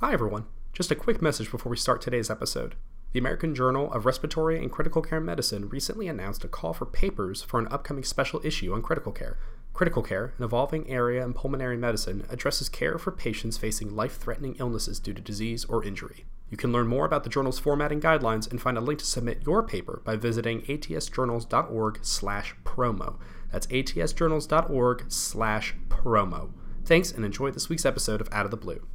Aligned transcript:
Hi, 0.00 0.12
everyone. 0.12 0.46
Just 0.72 0.92
a 0.92 0.94
quick 0.94 1.20
message 1.20 1.50
before 1.50 1.70
we 1.70 1.76
start 1.76 2.00
today's 2.00 2.30
episode. 2.30 2.76
The 3.10 3.18
American 3.18 3.52
Journal 3.52 3.92
of 3.92 4.06
Respiratory 4.06 4.56
and 4.56 4.70
Critical 4.70 5.02
Care 5.02 5.18
Medicine 5.18 5.68
recently 5.68 6.06
announced 6.06 6.44
a 6.44 6.48
call 6.48 6.72
for 6.72 6.86
papers 6.86 7.42
for 7.42 7.58
an 7.58 7.66
upcoming 7.72 8.04
special 8.04 8.40
issue 8.44 8.72
on 8.72 8.80
critical 8.80 9.10
care. 9.10 9.38
Critical 9.74 10.04
care, 10.04 10.34
an 10.38 10.44
evolving 10.44 10.88
area 10.88 11.24
in 11.24 11.32
pulmonary 11.32 11.76
medicine, 11.76 12.24
addresses 12.30 12.68
care 12.68 12.96
for 12.96 13.10
patients 13.10 13.58
facing 13.58 13.96
life 13.96 14.18
threatening 14.18 14.54
illnesses 14.60 15.00
due 15.00 15.14
to 15.14 15.20
disease 15.20 15.64
or 15.64 15.82
injury. 15.82 16.26
You 16.48 16.56
can 16.56 16.70
learn 16.70 16.86
more 16.86 17.04
about 17.04 17.24
the 17.24 17.30
journal's 17.30 17.58
formatting 17.58 18.00
guidelines 18.00 18.48
and 18.48 18.62
find 18.62 18.78
a 18.78 18.80
link 18.80 19.00
to 19.00 19.04
submit 19.04 19.42
your 19.44 19.64
paper 19.64 20.00
by 20.04 20.14
visiting 20.14 20.62
atsjournals.org/promo. 20.62 23.16
That's 23.50 23.66
atsjournals.org/promo. 23.66 26.50
Thanks 26.84 27.10
and 27.10 27.24
enjoy 27.24 27.50
this 27.50 27.68
week's 27.68 27.84
episode 27.84 28.20
of 28.20 28.28
Out 28.30 28.44
of 28.44 28.52
the 28.52 28.56
Blue. 28.56 28.86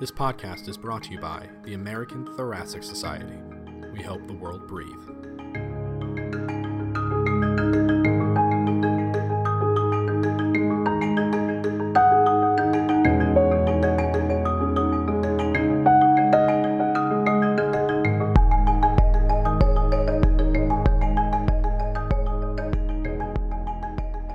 This 0.00 0.10
podcast 0.10 0.68
is 0.68 0.76
brought 0.76 1.04
to 1.04 1.12
you 1.12 1.20
by 1.20 1.48
the 1.62 1.74
American 1.74 2.26
Thoracic 2.26 2.82
Society. 2.82 3.38
We 3.92 4.02
help 4.02 4.26
the 4.26 4.32
world 4.34 4.66
breathe. 4.66 4.90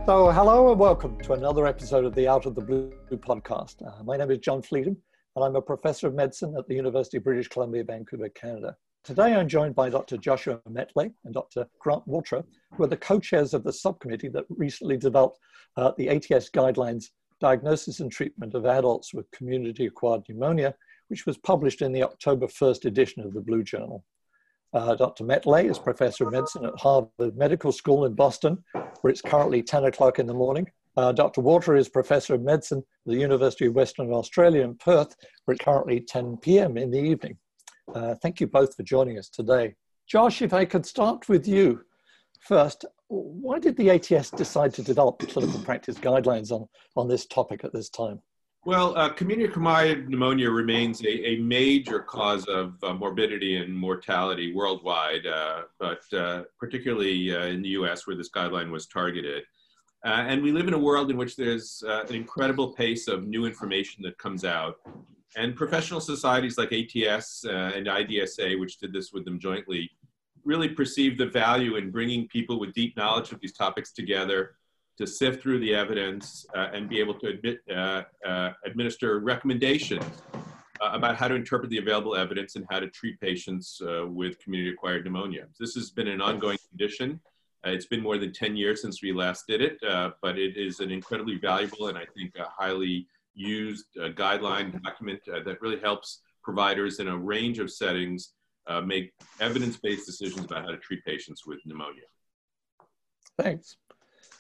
So, 0.06 0.32
hello 0.32 0.72
and 0.72 0.80
welcome 0.80 1.20
to 1.24 1.34
another 1.34 1.68
episode 1.68 2.06
of 2.06 2.16
the 2.16 2.30
Out 2.30 2.46
of 2.46 2.56
the 2.56 2.62
Blue 2.62 2.94
podcast. 3.12 3.86
Uh, 3.86 4.02
my 4.04 4.16
name 4.16 4.32
is 4.32 4.38
John 4.38 4.62
Fleetham, 4.62 4.96
and 5.40 5.46
I'm 5.46 5.56
a 5.56 5.62
professor 5.62 6.08
of 6.08 6.16
medicine 6.16 6.54
at 6.58 6.68
the 6.68 6.76
University 6.76 7.16
of 7.16 7.24
British 7.24 7.48
Columbia, 7.48 7.86
Vancouver, 7.86 8.28
Canada. 8.28 8.76
Today, 9.06 9.34
I'm 9.34 9.48
joined 9.48 9.74
by 9.74 9.90
Dr. 9.90 10.18
Joshua 10.18 10.60
Metlay 10.70 11.14
and 11.24 11.34
Dr. 11.34 11.66
Grant 11.80 12.06
Waterer, 12.06 12.44
who 12.74 12.84
are 12.84 12.88
the 12.88 12.98
co 12.98 13.22
chairs 13.22 13.54
of 13.54 13.64
the 13.64 13.72
subcommittee 13.72 14.28
that 14.28 14.44
recently 14.50 14.98
developed 14.98 15.40
uh, 15.78 15.94
the 15.98 16.10
ATS 16.10 16.50
guidelines 16.50 17.06
Diagnosis 17.40 18.02
and 18.02 18.12
Treatment 18.12 18.54
of 18.54 18.66
Adults 18.66 19.14
with 19.14 19.32
Community 19.32 19.86
Acquired 19.86 20.24
Pneumonia, 20.28 20.76
which 21.08 21.26
was 21.26 21.38
published 21.38 21.82
in 21.82 21.94
the 21.94 22.04
October 22.04 22.48
1st 22.48 22.84
edition 22.84 23.24
of 23.24 23.34
the 23.34 23.40
Blue 23.40 23.64
Journal. 23.64 24.04
Uh, 24.74 24.94
Dr. 24.96 25.24
Metlay 25.24 25.70
is 25.70 25.80
professor 25.80 26.26
of 26.26 26.34
medicine 26.34 26.66
at 26.66 26.78
Harvard 26.78 27.38
Medical 27.38 27.72
School 27.72 28.04
in 28.04 28.14
Boston, 28.14 28.62
where 28.74 29.10
it's 29.10 29.22
currently 29.22 29.64
10 29.64 29.86
o'clock 29.86 30.20
in 30.20 30.28
the 30.28 30.34
morning. 30.34 30.70
Uh, 31.00 31.14
Dr. 31.14 31.40
Waterer 31.40 31.78
is 31.78 31.88
professor 31.88 32.34
of 32.34 32.42
medicine 32.42 32.80
at 32.80 33.14
the 33.14 33.18
University 33.18 33.68
of 33.68 33.74
Western 33.74 34.12
Australia 34.12 34.64
in 34.64 34.76
Perth, 34.76 35.16
We're 35.48 35.56
currently 35.56 36.02
10 36.02 36.36
p.m. 36.42 36.78
in 36.78 36.92
the 36.92 37.00
evening. 37.00 37.38
Uh, 37.96 38.16
thank 38.16 38.42
you 38.42 38.48
both 38.48 38.76
for 38.76 38.84
joining 38.84 39.18
us 39.18 39.30
today. 39.30 39.76
Josh, 40.10 40.42
if 40.42 40.54
I 40.54 40.66
could 40.66 40.86
start 40.86 41.30
with 41.30 41.48
you 41.48 41.86
first, 42.42 42.84
why 43.08 43.60
did 43.60 43.78
the 43.78 43.92
ATS 43.92 44.32
decide 44.32 44.74
to 44.74 44.84
develop 44.84 45.20
clinical 45.20 45.62
practice 45.62 45.96
guidelines 45.96 46.52
on, 46.52 46.68
on 46.98 47.08
this 47.08 47.26
topic 47.26 47.64
at 47.64 47.72
this 47.72 47.90
time? 47.90 48.22
Well, 48.66 48.94
uh, 48.98 49.08
community-acquired 49.08 50.10
pneumonia 50.10 50.50
remains 50.50 51.02
a, 51.02 51.30
a, 51.30 51.38
major 51.38 52.00
cause 52.02 52.44
of 52.48 52.74
uh, 52.84 52.94
morbidity 52.94 53.56
and 53.56 53.74
mortality 53.74 54.54
worldwide, 54.54 55.26
uh, 55.26 55.62
but 55.80 56.02
uh, 56.12 56.44
particularly 56.60 57.34
uh, 57.34 57.46
in 57.46 57.62
the 57.62 57.70
U.S. 57.70 58.06
where 58.06 58.18
this 58.18 58.30
guideline 58.30 58.70
was 58.70 58.86
targeted. 58.86 59.44
Uh, 60.06 60.26
and 60.28 60.42
we 60.42 60.52
live 60.52 60.68
in 60.68 60.74
a 60.74 60.80
world 60.80 61.12
in 61.12 61.18
which 61.18 61.36
there's 61.36 61.84
an 61.86 62.16
incredible 62.16 62.74
pace 62.74 63.08
of 63.08 63.28
new 63.28 63.46
information 63.46 64.02
that 64.04 64.18
comes 64.18 64.46
out. 64.46 64.76
And 65.36 65.56
professional 65.56 66.00
societies 66.00 66.58
like 66.58 66.72
ATS 66.72 67.44
and 67.44 67.86
IDSA, 67.88 68.60
which 68.60 68.80
did 68.80 68.94
this 68.94 69.12
with 69.12 69.26
them 69.26 69.40
jointly, 69.40 69.90
really 70.44 70.70
perceive 70.70 71.18
the 71.18 71.26
value 71.26 71.76
in 71.76 71.92
bringing 71.92 72.28
people 72.28 72.60
with 72.60 72.74
deep 72.74 72.96
knowledge 72.98 73.32
of 73.32 73.40
these 73.42 73.54
topics 73.54 73.92
together 73.92 74.56
to 74.98 75.08
sift 75.08 75.42
through 75.42 75.60
the 75.60 75.74
evidence 75.74 76.46
uh, 76.56 76.68
and 76.74 76.90
be 76.90 77.00
able 77.00 77.14
to 77.14 77.28
admit, 77.28 77.60
uh, 77.74 78.04
uh, 78.28 78.50
administer 78.66 79.20
recommendations 79.20 80.04
uh, 80.36 80.90
about 80.92 81.16
how 81.16 81.28
to 81.28 81.36
interpret 81.36 81.70
the 81.70 81.78
available 81.78 82.16
evidence 82.16 82.58
and 82.58 82.66
how 82.70 82.80
to 82.80 82.90
treat 82.90 83.20
patients 83.22 83.82
uh, 83.82 84.06
with 84.06 84.38
community-acquired 84.40 85.06
pneumonia. 85.06 85.46
This 85.58 85.74
has 85.76 85.90
been 85.90 86.08
an 86.10 86.22
ongoing 86.22 86.58
condition. 86.70 87.20
Uh, 87.66 87.72
it's 87.72 87.88
been 87.88 88.02
more 88.02 88.18
than 88.18 88.32
10 88.32 88.56
years 88.56 88.82
since 88.82 89.02
we 89.04 89.12
last 89.12 89.46
did 89.48 89.62
it, 89.62 89.78
but 90.22 90.38
it 90.38 90.58
is 90.58 90.80
an 90.80 90.92
incredibly 90.92 91.38
valuable 91.38 91.88
and 91.88 91.98
I 91.98 92.06
think 92.16 92.34
a 92.38 92.48
highly 92.50 93.08
used 93.34 93.86
guideline 93.98 94.82
document 94.84 95.20
that 95.26 95.62
really 95.62 95.80
helps 95.80 96.22
providers 96.44 97.00
in 97.00 97.08
a 97.08 97.18
range 97.18 97.60
of 97.60 97.72
settings 97.72 98.34
make 98.86 99.12
evidence-based 99.40 100.06
decisions 100.06 100.46
about 100.46 100.64
how 100.64 100.72
to 100.72 100.78
treat 100.78 101.04
patients 101.06 101.46
with 101.46 101.60
pneumonia. 101.66 102.04
Thanks. 103.38 103.78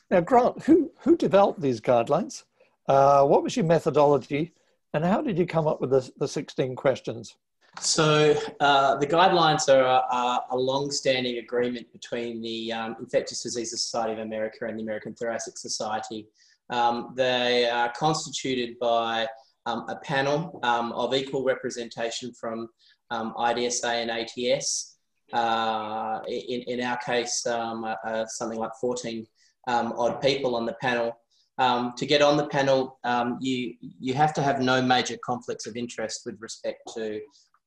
Now, 0.09 0.21
Grant, 0.21 0.63
who, 0.63 0.91
who 0.99 1.15
developed 1.15 1.61
these 1.61 1.81
guidelines? 1.81 2.43
Uh, 2.87 3.23
what 3.23 3.43
was 3.43 3.55
your 3.55 3.65
methodology? 3.65 4.53
And 4.93 5.05
how 5.05 5.21
did 5.21 5.37
you 5.37 5.45
come 5.45 5.67
up 5.67 5.79
with 5.79 5.91
the, 5.91 6.09
the 6.17 6.27
16 6.27 6.75
questions? 6.75 7.35
So, 7.81 8.35
uh, 8.59 8.97
the 8.97 9.07
guidelines 9.07 9.69
are 9.69 9.83
a, 9.83 10.53
a 10.53 10.57
long 10.57 10.91
standing 10.91 11.37
agreement 11.37 11.91
between 11.93 12.41
the 12.41 12.73
um, 12.73 12.95
Infectious 12.99 13.41
Diseases 13.43 13.81
Society 13.81 14.13
of 14.13 14.19
America 14.19 14.65
and 14.65 14.77
the 14.77 14.83
American 14.83 15.15
Thoracic 15.15 15.57
Society. 15.57 16.27
Um, 16.69 17.13
they 17.15 17.69
are 17.69 17.91
constituted 17.95 18.77
by 18.79 19.27
um, 19.65 19.85
a 19.87 19.95
panel 19.97 20.59
um, 20.63 20.91
of 20.91 21.13
equal 21.13 21.43
representation 21.43 22.33
from 22.33 22.67
um, 23.11 23.33
IDSA 23.37 23.85
and 23.85 24.11
ATS. 24.11 24.97
Uh, 25.31 26.19
in, 26.27 26.61
in 26.63 26.81
our 26.81 26.97
case, 26.97 27.45
um, 27.45 27.85
uh, 27.85 27.95
uh, 28.05 28.25
something 28.25 28.59
like 28.59 28.71
14 28.81 29.25
um, 29.67 29.93
odd 29.97 30.21
people 30.21 30.55
on 30.55 30.65
the 30.65 30.75
panel. 30.81 31.17
Um, 31.59 31.93
to 31.97 32.05
get 32.05 32.21
on 32.21 32.37
the 32.37 32.47
panel, 32.47 32.99
um, 33.03 33.37
you, 33.41 33.73
you 33.81 34.13
have 34.13 34.33
to 34.33 34.41
have 34.41 34.61
no 34.61 34.81
major 34.81 35.17
conflicts 35.23 35.67
of 35.67 35.75
interest 35.75 36.21
with 36.25 36.35
respect 36.39 36.81
to 36.95 37.19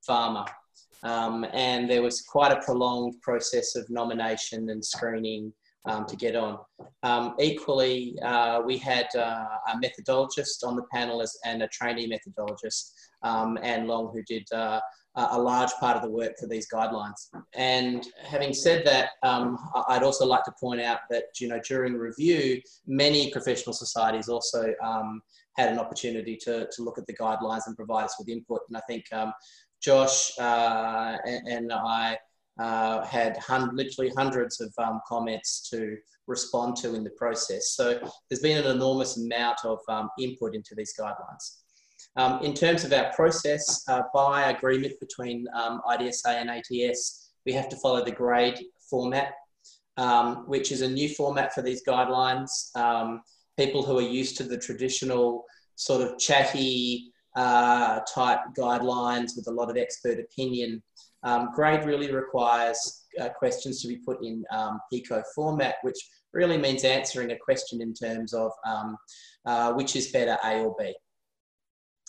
pharma. 0.08 0.46
Um, 1.02 1.44
and 1.52 1.90
there 1.90 2.02
was 2.02 2.22
quite 2.22 2.52
a 2.52 2.62
prolonged 2.62 3.20
process 3.22 3.74
of 3.74 3.88
nomination 3.90 4.70
and 4.70 4.84
screening 4.84 5.52
um, 5.84 6.06
to 6.06 6.16
get 6.16 6.36
on. 6.36 6.58
Um, 7.02 7.34
equally, 7.40 8.16
uh, 8.22 8.62
we 8.64 8.78
had 8.78 9.08
uh, 9.16 9.46
a 9.68 9.76
methodologist 9.82 10.64
on 10.64 10.76
the 10.76 10.84
panel 10.92 11.24
and 11.44 11.62
a 11.62 11.68
trainee 11.68 12.08
methodologist, 12.08 12.92
Anne 13.24 13.86
Long, 13.88 14.12
who 14.12 14.22
did 14.22 14.46
uh, 14.52 14.80
a 15.14 15.40
large 15.40 15.72
part 15.80 15.96
of 15.96 16.02
the 16.02 16.10
work 16.10 16.38
for 16.38 16.46
these 16.46 16.66
guidelines. 16.72 17.28
And 17.54 18.06
having 18.24 18.54
said 18.54 18.84
that, 18.86 19.10
um, 19.22 19.58
I'd 19.88 20.02
also 20.02 20.24
like 20.24 20.44
to 20.44 20.52
point 20.58 20.80
out 20.80 21.00
that 21.10 21.24
you 21.40 21.48
know 21.48 21.60
during 21.66 21.94
review, 21.94 22.60
many 22.86 23.30
professional 23.30 23.74
societies 23.74 24.28
also 24.28 24.72
um, 24.82 25.20
had 25.56 25.70
an 25.70 25.78
opportunity 25.78 26.36
to, 26.42 26.66
to 26.72 26.82
look 26.82 26.96
at 26.96 27.06
the 27.06 27.14
guidelines 27.14 27.66
and 27.66 27.76
provide 27.76 28.04
us 28.04 28.16
with 28.18 28.28
input. 28.28 28.60
And 28.68 28.76
I 28.76 28.80
think 28.88 29.04
um, 29.12 29.32
Josh 29.82 30.32
uh, 30.38 31.16
and, 31.26 31.48
and, 31.48 31.72
I 31.72 32.16
uh, 32.58 33.04
had 33.04 33.36
hun- 33.38 33.74
literally 33.74 34.12
hundreds 34.16 34.60
of 34.60 34.72
um, 34.78 35.00
comments 35.08 35.68
to 35.70 35.96
respond 36.26 36.76
to 36.76 36.94
in 36.94 37.02
the 37.02 37.10
process. 37.10 37.74
So 37.74 37.98
there's 38.28 38.42
been 38.42 38.58
an 38.58 38.70
enormous 38.70 39.16
amount 39.16 39.64
of 39.64 39.78
um, 39.88 40.08
input 40.18 40.54
into 40.54 40.74
these 40.74 40.94
guidelines. 40.98 41.58
Um, 42.16 42.42
in 42.42 42.54
terms 42.54 42.84
of 42.84 42.92
our 42.92 43.12
process, 43.12 43.82
uh, 43.88 44.02
by 44.14 44.50
agreement 44.50 45.00
between 45.00 45.46
um, 45.54 45.80
IDSA 45.88 46.28
and 46.28 46.50
ATS, 46.50 47.32
we 47.46 47.52
have 47.52 47.68
to 47.70 47.76
follow 47.76 48.04
the 48.04 48.12
grade 48.12 48.58
format, 48.88 49.32
um, 49.96 50.44
which 50.46 50.72
is 50.72 50.82
a 50.82 50.88
new 50.88 51.08
format 51.08 51.54
for 51.54 51.62
these 51.62 51.82
guidelines. 51.84 52.74
Um, 52.76 53.22
people 53.58 53.82
who 53.82 53.98
are 53.98 54.02
used 54.02 54.36
to 54.38 54.44
the 54.44 54.58
traditional 54.58 55.44
sort 55.76 56.02
of 56.02 56.18
chatty 56.18 57.11
uh, 57.36 58.00
type 58.12 58.40
guidelines 58.56 59.36
with 59.36 59.46
a 59.48 59.50
lot 59.50 59.70
of 59.70 59.76
expert 59.76 60.18
opinion, 60.18 60.82
um, 61.22 61.50
grade 61.54 61.84
really 61.84 62.12
requires 62.12 63.04
uh, 63.20 63.28
questions 63.30 63.80
to 63.82 63.88
be 63.88 63.96
put 63.96 64.24
in 64.24 64.44
um, 64.50 64.80
PICO 64.92 65.22
format, 65.34 65.76
which 65.82 65.98
really 66.32 66.58
means 66.58 66.84
answering 66.84 67.30
a 67.32 67.38
question 67.38 67.80
in 67.80 67.94
terms 67.94 68.32
of 68.34 68.50
uh, 69.46 69.72
which 69.72 69.96
is 69.96 70.10
better, 70.10 70.38
A 70.44 70.62
or 70.62 70.74
B. 70.78 70.94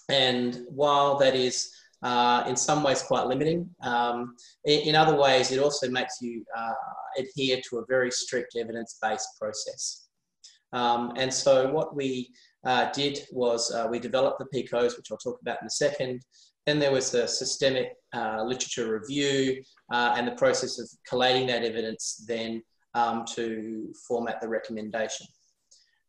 And 0.10 0.62
while 0.70 1.18
that 1.20 1.36
is 1.36 1.72
uh, 2.04 2.44
in 2.48 2.56
some 2.56 2.84
ways 2.84 3.02
quite 3.02 3.28
limiting, 3.28 3.70
um, 3.82 4.36
in, 4.66 4.82
in, 4.90 4.96
other 4.96 5.16
ways 5.16 5.52
it 5.52 5.60
also 5.60 5.90
makes 5.90 6.22
you 6.22 6.44
uh, 6.56 6.74
adhere 7.18 7.62
to 7.70 7.78
a 7.78 7.86
very 7.88 8.12
strict 8.12 8.58
evidence-based 8.58 9.30
process. 9.40 10.08
Um, 10.74 11.14
and 11.16 11.34
so 11.34 11.72
what 11.72 11.96
we 11.96 12.30
uh, 12.66 12.92
did 12.92 13.20
was 13.32 13.72
uh, 13.72 13.88
we 13.90 14.00
developed 14.00 14.40
the 14.40 14.46
PICOs, 14.64 14.98
which 14.98 15.12
I'll 15.12 15.18
talk 15.18 15.40
about 15.42 15.62
in 15.62 15.68
a 15.68 15.72
second. 15.72 16.24
Then 16.66 16.80
there 16.80 16.92
was 16.92 17.14
a 17.14 17.28
systemic 17.28 17.94
uh, 18.16 18.44
literature 18.44 19.00
review 19.00 19.64
uh, 19.92 20.16
and 20.18 20.28
the 20.28 20.34
process 20.34 20.80
of 20.80 20.90
collating 21.08 21.48
that 21.48 21.64
evidence 21.64 22.24
then 22.28 22.64
um, 22.94 23.26
to 23.36 23.94
format 24.08 24.40
the 24.40 24.48
recommendation. 24.48 25.28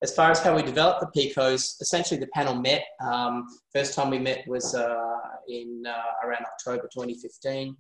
as 0.03 0.15
far 0.15 0.31
as 0.31 0.41
how 0.41 0.55
we 0.55 0.63
developed 0.63 1.01
the 1.01 1.11
PICOs, 1.19 1.81
essentially 1.81 2.21
the 2.21 2.29
panel 2.29 2.55
met. 2.55 2.85
Um, 3.01 3.47
first 3.73 3.95
time 3.95 4.11
we 4.11 4.19
met 4.19 4.47
was 4.47 4.75
uh, 4.75 5.17
in 5.49 5.83
uh, 5.87 6.27
around 6.27 6.45
October 6.45 6.89
2015. 6.93 7.77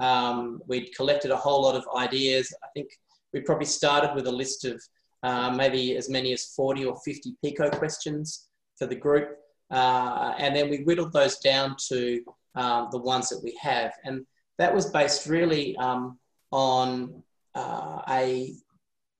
Um, 0.00 0.60
we'd 0.66 0.94
collected 0.94 1.30
a 1.30 1.36
whole 1.36 1.62
lot 1.62 1.76
of 1.76 1.84
ideas. 1.96 2.54
I 2.62 2.68
think 2.74 2.88
we 3.32 3.40
probably 3.40 3.66
started 3.66 4.14
with 4.14 4.26
a 4.26 4.32
list 4.32 4.64
of 4.64 4.82
uh, 5.22 5.50
maybe 5.50 5.96
as 5.96 6.08
many 6.08 6.32
as 6.32 6.52
40 6.56 6.84
or 6.86 6.96
50 7.04 7.34
PICO 7.42 7.70
questions 7.70 8.48
for 8.78 8.86
the 8.86 8.94
group. 8.94 9.36
Uh, 9.70 10.34
and 10.38 10.54
then 10.54 10.70
we 10.70 10.78
whittled 10.84 11.12
those 11.12 11.38
down 11.38 11.76
to 11.88 12.22
um, 12.54 12.88
the 12.90 12.98
ones 12.98 13.28
that 13.28 13.40
we 13.42 13.56
have. 13.60 13.92
And 14.04 14.24
that 14.58 14.74
was 14.74 14.86
based 14.86 15.26
really 15.26 15.76
um, 15.76 16.18
on 16.50 17.22
uh, 17.54 18.00
a 18.08 18.54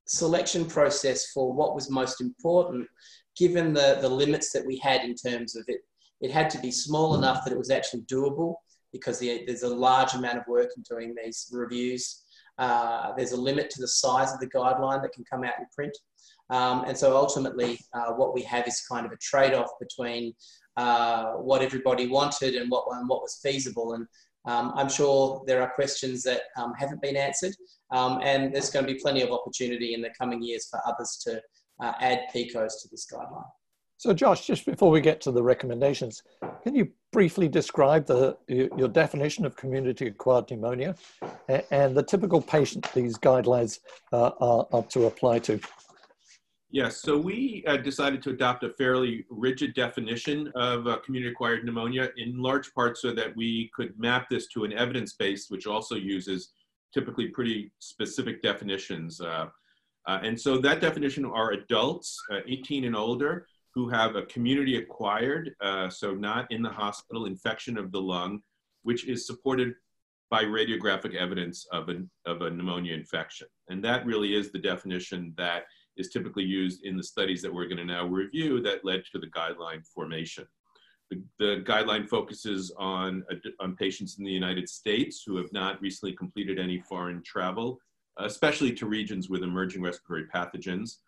selection 0.07 0.65
process 0.65 1.31
for 1.33 1.53
what 1.53 1.75
was 1.75 1.91
most 1.91 2.21
important, 2.21 2.87
given 3.37 3.73
the, 3.73 3.99
the 4.01 4.09
limits 4.09 4.53
that 4.53 4.67
we 4.67 4.79
had 4.79 5.03
in 5.03 5.15
terms 5.15 5.55
of 5.55 5.65
it. 5.69 5.81
It 6.21 6.31
had 6.31 6.51
to 6.51 6.59
be 6.59 6.73
small 6.73 7.15
enough 7.15 7.45
that 7.45 7.53
it 7.53 7.59
was 7.59 7.71
actually 7.71 8.03
doable 8.03 8.55
because 8.93 9.19
the, 9.19 9.45
there's 9.47 9.63
a 9.63 9.69
large 9.69 10.15
amount 10.15 10.39
of 10.39 10.47
work 10.49 10.71
in 10.77 10.83
doing 10.89 11.15
these 11.15 11.49
reviews. 11.53 12.25
Uh, 12.59 13.13
there's 13.17 13.33
a 13.33 13.41
limit 13.41 13.71
to 13.71 13.81
the 13.81 13.89
size 13.89 14.33
of 14.33 14.41
the 14.41 14.47
guideline 14.49 15.03
that 15.03 15.13
can 15.13 15.25
come 15.25 15.45
out 15.45 15.55
in 15.59 15.67
print. 15.75 15.97
Um, 16.51 16.85
and 16.85 16.97
so 16.97 17.17
ultimately, 17.17 17.79
uh, 17.93 18.13
what 18.13 18.35
we 18.35 18.43
have 18.43 18.67
is 18.67 18.83
kind 18.91 19.05
of 19.07 19.13
a 19.13 19.17
trade 19.19 19.55
off 19.55 19.71
between 19.79 20.35
uh, 20.77 21.33
what 21.35 21.63
everybody 21.63 22.07
wanted 22.07 22.55
and 22.55 22.71
what, 22.71 22.85
and 22.93 23.09
what 23.09 23.23
was 23.23 23.39
feasible. 23.43 23.95
And 23.95 24.07
um, 24.47 24.73
I'm 24.77 24.89
sure 24.89 25.43
there 25.47 25.61
are 25.61 25.75
questions 25.75 26.23
that 26.23 26.43
um, 26.57 26.73
haven't 26.79 27.03
been 27.03 27.17
answered, 27.17 27.55
um, 27.91 28.21
and 28.23 28.55
there's 28.55 28.71
going 28.71 28.87
to 28.87 28.93
be 28.93 28.99
plenty 28.99 29.23
of 29.23 29.31
opportunity 29.31 29.95
in 29.95 30.01
the 30.01 30.11
coming 30.19 30.43
years 30.43 30.69
for 30.71 30.81
others 30.87 31.21
to 31.25 31.43
uh, 31.81 31.93
add 32.01 32.21
PICOs 32.35 32.81
to 32.83 32.89
this 32.91 33.07
guideline. 33.13 33.45
So, 33.99 34.15
Josh, 34.15 34.47
just 34.47 34.65
before 34.65 34.93
we 34.93 35.01
get 35.01 35.21
to 35.23 35.33
the 35.33 35.43
recommendations, 35.43 36.23
can 36.63 36.77
you 36.77 36.89
briefly 37.13 37.49
describe 37.49 38.07
the, 38.07 38.37
your 38.47 38.87
definition 38.87 39.45
of 39.45 39.57
community 39.57 40.07
acquired 40.07 40.49
pneumonia 40.53 40.95
and 41.73 41.97
the 41.97 42.05
typical 42.05 42.41
patient 42.41 42.87
these 42.95 43.19
guidelines 43.19 43.81
uh, 44.13 44.31
are, 44.41 44.85
to 44.85 45.07
apply 45.07 45.41
to? 45.41 45.59
Yes, 46.71 46.99
so 46.99 47.19
we 47.19 47.65
uh, 47.67 47.79
decided 47.79 48.23
to 48.23 48.31
adopt 48.31 48.63
a 48.63 48.69
fairly 48.69 49.25
rigid 49.31 49.75
definition 49.75 50.53
of 50.55 50.87
uh, 50.87 50.99
community-acquired 50.99 51.65
pneumonia 51.65 52.11
in 52.19 52.41
large 52.41 52.73
part 52.75 52.99
so 52.99 53.13
that 53.13 53.35
we 53.35 53.69
could 53.75 53.99
map 53.99 54.29
this 54.31 54.47
to 54.49 54.63
an 54.63 54.73
evidence 54.75 55.15
base, 55.15 55.51
which 55.51 55.67
also 55.67 55.97
uses 55.97 56.53
typically 56.95 57.29
pretty 57.29 57.73
specific 57.81 58.43
definitions. 58.43 59.21
Uh, 59.21 59.47
uh 60.07 60.21
and 60.23 60.39
so 60.41 60.59
that 60.59 60.81
definition 60.81 61.25
are 61.25 61.53
adults, 61.53 62.17
uh, 62.31 62.41
18 62.47 62.85
and 62.85 62.95
older, 62.95 63.47
who 63.75 63.89
have 63.89 64.17
a 64.17 64.23
community-acquired, 64.23 65.55
uh, 65.61 65.89
so 65.89 66.15
not 66.15 66.51
in 66.51 66.63
the 66.63 66.71
hospital, 66.71 67.27
infection 67.27 67.79
of 67.79 67.93
the 67.93 68.01
lung, 68.01 68.41
which 68.83 69.07
is 69.07 69.27
supported 69.27 69.75
by 70.31 70.45
radiographic 70.45 71.15
evidence 71.15 71.67
of, 71.73 71.89
an, 71.89 72.11
of 72.27 72.43
a 72.43 72.51
pneumonia 72.51 72.95
infection. 72.95 73.47
And 73.69 73.83
that 73.85 74.05
really 74.05 74.35
is 74.35 74.51
the 74.51 74.59
definition 74.59 75.33
that 75.37 75.65
is 75.97 76.11
typically 76.11 76.45
used 76.45 76.85
in 76.85 76.97
the 76.97 77.03
studies 77.03 77.43
that 77.43 77.53
we're 77.53 77.67
going 77.67 77.79
to 77.79 77.85
now 77.85 78.07
review 78.07 78.61
that 78.63 78.85
led 78.85 79.03
to 79.13 79.19
the 79.19 79.27
guideline 79.29 79.87
formation. 79.87 80.47
The, 81.11 81.23
the 81.39 81.65
guideline 81.67 82.07
focuses 82.07 82.73
on, 82.79 83.25
on 83.61 83.75
patients 83.77 84.19
in 84.19 84.25
the 84.25 84.31
United 84.31 84.69
States 84.69 85.23
who 85.27 85.37
have 85.37 85.53
not 85.53 85.81
recently 85.81 86.15
completed 86.15 86.59
any 86.59 86.81
foreign 86.81 87.23
travel, 87.23 87.79
especially 88.19 88.73
to 88.75 88.87
regions 88.87 89.29
with 89.31 89.43
emerging 89.43 89.83
respiratory 89.83 90.27
pathogens. 90.35 90.99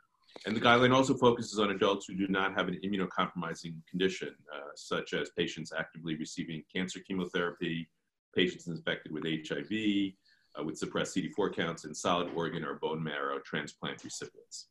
And 0.47 0.57
the 0.57 0.61
guideline 0.61 0.95
also 0.95 1.15
focuses 1.15 1.59
on 1.59 1.71
adults 1.71 2.07
who 2.07 2.15
do 2.15 2.27
not 2.29 2.55
have 2.55 2.69
an 2.69 2.81
immunocompromising 2.85 3.75
condition, 3.89 4.35
uh, 4.55 4.71
such 4.75 5.13
as 5.13 5.31
patients 5.31 5.73
actively 5.77 6.17
receiving 6.17 6.63
cancer 6.75 7.01
chemotherapy, 7.01 7.89
patients 8.35 8.67
infected 8.67 9.13
with 9.13 9.25
HIV, 9.25 10.13
uh, 10.59 10.65
with 10.65 10.79
suppressed 10.79 11.17
CD4 11.17 11.55
counts, 11.55 11.85
and 11.85 11.97
solid 11.97 12.31
organ 12.35 12.65
or 12.65 12.75
bone 12.75 13.03
marrow 13.03 13.39
transplant 13.45 14.03
recipients. 14.03 14.69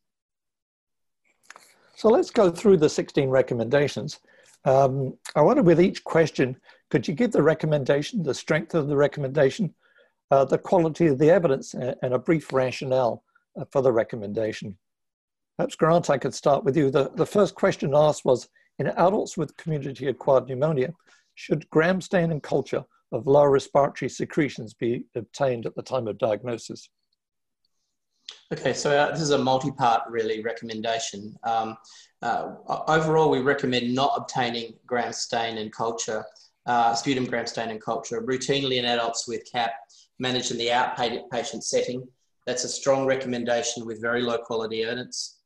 So 1.94 2.08
let's 2.08 2.30
go 2.30 2.50
through 2.50 2.78
the 2.78 2.88
16 2.88 3.28
recommendations. 3.28 4.20
Um, 4.64 5.18
I 5.36 5.42
wonder 5.42 5.62
with 5.62 5.80
each 5.80 6.02
question, 6.04 6.56
could 6.90 7.06
you 7.06 7.14
give 7.14 7.32
the 7.32 7.42
recommendation, 7.42 8.22
the 8.22 8.34
strength 8.34 8.74
of 8.74 8.88
the 8.88 8.96
recommendation, 8.96 9.74
uh, 10.30 10.44
the 10.44 10.58
quality 10.58 11.06
of 11.06 11.18
the 11.18 11.30
evidence, 11.30 11.74
and 11.74 12.14
a 12.14 12.18
brief 12.18 12.52
rationale 12.52 13.22
uh, 13.58 13.64
for 13.70 13.82
the 13.82 13.92
recommendation? 13.92 14.76
Perhaps 15.60 15.76
Grant, 15.76 16.08
I 16.08 16.16
could 16.16 16.32
start 16.32 16.64
with 16.64 16.74
you. 16.74 16.90
The, 16.90 17.10
the 17.16 17.26
first 17.26 17.54
question 17.54 17.92
asked 17.94 18.24
was, 18.24 18.48
in 18.78 18.86
adults 18.86 19.36
with 19.36 19.54
community-acquired 19.58 20.48
pneumonia, 20.48 20.94
should 21.34 21.68
gram 21.68 22.00
stain 22.00 22.32
and 22.32 22.42
culture 22.42 22.82
of 23.12 23.26
lower 23.26 23.50
respiratory 23.50 24.08
secretions 24.08 24.72
be 24.72 25.04
obtained 25.14 25.66
at 25.66 25.74
the 25.74 25.82
time 25.82 26.08
of 26.08 26.16
diagnosis? 26.16 26.88
Okay, 28.50 28.72
so 28.72 28.98
uh, 28.98 29.10
this 29.10 29.20
is 29.20 29.32
a 29.32 29.38
multi-part 29.38 30.04
really 30.08 30.42
recommendation. 30.42 31.36
Um, 31.42 31.76
uh, 32.22 32.54
overall, 32.88 33.28
we 33.28 33.40
recommend 33.40 33.94
not 33.94 34.14
obtaining 34.16 34.72
gram 34.86 35.12
stain 35.12 35.58
and 35.58 35.70
culture, 35.70 36.24
uh, 36.64 36.94
sputum 36.94 37.26
gram 37.26 37.46
stain 37.46 37.68
and 37.68 37.82
culture 37.82 38.22
routinely 38.22 38.78
in 38.78 38.86
adults 38.86 39.28
with 39.28 39.44
CAP 39.52 39.72
managed 40.18 40.52
in 40.52 40.56
the 40.56 40.68
outpatient 40.68 41.62
setting. 41.62 42.08
That's 42.46 42.64
a 42.64 42.68
strong 42.70 43.04
recommendation 43.04 43.84
with 43.84 44.00
very 44.00 44.22
low 44.22 44.38
quality 44.38 44.84
evidence. 44.84 45.36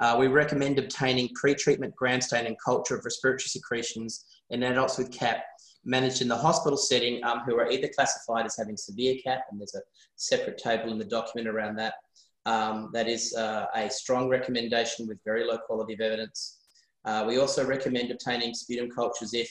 Uh, 0.00 0.16
we 0.18 0.26
recommend 0.26 0.78
obtaining 0.78 1.28
pre-treatment 1.34 1.94
gram 1.94 2.20
stain 2.20 2.46
and 2.46 2.56
culture 2.64 2.96
of 2.96 3.04
respiratory 3.04 3.48
secretions 3.48 4.24
in 4.48 4.62
adults 4.62 4.98
with 4.98 5.12
CAP 5.12 5.44
managed 5.84 6.20
in 6.20 6.28
the 6.28 6.36
hospital 6.36 6.76
setting 6.76 7.22
um, 7.24 7.40
who 7.40 7.56
are 7.56 7.70
either 7.70 7.88
classified 7.94 8.46
as 8.46 8.56
having 8.56 8.76
severe 8.76 9.16
CAP, 9.24 9.44
and 9.50 9.60
there's 9.60 9.74
a 9.74 9.80
separate 10.16 10.58
table 10.58 10.90
in 10.90 10.98
the 10.98 11.04
document 11.04 11.48
around 11.48 11.76
that, 11.76 11.94
um, 12.46 12.90
that 12.92 13.08
is 13.08 13.34
uh, 13.34 13.66
a 13.74 13.88
strong 13.90 14.28
recommendation 14.28 15.06
with 15.06 15.18
very 15.24 15.44
low 15.46 15.58
quality 15.58 15.94
of 15.94 16.00
evidence. 16.00 16.58
Uh, 17.04 17.24
we 17.26 17.38
also 17.38 17.64
recommend 17.64 18.10
obtaining 18.10 18.52
sputum 18.54 18.90
cultures 18.90 19.32
if 19.32 19.50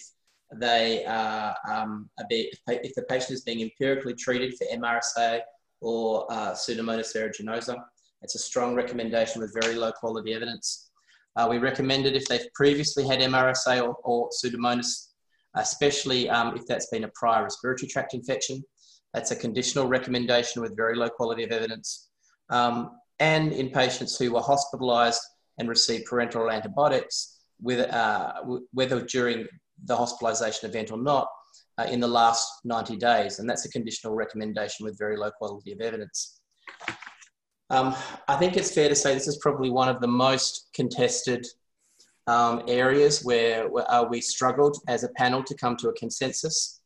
they 0.56 1.06
uh, 1.06 1.54
um, 1.70 2.10
if 2.30 2.96
the 2.96 3.04
patient 3.04 3.32
is 3.32 3.42
being 3.42 3.62
empirically 3.62 4.14
treated 4.16 4.56
for 4.58 4.66
MRSA 4.76 5.42
or 5.82 6.32
uh, 6.32 6.52
Pseudomonas 6.54 7.16
aeruginosa. 7.16 7.78
It's 8.22 8.36
a 8.36 8.40
strong 8.40 8.76
recommendation 8.76 9.42
with 9.42 9.56
very 9.62 9.76
low 9.76 9.92
quality 9.92 10.34
evidence. 10.34 10.92
Uh, 11.36 11.48
we 11.50 11.58
recommend 11.58 12.06
it 12.06 12.16
if 12.16 12.26
they've 12.26 12.54
previously 12.54 13.08
had 13.08 13.20
MRSA 13.20 13.82
or, 13.82 13.96
or 14.04 14.30
Pseudomonas, 14.30 15.10
especially 15.56 16.30
um, 16.30 16.56
if 16.56 16.66
that's 16.68 16.88
been 16.88 17.06
a 17.06 17.12
prior 17.16 17.44
respiratory 17.44 17.88
tract 17.88 18.14
infection. 18.14 18.64
That's 19.14 19.32
a 19.32 19.36
conditional 19.36 19.88
recommendation 19.88 20.62
with 20.62 20.76
very 20.76 20.96
low 20.96 21.10
quality 21.10 21.44
of 21.44 21.52
evidence 21.52 22.10
um, 22.50 22.92
and 23.20 23.52
in 23.52 23.70
patients 23.70 24.18
who 24.18 24.32
were 24.34 24.42
hospitalised 24.42 25.22
and 25.58 25.68
received 25.68 26.08
parenteral 26.08 26.54
antibiotics, 26.54 27.40
with, 27.62 27.80
uh, 27.90 28.42
whether 28.72 29.02
during 29.02 29.46
the 29.86 29.96
hospitalisation 29.96 30.66
event 30.66 30.92
or 30.92 30.98
not, 30.98 31.28
uh, 31.78 31.84
in 31.84 32.00
the 32.00 32.08
last 32.08 32.48
90 32.64 32.96
days. 32.98 33.40
And 33.40 33.50
that's 33.50 33.66
a 33.66 33.70
conditional 33.70 34.14
recommendation 34.14 34.86
with 34.86 34.98
very 34.98 35.18
low 35.18 35.32
quality 35.32 35.72
of 35.74 35.82
evidence. 35.82 36.42
Um, 37.70 37.96
I 38.28 38.36
think 38.36 38.58
it's 38.58 38.72
fair 38.72 38.90
to 38.90 38.96
say 38.96 39.14
this 39.14 39.28
is 39.28 39.38
probably 39.38 39.70
one 39.70 39.90
of 39.90 40.02
the 40.02 40.08
most 40.08 40.70
contested 40.74 41.46
um, 42.28 42.64
areas 42.68 43.24
where, 43.24 43.70
where 43.70 43.90
uh, 43.92 44.04
we 44.04 44.22
struggled 44.22 44.78
as 44.88 45.04
a 45.04 45.10
panel 45.10 45.44
to 45.44 45.56
come 45.56 45.76
to 45.78 45.90
a 45.90 45.94
consensus. 45.94 46.82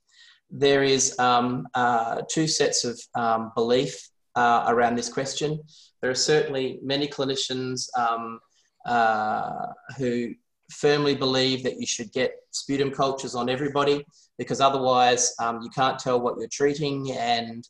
There 0.49 0.83
is 0.83 1.17
um, 1.19 1.67
uh, 1.73 2.21
two 2.29 2.47
sets 2.47 2.85
of 2.85 2.99
um, 3.15 3.51
belief 3.55 4.09
uh, 4.35 4.65
around 4.67 4.95
this 4.95 5.09
question. 5.09 5.59
There 6.01 6.11
are 6.11 6.15
certainly 6.15 6.79
many 6.83 7.07
clinicians 7.07 7.87
um, 7.97 8.39
uh, 8.85 9.67
who 9.97 10.33
firmly 10.71 11.15
believe 11.15 11.63
that 11.63 11.79
you 11.79 11.85
should 11.85 12.11
get 12.11 12.35
sputum 12.51 12.91
cultures 12.91 13.35
on 13.35 13.49
everybody 13.49 14.05
because 14.37 14.59
otherwise 14.59 15.33
um, 15.39 15.61
you 15.61 15.69
can't 15.69 15.99
tell 15.99 16.19
what 16.19 16.35
you're 16.37 16.47
treating 16.47 17.11
and 17.11 17.67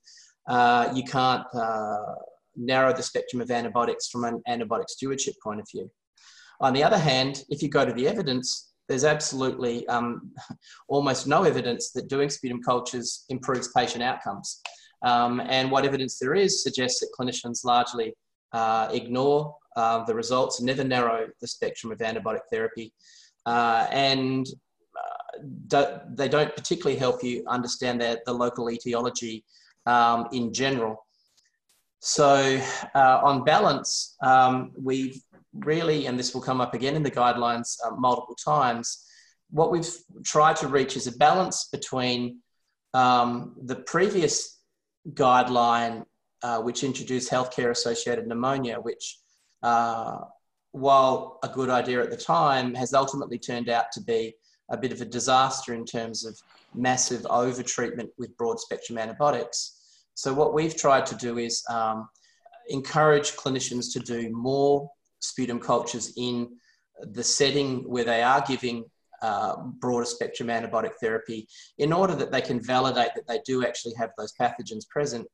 uh, 0.47 0.91
you 0.95 1.03
can't 1.03 1.45
uh, 1.53 2.15
narrow 2.55 2.93
the 2.93 3.03
spectrum 3.03 3.41
of 3.41 3.51
antibiotics 3.51 4.07
from 4.07 4.23
an 4.23 4.41
antibiotic 4.47 4.89
stewardship 4.89 5.35
point 5.43 5.59
of 5.59 5.67
view. 5.71 5.89
On 6.61 6.73
the 6.73 6.83
other 6.83 6.97
hand, 6.97 7.43
if 7.49 7.61
you 7.61 7.69
go 7.69 7.85
to 7.85 7.93
the 7.93 8.07
evidence, 8.07 8.73
there's 8.87 9.05
absolutely 9.05 9.87
um, 9.87 10.31
almost 10.87 11.27
no 11.27 11.43
evidence 11.43 11.91
that 11.91 12.07
doing 12.09 12.29
sputum 12.29 12.61
cultures 12.61 13.25
improves 13.29 13.69
patient 13.75 14.03
outcomes. 14.03 14.61
Um, 15.03 15.41
and 15.41 15.69
what 15.69 15.85
evidence 15.85 16.17
there 16.19 16.33
is 16.33 16.63
suggests 16.63 16.99
that 17.01 17.09
clinicians 17.19 17.65
largely 17.65 18.13
uh, 18.53 18.89
ignore 18.91 19.55
uh, 19.75 20.05
the 20.05 20.15
results, 20.15 20.61
never 20.61 20.83
narrow 20.83 21.27
the 21.41 21.47
spectrum 21.47 21.91
of 21.91 21.97
antibiotic 21.99 22.41
therapy, 22.51 22.93
uh, 23.45 23.87
and 23.91 24.45
uh, 24.95 25.39
do, 25.67 25.85
they 26.15 26.29
don't 26.29 26.55
particularly 26.55 26.97
help 26.97 27.23
you 27.23 27.43
understand 27.47 27.99
the, 27.99 28.21
the 28.25 28.33
local 28.33 28.69
etiology 28.69 29.43
um, 29.85 30.27
in 30.31 30.53
general. 30.53 31.02
So, 32.05 32.59
uh, 32.93 33.21
on 33.23 33.45
balance, 33.45 34.17
um, 34.21 34.73
we've 34.75 35.21
really, 35.53 36.05
and 36.07 36.19
this 36.19 36.33
will 36.33 36.41
come 36.41 36.59
up 36.59 36.73
again 36.73 36.97
in 36.97 37.03
the 37.03 37.09
guidelines 37.09 37.77
uh, 37.81 37.91
multiple 37.91 38.35
times, 38.35 39.05
what 39.51 39.71
we've 39.71 39.89
tried 40.25 40.57
to 40.57 40.67
reach 40.67 40.97
is 40.97 41.07
a 41.07 41.13
balance 41.13 41.69
between 41.71 42.39
um, 42.93 43.55
the 43.63 43.77
previous 43.77 44.59
guideline, 45.11 46.03
uh, 46.41 46.59
which 46.59 46.83
introduced 46.83 47.31
healthcare 47.31 47.69
associated 47.69 48.27
pneumonia, 48.27 48.81
which, 48.81 49.19
uh, 49.61 50.17
while 50.73 51.39
a 51.41 51.47
good 51.47 51.69
idea 51.69 52.03
at 52.03 52.11
the 52.11 52.17
time, 52.17 52.75
has 52.75 52.93
ultimately 52.93 53.39
turned 53.39 53.69
out 53.69 53.93
to 53.93 54.01
be 54.01 54.33
a 54.67 54.75
bit 54.75 54.91
of 54.91 54.99
a 54.99 55.05
disaster 55.05 55.73
in 55.73 55.85
terms 55.85 56.25
of 56.25 56.37
massive 56.75 57.21
overtreatment 57.21 58.09
with 58.17 58.35
broad 58.35 58.59
spectrum 58.59 58.97
antibiotics. 58.97 59.79
So, 60.15 60.33
what 60.33 60.53
we've 60.53 60.75
tried 60.75 61.05
to 61.07 61.15
do 61.15 61.37
is 61.37 61.63
um, 61.69 62.07
encourage 62.69 63.33
clinicians 63.33 63.91
to 63.93 63.99
do 63.99 64.29
more 64.31 64.89
sputum 65.19 65.59
cultures 65.59 66.13
in 66.17 66.49
the 67.01 67.23
setting 67.23 67.89
where 67.89 68.03
they 68.03 68.21
are 68.21 68.43
giving 68.47 68.85
uh, 69.21 69.55
broader 69.79 70.05
spectrum 70.05 70.49
antibiotic 70.49 70.91
therapy 70.99 71.47
in 71.77 71.93
order 71.93 72.13
that 72.13 72.31
they 72.31 72.41
can 72.41 72.61
validate 72.61 73.11
that 73.15 73.25
they 73.27 73.39
do 73.45 73.65
actually 73.65 73.93
have 73.97 74.11
those 74.17 74.33
pathogens 74.39 74.87
present 74.89 75.25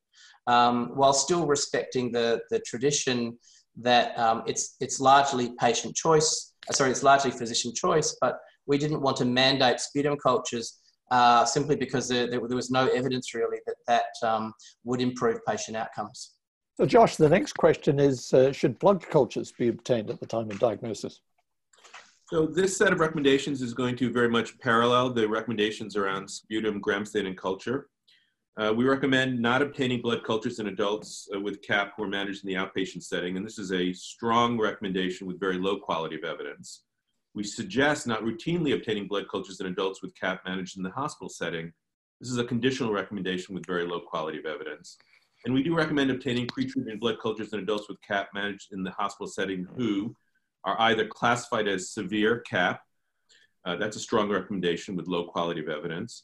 um, 0.48 0.92
while 0.96 1.14
still 1.14 1.46
respecting 1.46 2.12
the, 2.12 2.40
the 2.50 2.60
tradition 2.60 3.38
that 3.78 4.18
um, 4.18 4.44
it's, 4.46 4.76
it's 4.80 5.00
largely 5.00 5.52
patient 5.60 5.96
choice, 5.96 6.54
uh, 6.70 6.74
sorry, 6.74 6.92
it's 6.92 7.04
largely 7.04 7.32
physician 7.32 7.74
choice, 7.74 8.16
but 8.22 8.40
we 8.66 8.78
didn't 8.78 9.02
want 9.02 9.18
to 9.18 9.26
mandate 9.26 9.80
sputum 9.80 10.18
cultures 10.18 10.79
uh, 11.12 11.46
simply 11.46 11.76
because 11.76 12.08
there, 12.08 12.30
there, 12.30 12.40
there, 12.48 12.56
was 12.56 12.70
no 12.70 12.88
evidence 12.88 13.34
really 13.34 13.58
that 13.66 13.76
that 13.88 14.28
um, 14.28 14.54
would 14.84 15.02
improve 15.02 15.40
patient 15.48 15.76
outcomes. 15.76 16.34
So, 16.78 16.86
Josh, 16.86 17.16
the 17.18 17.30
next 17.30 17.54
question 17.54 18.00
is 18.00 18.34
uh, 18.34 18.52
Should 18.52 18.80
blood 18.80 19.06
cultures 19.10 19.52
be 19.52 19.68
obtained 19.68 20.10
at 20.10 20.20
the 20.20 20.26
time 20.26 20.50
of 20.50 20.60
diagnosis? 20.60 21.22
So, 22.32 22.46
this 22.46 22.78
set 22.78 22.94
of 22.94 23.00
recommendations 23.00 23.62
is 23.62 23.74
going 23.74 23.96
to 23.98 24.12
very 24.12 24.30
much 24.30 24.58
parallel 24.60 25.12
the 25.12 25.28
recommendations 25.28 25.96
around 25.96 26.30
sputum, 26.30 26.80
gram 26.80 27.06
stain, 27.06 27.26
and 27.26 27.38
culture. 27.38 27.90
Uh, 28.60 28.74
we 28.74 28.84
recommend 28.84 29.42
not 29.42 29.62
obtaining 29.62 30.02
blood 30.02 30.24
cultures 30.24 30.60
in 30.60 30.68
adults 30.68 31.30
uh, 31.34 31.40
with 31.40 31.62
CAP 31.62 31.94
who 31.96 32.04
are 32.04 32.08
managed 32.08 32.44
in 32.44 32.50
the 32.50 32.56
outpatient 32.56 33.02
setting, 33.02 33.38
and 33.38 33.46
this 33.46 33.58
is 33.58 33.72
a 33.72 33.94
strong 33.94 34.60
recommendation 34.60 35.26
with 35.26 35.40
very 35.40 35.58
low 35.58 35.78
quality 35.78 36.16
of 36.18 36.24
evidence. 36.24 36.84
We 37.34 37.44
suggest 37.44 38.08
not 38.08 38.24
routinely 38.24 38.74
obtaining 38.74 39.08
blood 39.08 39.26
cultures 39.30 39.60
in 39.60 39.68
adults 39.68 40.02
with 40.02 40.16
CAP 40.16 40.42
managed 40.46 40.78
in 40.78 40.84
the 40.84 40.90
hospital 40.90 41.30
setting. 41.30 41.72
This 42.20 42.30
is 42.30 42.38
a 42.38 42.44
conditional 42.44 42.92
recommendation 42.92 43.56
with 43.56 43.66
very 43.66 43.86
low 43.86 44.00
quality 44.00 44.40
of 44.40 44.46
evidence. 44.46 44.98
And 45.46 45.54
we 45.54 45.64
do 45.64 45.76
recommend 45.76 46.12
obtaining 46.12 46.48
pretreatment 46.48 47.00
blood 47.00 47.18
cultures 47.22 47.54
in 47.54 47.60
adults 47.60 47.88
with 47.88 48.02
CAP 48.02 48.30
managed 48.34 48.74
in 48.74 48.84
the 48.84 48.92
hospital 48.92 49.28
setting 49.28 49.68
who 49.78 50.14
are 50.66 50.80
either 50.82 51.08
classified 51.08 51.68
as 51.68 51.92
severe 51.92 52.40
CAP, 52.40 52.82
uh, 53.66 53.76
that's 53.76 53.96
a 53.96 54.02
strong 54.02 54.30
recommendation 54.30 54.96
with 54.96 55.08
low 55.08 55.26
quality 55.26 55.62
of 55.62 55.70
evidence, 55.70 56.24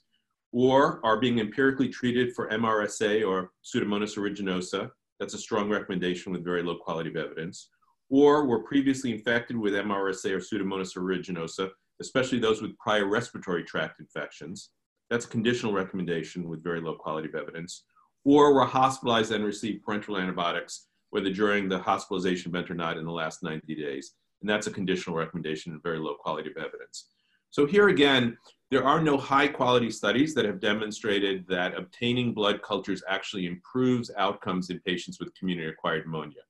or 0.52 1.00
are 1.06 1.20
being 1.20 1.40
empirically 1.40 1.88
treated 1.88 2.34
for 2.34 2.50
MRSA 2.50 3.28
or 3.28 3.52
Pseudomonas 3.64 4.18
aeruginosa, 4.18 4.92
that's 5.20 5.34
a 5.34 5.38
strong 5.38 5.70
recommendation 5.70 6.32
with 6.32 6.44
very 6.44 6.64
low 6.64 6.76
quality 6.76 7.10
of 7.10 7.16
evidence, 7.16 7.70
or 8.10 8.46
were 8.46 8.64
previously 8.64 9.12
infected 9.12 9.58
with 9.58 9.74
MRSA 9.74 10.32
or 10.32 10.40
Pseudomonas 10.40 10.96
aeruginosa, 10.96 11.70
especially 12.02 12.40
those 12.40 12.62
with 12.62 12.78
prior 12.78 13.08
respiratory 13.08 13.64
tract 13.64 14.00
infections. 14.00 14.72
That's 15.10 15.26
a 15.26 15.30
conditional 15.30 15.74
recommendation 15.74 16.48
with 16.48 16.64
very 16.64 16.82
low 16.82 16.96
quality 16.96 17.30
of 17.30 17.36
evidence. 17.36 17.84
Or 18.24 18.54
were 18.54 18.66
hospitalized 18.66 19.32
and 19.32 19.46
received 19.46 19.86
parenteral 19.86 20.22
antibiotics, 20.22 20.88
whether 21.12 21.32
during 21.32 21.70
the 21.70 21.80
hospitalization 21.80 22.52
event 22.52 22.72
or 22.72 22.76
not 22.76 22.98
in 22.98 23.06
the 23.06 23.12
last 23.12 23.44
90 23.44 23.74
days. 23.76 24.14
And 24.42 24.50
that's 24.50 24.68
a 24.68 24.72
conditional 24.72 25.16
recommendation 25.16 25.72
and 25.72 25.82
very 25.84 26.00
low 26.00 26.16
quality 26.16 26.50
of 26.50 26.58
evidence. 26.58 27.10
So 27.52 27.66
here 27.66 27.90
again, 27.90 28.38
there 28.72 28.84
are 28.84 29.02
no 29.02 29.18
high 29.18 29.48
quality 29.48 29.92
studies 29.92 30.34
that 30.34 30.46
have 30.46 30.60
demonstrated 30.60 31.46
that 31.48 31.78
obtaining 31.78 32.34
blood 32.34 32.62
cultures 32.62 33.04
actually 33.08 33.46
improves 33.46 34.12
outcomes 34.18 34.70
in 34.72 34.80
patients 34.80 35.20
with 35.20 35.34
community 35.36 35.70
acquired 35.70 36.06
pneumonia. 36.06 36.42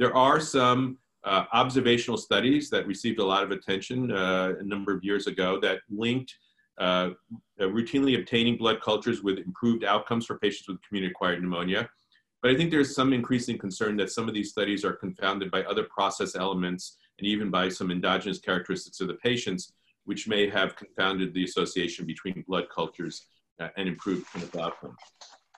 There 0.00 0.16
are 0.16 0.40
some 0.40 0.96
uh, 1.24 1.44
observational 1.52 2.16
studies 2.16 2.70
that 2.70 2.86
received 2.86 3.18
a 3.18 3.24
lot 3.24 3.44
of 3.44 3.50
attention 3.50 4.10
uh, 4.10 4.54
a 4.58 4.62
number 4.62 4.94
of 4.96 5.04
years 5.04 5.26
ago 5.26 5.60
that 5.60 5.80
linked 5.90 6.34
uh, 6.78 7.10
routinely 7.60 8.18
obtaining 8.18 8.56
blood 8.56 8.80
cultures 8.80 9.22
with 9.22 9.36
improved 9.36 9.84
outcomes 9.84 10.24
for 10.24 10.38
patients 10.38 10.68
with 10.68 10.80
community 10.80 11.10
acquired 11.10 11.42
pneumonia. 11.42 11.86
But 12.40 12.50
I 12.50 12.56
think 12.56 12.70
there's 12.70 12.94
some 12.94 13.12
increasing 13.12 13.58
concern 13.58 13.98
that 13.98 14.10
some 14.10 14.26
of 14.26 14.32
these 14.32 14.48
studies 14.48 14.86
are 14.86 14.94
confounded 14.94 15.50
by 15.50 15.64
other 15.64 15.84
process 15.84 16.34
elements 16.34 16.96
and 17.18 17.28
even 17.28 17.50
by 17.50 17.68
some 17.68 17.90
endogenous 17.90 18.38
characteristics 18.38 19.02
of 19.02 19.08
the 19.08 19.20
patients, 19.22 19.74
which 20.06 20.26
may 20.26 20.48
have 20.48 20.76
confounded 20.76 21.34
the 21.34 21.44
association 21.44 22.06
between 22.06 22.42
blood 22.48 22.68
cultures 22.74 23.26
uh, 23.60 23.68
and 23.76 23.86
improved 23.86 24.26
clinical 24.28 24.62
outcomes. 24.62 24.96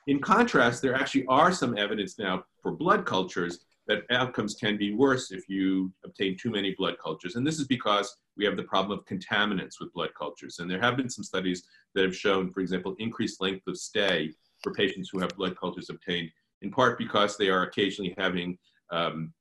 In 0.08 0.18
contrast, 0.18 0.82
there 0.82 0.96
actually 0.96 1.26
are 1.26 1.52
some 1.52 1.78
evidence 1.78 2.18
now 2.18 2.42
for 2.60 2.72
blood 2.72 3.06
cultures 3.06 3.60
that 3.88 4.02
outcomes 4.10 4.54
can 4.54 4.76
be 4.76 4.94
worse 4.94 5.32
if 5.32 5.48
you 5.48 5.92
obtain 6.04 6.36
too 6.36 6.50
many 6.50 6.74
blood 6.78 6.96
cultures. 7.02 7.34
And 7.36 7.46
this 7.46 7.58
is 7.58 7.66
because 7.66 8.16
we 8.36 8.44
have 8.44 8.56
the 8.56 8.62
problem 8.62 8.98
of 8.98 9.04
contaminants 9.04 9.80
with 9.80 9.92
blood 9.92 10.10
cultures. 10.16 10.58
And 10.58 10.70
there 10.70 10.80
have 10.80 10.96
been 10.96 11.10
some 11.10 11.24
studies 11.24 11.64
that 11.94 12.04
have 12.04 12.16
shown, 12.16 12.52
for 12.52 12.60
example, 12.60 12.94
increased 12.98 13.40
length 13.40 13.66
of 13.66 13.76
stay 13.76 14.32
for 14.62 14.72
patients 14.72 15.10
who 15.10 15.18
have 15.18 15.36
blood 15.36 15.56
cultures 15.58 15.90
obtained, 15.90 16.30
in 16.62 16.70
part 16.70 16.96
because 16.96 17.36
they 17.36 17.48
are 17.48 17.64
occasionally 17.64 18.14
having 18.16 18.56
um, 18.90 19.32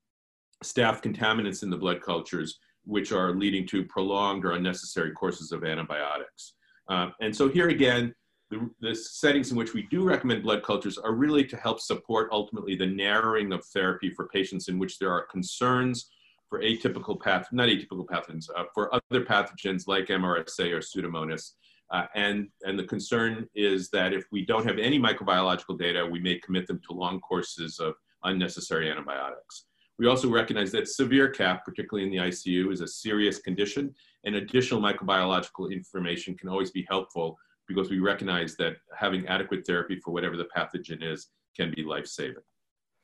staph 0.64 1.02
contaminants 1.04 1.64
in 1.64 1.70
the 1.70 1.78
blood 1.78 2.02
cultures, 2.02 2.60
which 2.84 3.12
are 3.12 3.36
leading 3.36 3.68
to 3.68 3.86
prolonged 3.86 4.44
or 4.44 4.54
unnecessary 4.54 5.12
courses 5.12 5.52
of 5.52 5.64
antibiotics. 5.64 6.54
Uh, 6.90 7.10
and 7.22 7.36
so 7.36 7.48
here 7.48 7.70
again, 7.70 8.14
the, 8.52 8.70
the, 8.82 8.94
settings 8.94 9.50
in 9.50 9.58
which 9.58 9.74
we 9.74 9.84
do 9.84 10.04
recommend 10.04 10.44
blood 10.44 10.62
cultures 10.62 10.98
are 10.98 11.14
really 11.14 11.46
to 11.46 11.56
help 11.56 11.80
support 11.80 12.30
ultimately 12.32 12.76
the 12.76 12.86
narrowing 12.86 13.54
of 13.54 13.64
therapy 13.66 14.12
for 14.12 14.28
patients 14.28 14.68
in 14.68 14.78
which 14.78 15.00
there 15.00 15.12
are 15.12 15.26
concerns 15.26 16.10
for 16.50 16.62
atypical 16.62 17.20
path, 17.20 17.48
not 17.54 17.70
atypical 17.70 18.06
pathogens, 18.06 18.50
uh, 18.56 18.66
for 18.74 18.94
other 18.94 19.24
pathogens 19.24 19.88
like 19.88 20.08
MRSA 20.08 20.72
or 20.72 20.80
Pseudomonas. 20.80 21.54
Uh, 21.92 22.06
and, 22.14 22.50
and 22.64 22.78
the 22.78 22.84
concern 22.84 23.48
is 23.56 23.90
that 23.90 24.14
if 24.14 24.26
we 24.32 24.46
don't 24.46 24.66
have 24.66 24.78
any 24.78 25.00
microbiological 25.00 25.80
data, 25.80 26.06
we 26.06 26.20
may 26.20 26.38
commit 26.40 26.68
them 26.68 26.82
to 26.88 26.94
long 26.94 27.22
courses 27.22 27.80
of 27.80 27.96
unnecessary 28.26 28.92
antibiotics. 28.92 29.66
We 29.98 30.08
also 30.08 30.30
recognize 30.30 30.72
that 30.74 30.88
severe 30.88 31.30
CAP, 31.30 31.64
particularly 31.64 32.06
in 32.06 32.12
the 32.12 32.30
ICU, 32.30 32.72
is 32.72 32.82
a 32.82 32.88
serious 32.88 33.40
condition, 33.40 33.94
and 34.26 34.36
additional 34.36 34.82
microbiological 34.82 35.72
information 35.72 36.36
can 36.36 36.50
always 36.50 36.72
be 36.72 36.86
helpful 36.90 37.38
because 37.68 37.90
we 37.90 38.00
recognize 38.00 38.56
that 38.58 38.78
having 38.98 39.28
adequate 39.28 39.66
therapy 39.66 40.00
for 40.04 40.12
whatever 40.12 40.38
the 40.38 40.48
pathogen 40.56 41.02
is 41.02 41.28
can 41.56 41.74
be 41.76 41.84
life-saving. 41.84 42.44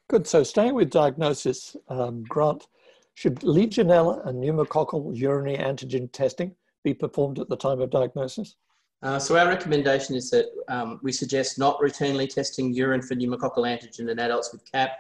Good. 0.10 0.26
So 0.26 0.44
staying 0.44 0.74
with 0.74 0.90
diagnosis, 0.90 1.76
um, 1.90 2.24
Grant, 2.24 2.68
should 3.16 3.36
Legionella 3.42 4.26
and 4.28 4.42
pneumococcal 4.42 5.16
urinary 5.18 5.58
antigen 5.58 6.12
testing 6.12 6.56
be 6.84 6.94
performed 6.94 7.40
at 7.40 7.50
the 7.50 7.58
time 7.58 7.82
of 7.82 7.90
diagnosis? 7.90 8.56
Uh, 9.04 9.20
so 9.20 9.38
our 9.38 9.48
recommendation 9.48 10.16
is 10.16 10.30
that 10.30 10.46
um, 10.70 11.00
we 11.04 11.12
suggest 11.12 11.60
not 11.60 11.80
routinely 11.80 12.28
testing 12.28 12.74
urine 12.74 13.02
for 13.02 13.16
pneumococcal 13.16 13.66
antigen 13.66 14.10
in 14.10 14.20
adults 14.20 14.52
with 14.52 14.70
CAP. 14.72 14.92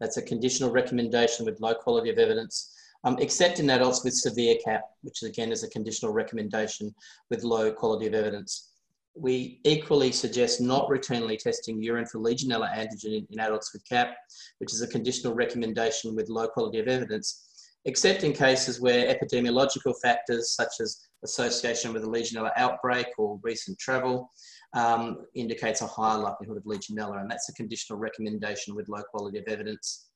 That's 0.00 0.16
a 0.16 0.22
conditional 0.22 0.70
recommendation 0.70 1.44
with 1.44 1.60
low 1.60 1.74
quality 1.74 2.10
of 2.10 2.18
evidence, 2.18 2.74
um, 3.04 3.16
except 3.20 3.60
in 3.60 3.70
adults 3.70 4.02
with 4.02 4.14
severe 4.14 4.56
CAP, 4.64 4.82
which 5.02 5.22
again 5.22 5.52
is 5.52 5.62
a 5.62 5.68
conditional 5.68 6.12
recommendation 6.12 6.94
with 7.30 7.44
low 7.44 7.70
quality 7.70 8.06
of 8.06 8.14
evidence 8.14 8.73
we 9.14 9.60
equally 9.64 10.10
suggest 10.10 10.60
not 10.60 10.88
routinely 10.88 11.38
testing 11.38 11.80
urine 11.80 12.06
for 12.06 12.18
Legionella 12.18 12.74
antigen 12.74 13.24
in, 13.30 13.40
adults 13.40 13.72
with 13.72 13.88
CAP, 13.88 14.14
which 14.58 14.72
is 14.72 14.82
a 14.82 14.88
conditional 14.88 15.34
recommendation 15.34 16.16
with 16.16 16.28
low 16.28 16.48
quality 16.48 16.80
of 16.80 16.88
evidence, 16.88 17.70
except 17.84 18.24
in 18.24 18.32
cases 18.32 18.80
where 18.80 19.14
epidemiological 19.14 19.94
factors 20.02 20.54
such 20.54 20.80
as 20.80 21.06
association 21.22 21.92
with 21.92 22.02
a 22.02 22.06
Legionella 22.06 22.50
outbreak 22.56 23.06
or 23.16 23.38
recent 23.42 23.78
travel 23.78 24.30
um, 24.74 25.18
indicates 25.36 25.80
a 25.80 25.86
higher 25.86 26.18
likelihood 26.18 26.56
of 26.56 26.64
Legionella, 26.64 27.20
and 27.20 27.30
that's 27.30 27.48
a 27.48 27.54
conditional 27.54 27.98
recommendation 27.98 28.74
with 28.74 28.88
low 28.88 29.02
quality 29.10 29.38
of 29.38 29.44
evidence. 29.46 30.08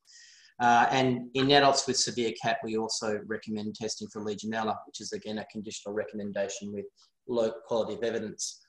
Uh, 0.59 0.87
and 0.91 1.29
in 1.35 1.49
adults 1.51 1.87
with 1.87 1.95
severe 1.95 2.33
CAP, 2.41 2.57
we 2.65 2.75
also 2.75 3.21
recommend 3.27 3.73
testing 3.75 4.09
for 4.09 4.25
Legionella, 4.25 4.75
which 4.85 4.99
is 4.99 5.13
again 5.13 5.37
a 5.37 5.45
conditional 5.45 5.93
recommendation 5.93 6.73
with 6.73 6.85
low 7.29 7.49
quality 7.65 7.93
of 7.93 8.03
evidence. 8.03 8.59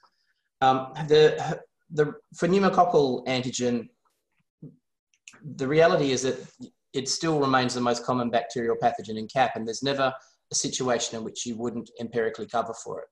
Um, 0.60 0.92
the, 1.08 1.60
the, 1.90 2.12
for 2.34 2.48
pneumococcal 2.48 3.26
antigen, 3.26 3.88
the 5.56 5.66
reality 5.66 6.12
is 6.12 6.22
that 6.22 6.36
it 6.92 7.08
still 7.08 7.40
remains 7.40 7.74
the 7.74 7.80
most 7.80 8.04
common 8.04 8.30
bacterial 8.30 8.76
pathogen 8.82 9.16
in 9.16 9.26
CAP, 9.28 9.56
and 9.56 9.66
there's 9.66 9.82
never 9.82 10.12
a 10.50 10.54
situation 10.54 11.18
in 11.18 11.24
which 11.24 11.46
you 11.46 11.56
wouldn't 11.56 11.90
empirically 12.00 12.46
cover 12.46 12.74
for 12.84 13.00
it. 13.00 13.06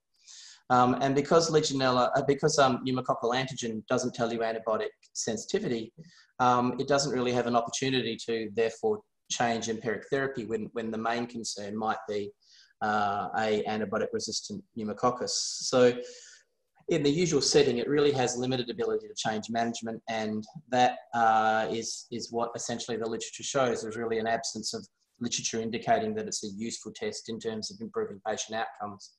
Um, 0.71 0.99
and 1.01 1.15
because 1.15 1.51
Legionella, 1.51 2.11
uh, 2.15 2.23
because 2.27 2.59
um, 2.59 2.85
pneumococcal 2.87 3.35
antigen 3.35 3.87
doesn't 3.87 4.15
tell 4.15 4.31
you 4.33 4.41
antibiotic 4.41 4.89
sensitivity, 5.15 5.93
um, 6.41 6.75
it 6.79 6.87
doesn't 6.87 7.13
really 7.13 7.33
have 7.33 7.47
an 7.47 7.57
opportunity 7.57 8.17
to 8.27 8.51
therefore 8.55 9.01
change 9.31 9.69
empiric 9.69 10.05
therapy 10.11 10.45
when, 10.45 10.69
when 10.73 10.91
the 10.91 10.99
main 10.99 11.27
concern 11.27 11.77
might 11.77 11.99
be 12.09 12.31
uh, 12.83 13.29
a 13.39 13.63
antibiotic 13.67 14.09
resistant 14.13 14.63
pneumococcus. 14.77 15.31
So 15.31 15.95
in 16.89 17.03
the 17.03 17.11
usual 17.11 17.43
setting, 17.43 17.79
it 17.79 17.89
really 17.89 18.13
has 18.13 18.37
limited 18.37 18.71
ability 18.71 19.09
to 19.09 19.15
change 19.15 19.51
management, 19.51 20.03
and 20.09 20.47
that 20.71 20.99
uh, 21.15 21.67
is 21.71 22.07
is 22.11 22.33
what 22.33 22.51
essentially 22.57 22.97
the 22.97 23.07
literature 23.07 23.43
shows. 23.43 23.83
There's 23.83 23.97
really 23.97 24.19
an 24.19 24.27
absence 24.27 24.73
of 24.75 24.87
literature 25.21 25.61
indicating 25.61 26.15
that 26.15 26.27
it's 26.27 26.45
a 26.45 26.49
useful 26.57 26.93
test 26.95 27.29
in 27.29 27.39
terms 27.39 27.71
of 27.71 27.81
improving 27.81 28.21
patient 28.27 28.59
outcomes. 28.59 29.13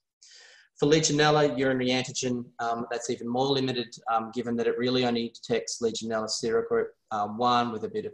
For 0.79 0.87
Legionella 0.87 1.57
urinary 1.57 1.89
antigen, 1.89 2.45
um, 2.59 2.85
that's 2.89 3.09
even 3.09 3.27
more 3.27 3.47
limited, 3.47 3.93
um, 4.09 4.31
given 4.33 4.55
that 4.55 4.65
it 4.65 4.77
really 4.77 5.05
only 5.05 5.33
detects 5.35 5.81
Legionella 5.81 6.29
serogroup 6.29 6.85
uh, 7.11 7.27
1 7.27 7.73
with 7.73 7.83
a 7.83 7.89
bit 7.89 8.05
of 8.05 8.13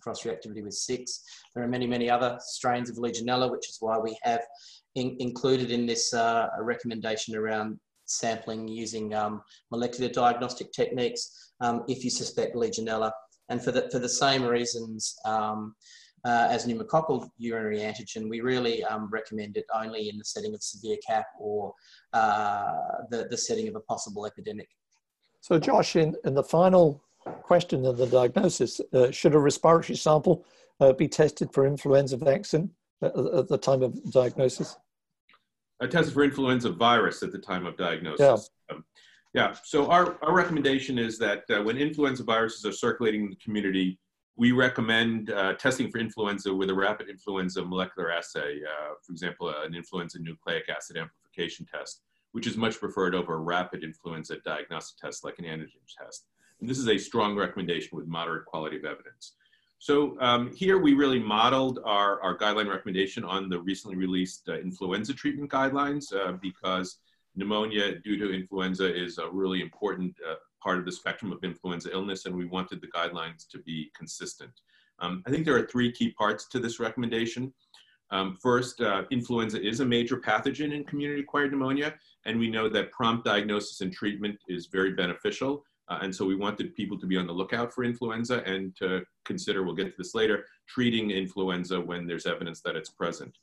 cross-reactivity 0.00 0.62
with 0.62 0.74
6. 0.74 1.22
There 1.52 1.64
are 1.64 1.68
many, 1.68 1.84
many 1.84 2.08
other 2.08 2.38
strains 2.40 2.88
of 2.88 2.96
Legionella, 2.96 3.50
which 3.50 3.68
is 3.68 3.78
why 3.80 3.98
we 3.98 4.16
have 4.22 4.40
in, 4.94 5.16
included 5.18 5.72
in 5.72 5.84
this 5.84 6.14
uh, 6.14 6.46
recommendation 6.60 7.34
around 7.34 7.80
sampling 8.06 8.66
using 8.68 9.14
um, 9.14 9.42
molecular 9.70 10.10
diagnostic 10.10 10.72
techniques 10.72 11.52
um, 11.60 11.84
if 11.88 12.04
you 12.04 12.10
suspect 12.10 12.54
Legionella. 12.54 13.10
And 13.48 13.62
for 13.62 13.70
the, 13.70 13.88
for 13.92 13.98
the 13.98 14.08
same 14.08 14.42
reasons 14.44 15.14
um, 15.24 15.74
uh, 16.24 16.48
as 16.50 16.66
pneumococcal 16.66 17.28
urinary 17.38 17.78
antigen, 17.78 18.28
we 18.28 18.40
really 18.40 18.82
um, 18.84 19.08
recommend 19.12 19.56
it 19.56 19.64
only 19.74 20.08
in 20.08 20.18
the 20.18 20.24
setting 20.24 20.54
of 20.54 20.62
severe 20.62 20.96
CAP 21.06 21.26
or 21.38 21.72
uh, 22.12 22.72
the, 23.10 23.28
the 23.30 23.36
setting 23.36 23.68
of 23.68 23.76
a 23.76 23.80
possible 23.80 24.26
epidemic. 24.26 24.68
So 25.40 25.58
Josh, 25.58 25.94
in, 25.94 26.16
in 26.24 26.34
the 26.34 26.42
final 26.42 27.04
question 27.42 27.86
of 27.86 27.96
the 27.98 28.06
diagnosis, 28.06 28.80
uh, 28.92 29.10
should 29.12 29.34
a 29.34 29.38
respiratory 29.38 29.96
sample 29.96 30.44
uh, 30.80 30.92
be 30.92 31.06
tested 31.06 31.52
for 31.52 31.66
influenza 31.66 32.16
vaccine 32.16 32.70
at, 33.02 33.16
at 33.16 33.48
the 33.48 33.58
time 33.58 33.82
of 33.82 34.10
diagnosis? 34.10 34.76
Uh, 35.80 35.86
tested 35.86 36.14
for 36.14 36.24
influenza 36.24 36.70
virus 36.70 37.22
at 37.22 37.32
the 37.32 37.38
time 37.38 37.66
of 37.66 37.76
diagnosis. 37.76 38.50
Yeah. 38.68 38.76
Um, 38.76 38.84
yeah. 39.34 39.54
So 39.64 39.90
our, 39.90 40.16
our 40.22 40.34
recommendation 40.34 40.98
is 40.98 41.18
that 41.18 41.44
uh, 41.50 41.62
when 41.62 41.76
influenza 41.76 42.24
viruses 42.24 42.64
are 42.64 42.72
circulating 42.72 43.24
in 43.24 43.30
the 43.30 43.36
community, 43.36 43.98
we 44.36 44.52
recommend 44.52 45.30
uh, 45.30 45.54
testing 45.54 45.90
for 45.90 45.98
influenza 45.98 46.54
with 46.54 46.70
a 46.70 46.74
rapid 46.74 47.08
influenza 47.08 47.64
molecular 47.64 48.10
assay, 48.10 48.60
uh, 48.64 48.94
for 49.02 49.12
example, 49.12 49.52
an 49.64 49.74
influenza 49.74 50.18
nucleic 50.20 50.68
acid 50.68 50.96
amplification 50.96 51.66
test, 51.66 52.02
which 52.32 52.46
is 52.46 52.56
much 52.56 52.78
preferred 52.78 53.14
over 53.14 53.34
a 53.34 53.38
rapid 53.38 53.82
influenza 53.82 54.36
diagnostic 54.44 54.98
test 54.98 55.24
like 55.24 55.38
an 55.38 55.44
antigen 55.44 55.80
test. 55.98 56.26
And 56.60 56.68
this 56.68 56.78
is 56.78 56.88
a 56.88 56.98
strong 56.98 57.34
recommendation 57.36 57.96
with 57.96 58.06
moderate 58.06 58.46
quality 58.46 58.76
of 58.76 58.84
evidence. 58.84 59.34
So 59.78 60.18
um, 60.20 60.52
here 60.54 60.78
we 60.78 60.94
really 60.94 61.18
modeled 61.18 61.80
our, 61.84 62.20
our 62.22 62.36
guideline 62.36 62.68
recommendation 62.68 63.24
on 63.24 63.48
the 63.48 63.60
recently 63.60 63.96
released 63.96 64.48
uh, 64.48 64.54
influenza 64.54 65.12
treatment 65.12 65.50
guidelines 65.50 66.14
uh, 66.14 66.32
because 66.32 66.98
pneumonia 67.34 67.98
due 68.00 68.16
to 68.16 68.32
influenza 68.32 68.92
is 68.92 69.18
a 69.18 69.28
really 69.30 69.60
important 69.60 70.16
uh, 70.28 70.36
part 70.62 70.78
of 70.78 70.86
the 70.86 70.92
spectrum 70.92 71.30
of 71.30 71.44
influenza 71.44 71.90
illness 71.92 72.24
and 72.24 72.34
we 72.34 72.46
wanted 72.46 72.80
the 72.80 72.88
guidelines 72.88 73.46
to 73.48 73.58
be 73.58 73.90
consistent. 73.94 74.50
Um, 74.98 75.22
I 75.26 75.30
think 75.30 75.44
there 75.44 75.56
are 75.56 75.66
three 75.66 75.92
key 75.92 76.12
parts 76.12 76.48
to 76.48 76.58
this 76.58 76.80
recommendation. 76.80 77.52
Um, 78.10 78.36
first, 78.40 78.80
uh, 78.80 79.02
influenza 79.10 79.60
is 79.60 79.80
a 79.80 79.84
major 79.84 80.16
pathogen 80.16 80.72
in 80.72 80.84
community-acquired 80.84 81.50
pneumonia, 81.50 81.94
and 82.24 82.38
we 82.38 82.48
know 82.48 82.68
that 82.68 82.92
prompt 82.92 83.24
diagnosis 83.24 83.80
and 83.80 83.92
treatment 83.92 84.38
is 84.48 84.66
very 84.66 84.92
beneficial. 84.92 85.64
Uh, 85.88 85.98
and 86.02 86.14
so 86.14 86.24
we 86.24 86.34
wanted 86.34 86.74
people 86.74 86.98
to 86.98 87.06
be 87.06 87.16
on 87.16 87.26
the 87.26 87.32
lookout 87.32 87.72
for 87.72 87.84
influenza 87.84 88.42
and 88.44 88.74
to 88.76 89.02
consider, 89.24 89.62
we'll 89.62 89.74
get 89.74 89.90
to 89.90 89.94
this 89.98 90.14
later, 90.14 90.44
treating 90.66 91.10
influenza 91.10 91.80
when 91.80 92.06
there's 92.06 92.26
evidence 92.26 92.60
that 92.60 92.76
it's 92.76 92.90
present. 92.90 93.38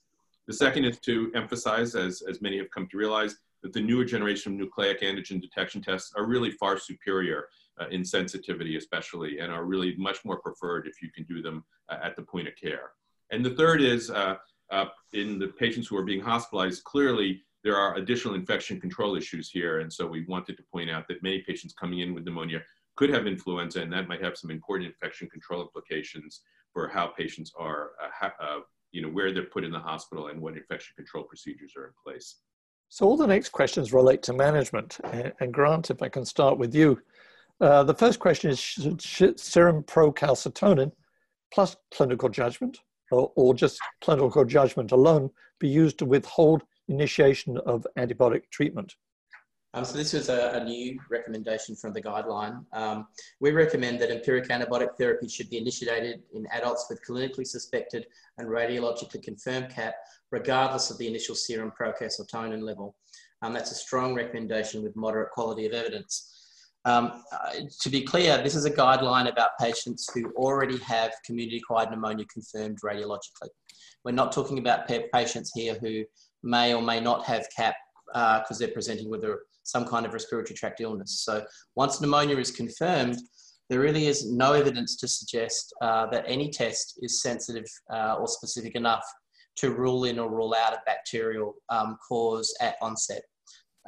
The 0.48 0.54
second 0.54 0.84
is 0.84 1.00
to 1.00 1.32
emphasize, 1.36 1.96
as, 1.96 2.22
as 2.22 2.42
many 2.42 2.58
have 2.58 2.70
come 2.70 2.88
to 2.88 2.98
realize, 2.98 3.38
that 3.62 3.72
the 3.72 3.80
newer 3.80 4.04
generation 4.04 4.52
of 4.52 4.60
nucleic 4.60 5.02
antigen 5.02 5.42
detection 5.42 5.82
tests 5.82 6.12
are 6.18 6.26
really 6.26 6.52
far 6.52 6.78
superior 6.78 7.48
uh, 7.80 7.88
in 7.88 8.04
sensitivity 8.04 8.76
especially 8.76 9.40
and 9.40 9.52
are 9.52 9.64
really 9.64 9.96
much 9.98 10.24
more 10.26 10.40
preferred 10.40 10.86
if 10.86 11.02
you 11.02 11.10
can 11.12 11.24
do 11.24 11.42
them 11.42 11.64
uh, 11.90 11.98
at 12.04 12.16
the 12.18 12.22
point 12.22 12.48
of 12.48 12.56
care. 12.56 12.92
And 13.32 13.44
the 13.44 13.56
third 13.56 13.82
is 13.82 14.12
uh, 14.12 14.36
in 15.14 15.40
the 15.40 15.48
patients 15.48 15.88
who 15.88 15.98
are 15.98 16.04
being 16.04 16.22
hospitalized, 16.22 16.84
clearly 16.84 17.42
there 17.64 17.78
are 17.78 17.96
additional 17.96 18.36
infection 18.36 18.80
control 18.80 19.16
issues 19.16 19.50
here. 19.50 19.80
And 19.80 19.92
so 19.92 20.06
we 20.06 20.26
wanted 20.26 20.58
to 20.58 20.64
point 20.72 20.90
out 20.90 21.08
that 21.08 21.24
many 21.24 21.40
patients 21.40 21.74
coming 21.74 22.00
in 22.00 22.14
with 22.14 22.26
pneumonia 22.26 22.62
could 22.96 23.10
have 23.10 23.26
influenza, 23.26 23.82
and 23.82 23.92
that 23.94 24.08
might 24.08 24.22
have 24.22 24.38
some 24.38 24.52
important 24.52 24.90
infection 24.90 25.28
control 25.30 25.62
implications 25.62 26.42
for 26.74 26.88
how 26.88 27.08
patients 27.08 27.52
are, 27.58 27.92
uh, 28.22 28.30
uh, 28.40 28.60
you 28.92 29.02
know, 29.02 29.10
where 29.10 29.32
they're 29.32 29.44
put 29.46 29.64
in 29.64 29.72
the 29.72 29.80
hospital 29.80 30.28
and 30.28 30.40
what 30.40 30.56
infection 30.56 30.94
control 30.96 31.24
procedures 31.24 31.74
are 31.78 31.86
in 31.86 31.94
place. 32.04 32.36
So 32.90 33.08
all 33.08 33.18
the 33.18 33.26
next 33.26 33.50
questions 33.50 33.94
relate 33.94 34.22
to 34.24 34.34
management. 34.34 35.00
And 35.40 35.52
Grant, 35.52 35.90
if 35.90 36.02
I 36.04 36.10
can 36.10 36.26
start 36.26 36.60
with 36.60 36.76
you. 36.76 37.02
Uh, 37.60 37.84
the 37.84 37.94
first 37.94 38.20
question 38.20 38.52
is, 38.52 38.60
should 38.60 39.40
serum 39.40 39.84
procalcitonin 39.84 40.92
plus 41.52 41.76
clinical 41.92 42.30
judgment 42.30 42.78
or, 43.12 43.32
or 43.36 43.54
just 43.54 43.80
clinical 44.02 44.46
judgment 44.46 44.92
alone 44.92 45.30
be 45.60 45.68
used 45.68 45.98
to 46.00 46.06
withhold 46.06 46.64
initiation 46.88 47.58
of 47.66 47.86
antibiotic 47.98 48.44
treatment. 48.52 48.94
Um, 49.76 49.84
so 49.84 49.98
this 49.98 50.14
was 50.14 50.30
a, 50.30 50.52
a, 50.52 50.64
new 50.64 51.00
recommendation 51.10 51.76
from 51.76 51.94
the 51.94 52.02
guideline. 52.02 52.64
Um, 52.74 53.08
we 53.40 53.52
recommend 53.52 54.00
that 54.02 54.12
empiric 54.12 54.50
antibiotic 54.50 54.96
therapy 55.00 55.28
should 55.28 55.50
be 55.50 55.58
initiated 55.58 56.22
in 56.36 56.46
adults 56.52 56.86
with 56.92 57.02
clinically 57.04 57.48
suspected 57.48 58.06
and 58.38 58.48
radiologically 58.48 59.24
confirmed 59.24 59.70
CAP, 59.70 59.96
regardless 60.32 60.92
of 60.92 61.00
the 61.00 61.08
initial 61.08 61.34
serum 61.34 61.72
procalcitonin 61.80 62.62
level. 62.62 62.96
Um, 63.42 63.54
that's 63.54 63.72
a 63.72 63.76
strong 63.76 64.14
recommendation 64.14 64.84
with 64.84 64.96
moderate 64.96 65.32
quality 65.32 65.66
of 65.66 65.74
evidence. 65.74 66.30
Um, 66.86 67.24
uh, 67.32 67.54
to 67.82 67.90
be 67.90 68.02
clear, 68.02 68.44
this 68.44 68.56
is 68.56 68.66
a 68.66 68.72
guideline 68.72 69.32
about 69.32 69.52
patients 69.60 70.08
who 70.14 70.32
already 70.36 70.78
have 70.80 71.14
community-acquired 71.26 71.90
pneumonia 71.90 72.26
confirmed 72.32 72.80
radiologically. 72.84 73.50
We're 74.04 74.12
not 74.12 74.34
talking 74.34 74.60
about 74.60 74.88
patients 74.88 75.52
here 75.56 75.76
who 75.76 76.04
may 76.44 76.74
or 76.74 76.82
may 76.82 77.00
not 77.00 77.26
have 77.26 77.48
CAP 77.56 77.76
because 78.08 78.52
uh, 78.52 78.56
they're 78.60 78.74
presenting 78.74 79.10
with 79.10 79.24
a, 79.24 79.38
some 79.64 79.86
kind 79.86 80.06
of 80.06 80.14
respiratory 80.14 80.56
tract 80.56 80.82
illness. 80.82 81.22
So 81.24 81.44
once 81.76 82.00
pneumonia 82.00 82.38
is 82.38 82.52
confirmed, 82.52 83.18
there 83.70 83.80
really 83.80 84.08
is 84.08 84.30
no 84.32 84.54
evidence 84.54 84.98
to 84.98 85.08
suggest 85.08 85.74
uh, 85.82 86.06
that 86.08 86.26
any 86.28 86.50
test 86.52 87.00
is 87.02 87.22
sensitive 87.22 87.66
uh, 87.92 88.18
or 88.20 88.28
specific 88.28 88.76
enough 88.76 89.04
to 89.56 89.72
rule 89.72 90.04
in 90.06 90.20
or 90.20 90.30
rule 90.30 90.54
out 90.58 90.74
a 90.74 90.82
bacterial 90.86 91.56
um, 91.70 91.98
cause 92.08 92.56
at 92.60 92.76
onset. 92.82 93.22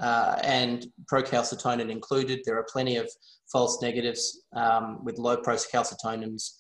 Uh, 0.02 0.38
and 0.44 0.88
procalcitonin 1.12 1.89
included, 1.89 2.39
there 2.46 2.58
are 2.58 2.65
plenty 2.72 2.98
of 2.98 3.10
false 3.52 3.82
negatives 3.82 4.44
um, 4.56 5.04
with 5.04 5.18
low 5.18 5.38
procalcitonins. 5.38 6.52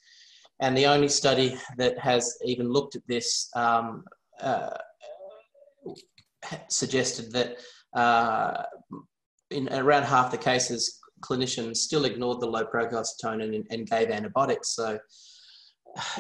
And 0.61 0.77
the 0.77 0.85
only 0.85 1.09
study 1.09 1.57
that 1.77 1.99
has 1.99 2.37
even 2.45 2.71
looked 2.71 2.95
at 2.95 3.01
this 3.07 3.49
um, 3.55 4.03
uh, 4.41 4.69
suggested 6.69 7.31
that 7.31 7.57
uh, 7.93 8.63
in 9.51 9.71
around 9.73 10.03
half 10.03 10.31
the 10.31 10.37
cases, 10.37 10.99
clinicians 11.21 11.77
still 11.77 12.05
ignored 12.05 12.41
the 12.41 12.45
low 12.45 12.65
procalcitonin 12.65 13.55
and, 13.55 13.65
and 13.69 13.89
gave 13.89 14.09
antibiotics. 14.09 14.75
So 14.75 14.99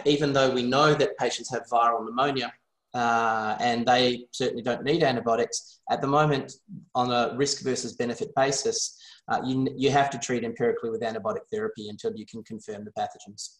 even 0.05 0.33
though 0.33 0.51
we 0.51 0.63
know 0.63 0.93
that 0.93 1.17
patients 1.17 1.51
have 1.51 1.63
viral 1.71 2.05
pneumonia, 2.05 2.53
uh, 2.93 3.57
and 3.59 3.85
they 3.85 4.25
certainly 4.31 4.63
don't 4.63 4.83
need 4.83 5.03
antibiotics. 5.03 5.81
At 5.91 5.99
the 6.01 6.07
moment, 6.07 6.53
on 6.95 7.11
a 7.11 7.35
risk 7.35 7.61
versus 7.61 7.93
benefit 7.93 8.33
basis, 8.35 8.97
uh, 9.27 9.41
you, 9.45 9.67
you 9.75 9.91
have 9.91 10.09
to 10.11 10.17
treat 10.17 10.45
empirically 10.45 10.89
with 10.89 11.01
antibiotic 11.01 11.41
therapy 11.51 11.89
until 11.89 12.15
you 12.15 12.25
can 12.25 12.41
confirm 12.43 12.85
the 12.85 12.91
pathogens. 12.91 13.57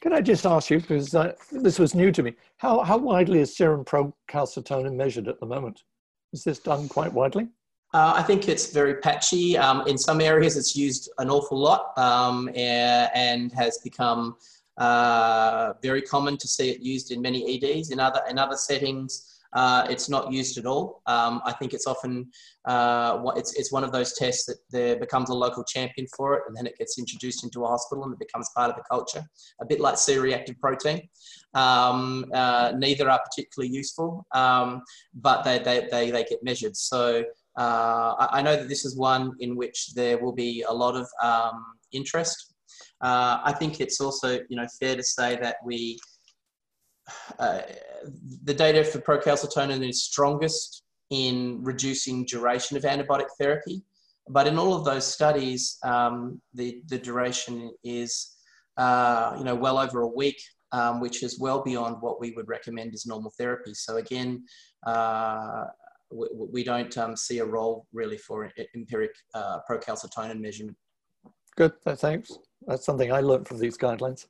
Can 0.00 0.14
I 0.14 0.22
just 0.22 0.46
ask 0.46 0.70
you, 0.70 0.80
because 0.80 1.14
uh, 1.14 1.32
this 1.52 1.78
was 1.78 1.94
new 1.94 2.10
to 2.10 2.22
me, 2.22 2.34
how, 2.56 2.80
how 2.80 2.96
widely 2.96 3.40
is 3.40 3.54
serum 3.54 3.84
procalcitonin 3.84 4.94
measured 4.94 5.28
at 5.28 5.38
the 5.40 5.46
moment? 5.46 5.82
Is 6.32 6.42
this 6.42 6.58
done 6.58 6.88
quite 6.88 7.12
widely? 7.12 7.48
Uh, 7.92 8.14
I 8.16 8.22
think 8.22 8.48
it's 8.48 8.72
very 8.72 8.94
patchy. 8.96 9.58
Um, 9.58 9.86
in 9.86 9.98
some 9.98 10.20
areas, 10.20 10.56
it's 10.56 10.74
used 10.74 11.10
an 11.18 11.28
awful 11.28 11.58
lot 11.58 11.98
um, 11.98 12.48
and 12.54 13.52
has 13.52 13.78
become 13.78 14.36
uh, 14.78 15.74
very 15.82 16.00
common 16.00 16.38
to 16.38 16.48
see 16.48 16.70
it 16.70 16.80
used 16.80 17.10
in 17.10 17.20
many 17.20 17.62
EDs. 17.62 17.90
In 17.90 18.00
other, 18.00 18.20
in 18.30 18.38
other 18.38 18.56
settings, 18.56 19.39
uh, 19.52 19.86
it's 19.90 20.08
not 20.08 20.32
used 20.32 20.58
at 20.58 20.66
all. 20.66 21.02
Um, 21.06 21.40
I 21.44 21.52
think 21.52 21.74
it's 21.74 21.86
often 21.86 22.30
uh, 22.66 23.20
it's, 23.36 23.54
it's 23.58 23.72
one 23.72 23.84
of 23.84 23.92
those 23.92 24.12
tests 24.16 24.46
that 24.46 24.58
there 24.70 24.96
becomes 24.96 25.30
a 25.30 25.34
local 25.34 25.64
champion 25.64 26.06
for 26.16 26.34
it, 26.34 26.42
and 26.46 26.56
then 26.56 26.66
it 26.66 26.78
gets 26.78 26.98
introduced 26.98 27.44
into 27.44 27.64
a 27.64 27.68
hospital 27.68 28.04
and 28.04 28.12
it 28.12 28.18
becomes 28.18 28.48
part 28.54 28.70
of 28.70 28.76
the 28.76 28.82
culture, 28.90 29.24
a 29.60 29.66
bit 29.66 29.80
like 29.80 29.96
C-reactive 29.96 30.58
protein. 30.60 31.08
Um, 31.54 32.26
uh, 32.32 32.72
neither 32.76 33.10
are 33.10 33.20
particularly 33.20 33.74
useful, 33.74 34.24
um, 34.32 34.82
but 35.14 35.42
they, 35.42 35.58
they, 35.58 35.88
they, 35.90 36.10
they 36.10 36.24
get 36.24 36.44
measured. 36.44 36.76
So 36.76 37.24
uh, 37.58 38.14
I, 38.18 38.38
I, 38.38 38.42
know 38.42 38.54
that 38.54 38.68
this 38.68 38.84
is 38.84 38.96
one 38.96 39.32
in 39.40 39.56
which 39.56 39.92
there 39.94 40.18
will 40.18 40.32
be 40.32 40.64
a 40.68 40.72
lot 40.72 40.94
of 40.94 41.08
um, 41.20 41.64
interest. 41.92 42.54
Uh, 43.00 43.40
I 43.42 43.52
think 43.52 43.80
it's 43.80 44.00
also 44.00 44.38
you 44.48 44.56
know 44.56 44.66
fair 44.78 44.94
to 44.94 45.02
say 45.02 45.36
that 45.36 45.56
we 45.64 45.98
uh, 47.38 47.60
the 48.44 48.54
data 48.54 48.84
for 48.84 48.98
procalcitonin 49.00 49.88
is 49.88 50.02
strongest 50.02 50.82
in 51.10 51.58
reducing 51.62 52.24
duration 52.24 52.76
of 52.76 52.84
antibiotic 52.84 53.28
therapy. 53.38 53.82
But 54.28 54.46
in 54.46 54.58
all 54.58 54.74
of 54.74 54.84
those 54.84 55.06
studies, 55.06 55.78
um, 55.82 56.40
the, 56.54 56.82
the 56.86 56.98
duration 56.98 57.72
is 57.82 58.36
uh, 58.76 59.34
you 59.38 59.44
know, 59.44 59.54
well 59.54 59.78
over 59.78 60.00
a 60.00 60.06
week, 60.06 60.40
um, 60.72 61.00
which 61.00 61.22
is 61.22 61.38
well 61.38 61.62
beyond 61.62 61.96
what 62.00 62.20
we 62.20 62.30
would 62.32 62.48
recommend 62.48 62.94
as 62.94 63.06
normal 63.06 63.32
therapy. 63.36 63.74
So 63.74 63.96
again, 63.96 64.44
uh, 64.86 65.64
we, 66.10 66.28
we, 66.32 66.64
don't 66.64 66.96
um, 66.96 67.16
see 67.16 67.38
a 67.38 67.44
role 67.44 67.86
really 67.92 68.16
for 68.16 68.50
empiric 68.74 69.10
uh, 69.34 69.58
procalcitonin 69.68 70.40
measurement. 70.40 70.76
Good, 71.56 71.72
thanks. 71.82 72.32
That's 72.66 72.86
something 72.86 73.12
I 73.12 73.20
learned 73.20 73.46
from 73.46 73.58
these 73.58 73.76
guidelines. 73.76 74.26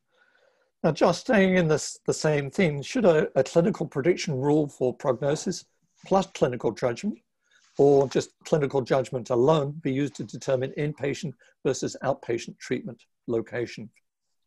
Now, 0.83 0.93
just 0.93 1.21
staying 1.21 1.57
in 1.57 1.69
this, 1.69 1.99
the 2.07 2.15
same 2.15 2.51
theme, 2.51 2.81
should 2.81 3.05
a, 3.05 3.29
a 3.39 3.45
clinical 3.45 3.87
prediction 3.87 4.35
rule 4.35 4.67
for 4.67 4.95
prognosis 4.95 5.67
plus 6.07 6.27
clinical 6.29 6.73
judgment 6.73 7.19
or 7.77 8.09
just 8.09 8.31
clinical 8.45 8.81
judgment 8.81 9.29
alone 9.29 9.73
be 9.83 9.93
used 9.93 10.15
to 10.17 10.25
determine 10.25 10.73
inpatient 10.79 11.35
versus 11.67 11.97
outpatient 12.03 12.59
treatment 12.59 13.03
location? 13.27 13.91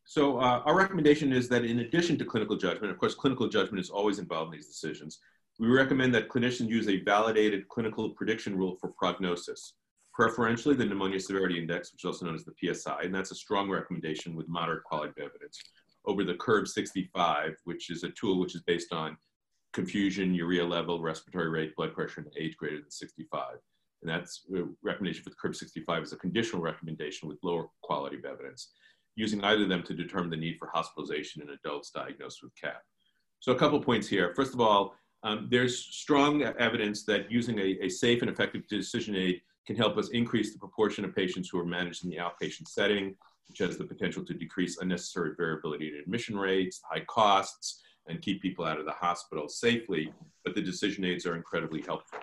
So 0.06 0.38
uh, 0.40 0.62
our 0.66 0.76
recommendation 0.76 1.32
is 1.32 1.48
that 1.50 1.64
in 1.64 1.78
addition 1.78 2.18
to 2.18 2.24
clinical 2.24 2.56
judgment, 2.56 2.90
of 2.92 2.98
course, 2.98 3.14
clinical 3.14 3.48
judgment 3.48 3.80
is 3.80 3.88
always 3.88 4.18
involved 4.18 4.52
in 4.52 4.58
these 4.58 4.66
decisions. 4.66 5.20
We 5.60 5.68
recommend 5.68 6.12
that 6.16 6.28
clinicians 6.28 6.68
use 6.68 6.88
a 6.88 7.00
validated 7.04 7.68
clinical 7.68 8.10
prediction 8.10 8.56
rule 8.56 8.76
for 8.80 8.88
prognosis, 8.88 9.74
preferentially 10.12 10.74
the 10.74 10.84
pneumonia 10.84 11.20
severity 11.20 11.58
index, 11.58 11.92
which 11.92 12.02
is 12.02 12.06
also 12.06 12.26
known 12.26 12.34
as 12.34 12.44
the 12.44 12.74
PSI, 12.74 13.02
and 13.04 13.14
that's 13.14 13.30
a 13.30 13.36
strong 13.36 13.70
recommendation 13.70 14.34
with 14.34 14.48
moderate 14.48 14.82
quality 14.82 15.10
of 15.16 15.30
evidence 15.30 15.60
over 16.06 16.24
the 16.24 16.34
CURB 16.34 16.68
65, 16.68 17.56
which 17.64 17.90
is 17.90 18.02
a 18.04 18.10
tool 18.10 18.38
which 18.38 18.54
is 18.54 18.62
based 18.62 18.92
on 18.92 19.16
confusion, 19.72 20.34
urea 20.34 20.64
level, 20.64 21.02
respiratory 21.02 21.48
rate, 21.48 21.74
blood 21.76 21.92
pressure, 21.94 22.20
and 22.20 22.30
age 22.38 22.56
greater 22.56 22.78
than 22.78 22.90
65. 22.90 23.56
And 24.02 24.10
that's 24.10 24.42
a 24.54 24.64
recommendation 24.82 25.24
for 25.24 25.30
the 25.30 25.36
CURB 25.36 25.56
65 25.56 26.02
is 26.02 26.12
a 26.12 26.16
conditional 26.16 26.62
recommendation 26.62 27.28
with 27.28 27.38
lower 27.42 27.66
quality 27.82 28.16
of 28.16 28.24
evidence, 28.24 28.72
using 29.16 29.42
either 29.42 29.62
of 29.64 29.68
them 29.68 29.82
to 29.82 29.94
determine 29.94 30.30
the 30.30 30.36
need 30.36 30.58
for 30.58 30.70
hospitalization 30.72 31.42
in 31.42 31.50
adults 31.50 31.90
diagnosed 31.90 32.40
with 32.42 32.52
CAP. 32.60 32.82
So 33.40 33.52
a 33.52 33.58
couple 33.58 33.80
points 33.80 34.06
here. 34.06 34.32
First 34.34 34.54
of 34.54 34.60
all, 34.60 34.94
um, 35.22 35.48
there's 35.50 35.78
strong 35.78 36.42
evidence 36.42 37.04
that 37.04 37.30
using 37.30 37.58
a, 37.58 37.78
a 37.82 37.88
safe 37.88 38.20
and 38.20 38.30
effective 38.30 38.66
decision 38.68 39.16
aid 39.16 39.40
can 39.66 39.74
help 39.74 39.96
us 39.96 40.10
increase 40.10 40.52
the 40.52 40.58
proportion 40.58 41.04
of 41.04 41.16
patients 41.16 41.48
who 41.48 41.58
are 41.58 41.66
managed 41.66 42.04
in 42.04 42.10
the 42.10 42.18
outpatient 42.18 42.68
setting, 42.68 43.16
which 43.48 43.58
has 43.58 43.76
the 43.76 43.84
potential 43.84 44.24
to 44.24 44.34
decrease 44.34 44.78
unnecessary 44.78 45.32
variability 45.36 45.88
in 45.88 46.00
admission 46.00 46.36
rates, 46.36 46.80
high 46.90 47.04
costs, 47.08 47.82
and 48.06 48.20
keep 48.20 48.42
people 48.42 48.64
out 48.64 48.78
of 48.78 48.84
the 48.84 48.92
hospital 48.92 49.48
safely, 49.48 50.12
but 50.44 50.54
the 50.54 50.60
decision 50.60 51.04
aids 51.04 51.26
are 51.26 51.36
incredibly 51.36 51.82
helpful. 51.82 52.18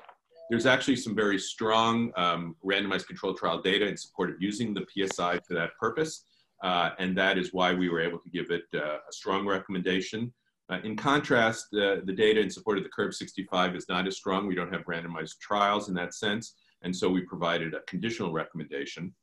There's 0.50 0.66
actually 0.66 0.98
some 0.98 1.16
very 1.16 1.40
strong 1.40 2.12
um, 2.18 2.56
randomized 2.64 3.08
control 3.08 3.34
trial 3.34 3.62
data 3.62 3.88
in 3.88 3.98
support 3.98 4.30
of 4.30 4.42
using 4.42 4.74
the 4.74 4.86
PSI 4.94 5.40
for 5.48 5.54
that 5.54 5.72
purpose, 5.80 6.26
uh, 6.62 6.92
and 7.00 7.18
that 7.18 7.38
is 7.38 7.54
why 7.54 7.74
we 7.74 7.90
were 7.90 8.02
able 8.02 8.20
to 8.20 8.30
give 8.30 8.52
it 8.52 8.66
uh, 8.76 8.98
a 8.98 9.12
strong 9.12 9.48
recommendation. 9.48 10.32
Uh, 10.70 10.80
in 10.84 10.96
contrast, 10.96 11.68
the, 11.72 12.02
the 12.06 12.14
data 12.14 12.40
in 12.40 12.50
support 12.50 12.78
of 12.78 12.84
the 12.84 12.90
CURB 12.90 13.14
65 13.14 13.76
is 13.76 13.86
not 13.90 14.08
as 14.08 14.18
strong. 14.18 14.48
We 14.48 14.56
don't 14.56 14.72
have 14.74 14.86
randomized 14.86 15.40
trials 15.40 15.90
in 15.90 15.96
that 15.96 16.14
sense, 16.14 16.56
and 16.82 16.96
so 16.96 17.10
we 17.10 17.22
provided 17.22 17.74
a 17.74 17.82
conditional 17.88 18.32
recommendation. 18.32 19.14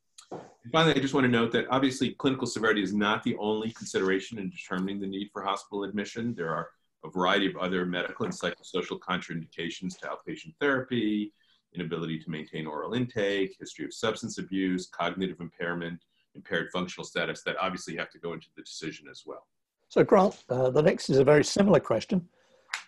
Finally, 0.73 0.97
I 0.97 0.99
just 0.99 1.15
want 1.15 1.25
to 1.25 1.31
note 1.31 1.51
that 1.53 1.67
obviously 1.71 2.11
clinical 2.11 2.47
severity 2.47 2.83
is 2.83 2.93
not 2.93 3.23
the 3.23 3.37
only 3.37 3.71
consideration 3.71 4.39
in 4.39 4.51
determining 4.51 5.01
the 5.01 5.07
need 5.07 5.31
for 5.33 5.43
hospital 5.43 5.85
admission. 5.85 6.35
There 6.35 6.51
are 6.51 6.69
a 7.05 7.11
variety 7.11 7.47
of 7.47 7.57
other 7.57 7.87
medical 7.87 8.27
and 8.27 8.35
psychosocial 8.35 8.99
contraindications 8.99 9.99
to 9.99 10.09
outpatient 10.09 10.55
therapy, 10.61 11.33
inability 11.75 12.19
to 12.19 12.31
maintain 12.31 12.67
oral 12.67 12.95
intake, 12.95 13.57
history 13.59 13.85
of 13.85 13.95
substance 13.95 14.39
abuse, 14.39 14.89
cognitive 14.89 15.41
impairment, 15.41 16.01
impaired 16.35 16.69
functional 16.71 17.05
status 17.05 17.43
that 17.45 17.57
obviously 17.61 17.97
have 17.97 18.11
to 18.11 18.19
go 18.19 18.33
into 18.33 18.49
the 18.57 18.63
decision 18.63 19.07
as 19.11 19.23
well. 19.25 19.47
So 19.89 20.05
Grant, 20.05 20.45
uh, 20.51 20.71
the 20.71 20.83
next 20.83 21.09
is 21.09 21.19
a 21.19 21.25
very 21.25 21.45
similar 21.45 21.81
question, 21.81 22.29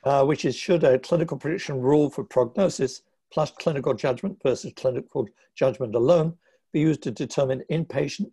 uh, 0.05 0.25
which 0.25 0.45
is 0.45 0.55
should 0.55 0.85
a 0.85 0.99
clinical 0.99 1.39
prediction 1.39 1.81
rule 1.81 2.11
for 2.11 2.25
prognosis 2.25 3.03
plus 3.33 3.53
clinical 3.53 3.95
judgment 3.95 4.39
versus 4.43 4.73
clinical 4.77 5.27
judgment 5.55 5.95
alone 5.95 6.37
be 6.73 6.81
used 6.81 7.03
to 7.03 7.11
determine 7.11 7.63
inpatient 7.71 8.31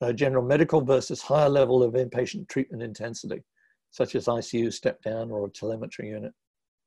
uh, 0.00 0.12
general 0.12 0.44
medical 0.44 0.80
versus 0.80 1.22
higher 1.22 1.48
level 1.48 1.82
of 1.82 1.94
inpatient 1.94 2.48
treatment 2.48 2.82
intensity, 2.82 3.42
such 3.90 4.14
as 4.14 4.26
ICU 4.26 4.72
step 4.72 5.02
down 5.02 5.30
or 5.30 5.46
a 5.46 5.50
telemetry 5.50 6.08
unit. 6.08 6.32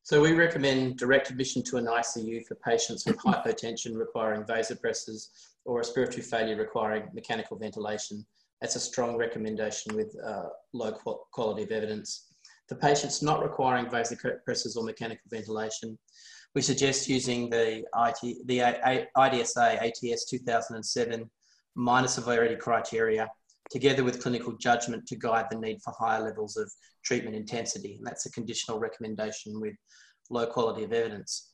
So 0.03 0.21
we 0.21 0.33
recommend 0.33 0.97
direct 0.97 1.29
admission 1.29 1.61
to 1.63 1.77
an 1.77 1.85
ICU 1.85 2.45
for 2.47 2.55
patients 2.55 3.05
with 3.05 3.17
hypotension 3.17 3.95
requiring 3.95 4.43
vasopressors 4.43 5.27
or 5.65 5.77
respiratory 5.77 6.23
failure 6.23 6.55
requiring 6.55 7.09
mechanical 7.13 7.57
ventilation. 7.57 8.25
That's 8.61 8.75
a 8.75 8.79
strong 8.79 9.17
recommendation 9.17 9.95
with 9.95 10.15
uh, 10.25 10.49
low 10.73 10.93
quality 11.31 11.63
of 11.63 11.71
evidence. 11.71 12.33
For 12.67 12.75
patients 12.75 13.21
not 13.21 13.43
requiring 13.43 13.87
vasopressors 13.87 14.75
or 14.75 14.83
mechanical 14.83 15.23
ventilation, 15.29 15.97
we 16.55 16.61
suggest 16.61 17.07
using 17.07 17.49
the, 17.49 17.85
IT, 17.95 18.47
the 18.47 18.59
IDSA 19.17 19.81
ATS 19.81 20.25
2007 20.25 21.29
minor 21.75 22.07
severity 22.07 22.55
criteria 22.55 23.29
together 23.69 24.03
with 24.03 24.21
clinical 24.21 24.53
judgment 24.53 25.05
to 25.07 25.15
guide 25.15 25.45
the 25.51 25.57
need 25.57 25.79
for 25.83 25.93
higher 25.97 26.23
levels 26.23 26.57
of 26.57 26.71
treatment 27.03 27.35
intensity. 27.35 27.95
And 27.95 28.05
that's 28.05 28.25
a 28.25 28.31
conditional 28.31 28.79
recommendation 28.79 29.59
with 29.59 29.75
low 30.29 30.47
quality 30.47 30.83
of 30.83 30.93
evidence. 30.93 31.51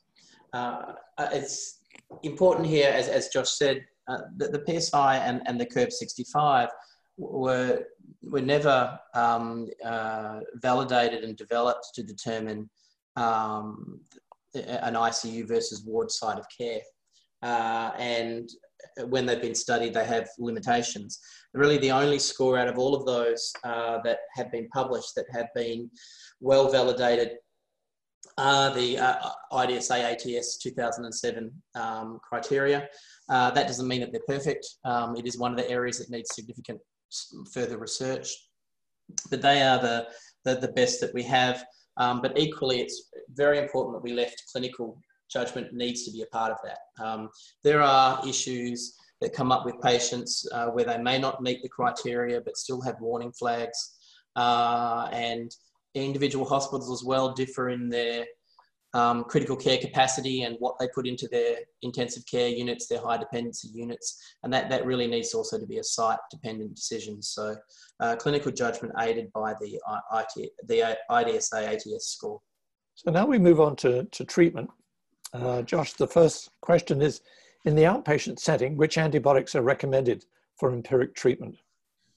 Uh, 0.53 0.93
uh 1.17 1.29
it's 1.33 1.79
important 2.23 2.67
here, 2.67 2.89
as, 2.89 3.07
as 3.07 3.27
Josh 3.29 3.51
said, 3.51 3.85
uh, 4.07 4.19
the, 4.37 4.47
the, 4.47 4.81
PSI 4.81 5.17
and, 5.17 5.41
and 5.45 5.59
the 5.59 5.65
CURB 5.65 5.91
65 5.91 6.69
were, 7.17 7.83
were 8.23 8.41
never 8.41 8.97
um, 9.13 9.67
uh, 9.83 10.39
validated 10.55 11.23
and 11.23 11.35
developed 11.35 11.87
to 11.95 12.03
determine 12.03 12.69
um, 13.15 13.99
an 14.55 14.93
ICU 14.93 15.47
versus 15.47 15.83
ward 15.85 16.11
side 16.11 16.39
of 16.39 16.45
care. 16.55 16.81
Uh, 17.41 17.91
and 17.97 18.49
when 19.07 19.25
they've 19.25 19.41
been 19.41 19.55
studied, 19.55 19.93
they 19.93 20.05
have 20.05 20.27
limitations. 20.39 21.19
Really, 21.53 21.77
the 21.77 21.91
only 21.91 22.19
score 22.19 22.57
out 22.57 22.67
of 22.67 22.77
all 22.77 22.95
of 22.95 23.05
those 23.05 23.51
uh, 23.63 23.99
that 24.03 24.19
have 24.35 24.51
been 24.51 24.67
published 24.69 25.15
that 25.15 25.25
have 25.31 25.47
been 25.53 25.89
well 26.39 26.71
validated 26.71 27.37
are 28.37 28.73
the 28.73 28.97
uh, 28.97 29.29
IDSA 29.53 30.13
ATS 30.13 30.57
2007 30.57 31.51
um, 31.75 32.19
criteria. 32.27 32.87
Uh, 33.29 33.51
that 33.51 33.67
doesn't 33.67 33.87
mean 33.87 34.01
that 34.01 34.11
they're 34.11 34.21
perfect. 34.27 34.67
Um, 34.83 35.15
it 35.15 35.25
is 35.25 35.37
one 35.37 35.51
of 35.51 35.57
the 35.57 35.69
areas 35.69 35.99
that 35.99 36.09
needs 36.09 36.33
significant 36.33 36.79
further 37.53 37.77
research, 37.77 38.29
but 39.29 39.41
they 39.41 39.61
are 39.61 39.79
the, 39.79 40.07
the, 40.43 40.55
the 40.55 40.73
best 40.73 40.99
that 41.01 41.13
we 41.13 41.23
have. 41.23 41.63
Um, 41.97 42.21
but 42.21 42.37
equally, 42.37 42.81
it's 42.81 43.09
very 43.29 43.57
important 43.57 43.95
that 43.95 44.03
we 44.03 44.13
left 44.13 44.43
clinical 44.51 44.97
judgment 45.29 45.73
needs 45.73 46.03
to 46.05 46.11
be 46.11 46.21
a 46.21 46.27
part 46.27 46.51
of 46.51 46.57
that. 46.63 47.03
Um, 47.03 47.29
there 47.63 47.81
are 47.81 48.21
issues 48.27 48.95
that 49.21 49.33
come 49.33 49.51
up 49.51 49.65
with 49.65 49.81
patients 49.81 50.47
uh, 50.51 50.67
where 50.67 50.85
they 50.85 50.97
may 50.97 51.17
not 51.17 51.41
meet 51.41 51.61
the 51.63 51.69
criteria 51.69 52.41
but 52.41 52.57
still 52.57 52.81
have 52.81 52.99
warning 52.99 53.31
flags. 53.31 53.95
Uh, 54.35 55.07
and 55.13 55.49
individual 55.93 56.45
hospitals 56.45 56.91
as 56.91 57.05
well 57.05 57.33
differ 57.33 57.69
in 57.69 57.89
their 57.89 58.25
um, 58.95 59.25
critical 59.25 59.57
care 59.57 59.77
capacity 59.77 60.43
and 60.43 60.55
what 60.59 60.79
they 60.79 60.87
put 60.95 61.05
into 61.05 61.27
their 61.27 61.57
intensive 61.81 62.25
care 62.25 62.47
units, 62.47 62.87
their 62.87 63.01
high 63.01 63.17
dependency 63.17 63.67
units, 63.73 64.23
and 64.43 64.53
that, 64.53 64.69
that 64.69 64.85
really 64.85 65.05
needs 65.05 65.33
also 65.33 65.59
to 65.59 65.65
be 65.65 65.79
a 65.79 65.83
site 65.83 66.17
dependent 66.31 66.73
decision. 66.73 67.21
So 67.21 67.57
uh, 67.99 68.15
clinical 68.15 68.53
judgment 68.53 68.93
aided 68.97 69.31
by 69.33 69.53
the, 69.59 69.79
IT, 70.13 70.49
the 70.67 70.97
IDSA 71.11 71.73
ATS 71.73 72.07
score. 72.07 72.39
So 72.95 73.11
now 73.11 73.25
we 73.25 73.37
move 73.37 73.59
on 73.59 73.75
to, 73.77 74.05
to 74.05 74.23
treatment. 74.23 74.69
Uh, 75.33 75.61
Josh, 75.61 75.93
the 75.93 76.07
first 76.07 76.49
question 76.61 77.01
is, 77.01 77.19
in 77.65 77.75
the 77.75 77.83
outpatient 77.83 78.39
setting, 78.39 78.77
which 78.77 78.97
antibiotics 78.97 79.55
are 79.55 79.61
recommended 79.61 80.23
for 80.57 80.71
empiric 80.71 81.15
treatment? 81.15 81.57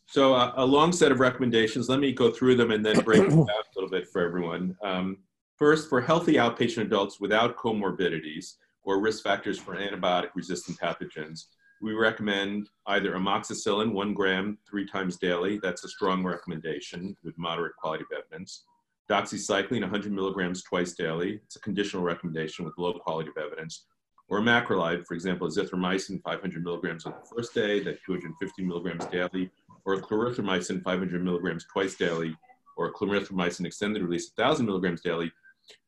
So 0.07 0.35
uh, 0.35 0.53
a 0.57 0.65
long 0.65 0.93
set 0.93 1.11
of 1.11 1.19
recommendations. 1.19 1.89
Let 1.89 1.99
me 1.99 2.13
go 2.13 2.31
through 2.31 2.57
them 2.57 2.71
and 2.71 2.87
then 2.87 3.01
break 3.01 3.29
them 3.29 3.31
down 3.47 3.49
a 3.49 3.75
little 3.75 3.91
bit 3.91 4.07
for 4.09 4.25
everyone. 4.25 4.77
Um, 4.85 5.19
First, 5.59 5.89
for 5.89 6.01
healthy 6.01 6.35
outpatient 6.35 6.83
adults 6.83 7.19
without 7.19 7.57
comorbidities 7.57 8.55
or 8.85 9.01
risk 9.01 9.25
factors 9.25 9.59
for 9.59 9.75
antibiotic 9.75 10.29
resistant 10.37 10.79
pathogens, 10.79 11.47
we 11.83 11.95
recommend 11.95 12.71
either 12.87 13.15
amoxicillin, 13.15 13.93
one 13.93 14.15
gram, 14.15 14.59
three 14.71 14.87
times 14.87 15.17
daily. 15.17 15.59
That's 15.61 15.83
a 15.83 15.89
strong 15.89 16.23
recommendation 16.23 17.17
with 17.25 17.37
moderate 17.39 17.75
quality 17.75 18.05
of 18.05 18.17
evidence. 18.17 18.67
Doxycycline, 19.11 19.81
100 19.81 20.13
milligrams 20.13 20.63
twice 20.63 20.93
daily. 20.93 21.41
It's 21.45 21.57
a 21.57 21.61
conditional 21.61 22.05
recommendation 22.05 22.65
with 22.65 22.79
low 22.79 22.93
quality 22.93 23.31
of 23.31 23.43
evidence. 23.43 23.87
Or 24.29 24.41
macrolide, 24.41 25.07
for 25.07 25.15
example, 25.15 25.49
azithromycin, 25.49 26.23
500 26.23 26.63
milligrams 26.63 27.05
on 27.05 27.15
the 27.15 27.35
first 27.35 27.53
day, 27.53 27.81
that 27.81 27.99
250 28.05 28.63
milligrams 28.63 29.07
daily. 29.07 29.51
Or 29.85 30.01
clarithromycin, 30.01 30.85
500 30.85 31.25
milligrams 31.25 31.65
twice 31.73 31.97
daily, 31.97 32.37
or 32.77 32.93
clarithromycin 32.93 33.67
extended 33.67 34.03
release 34.03 34.31
1,000 34.37 34.65
milligrams 34.65 35.01
daily, 35.01 35.33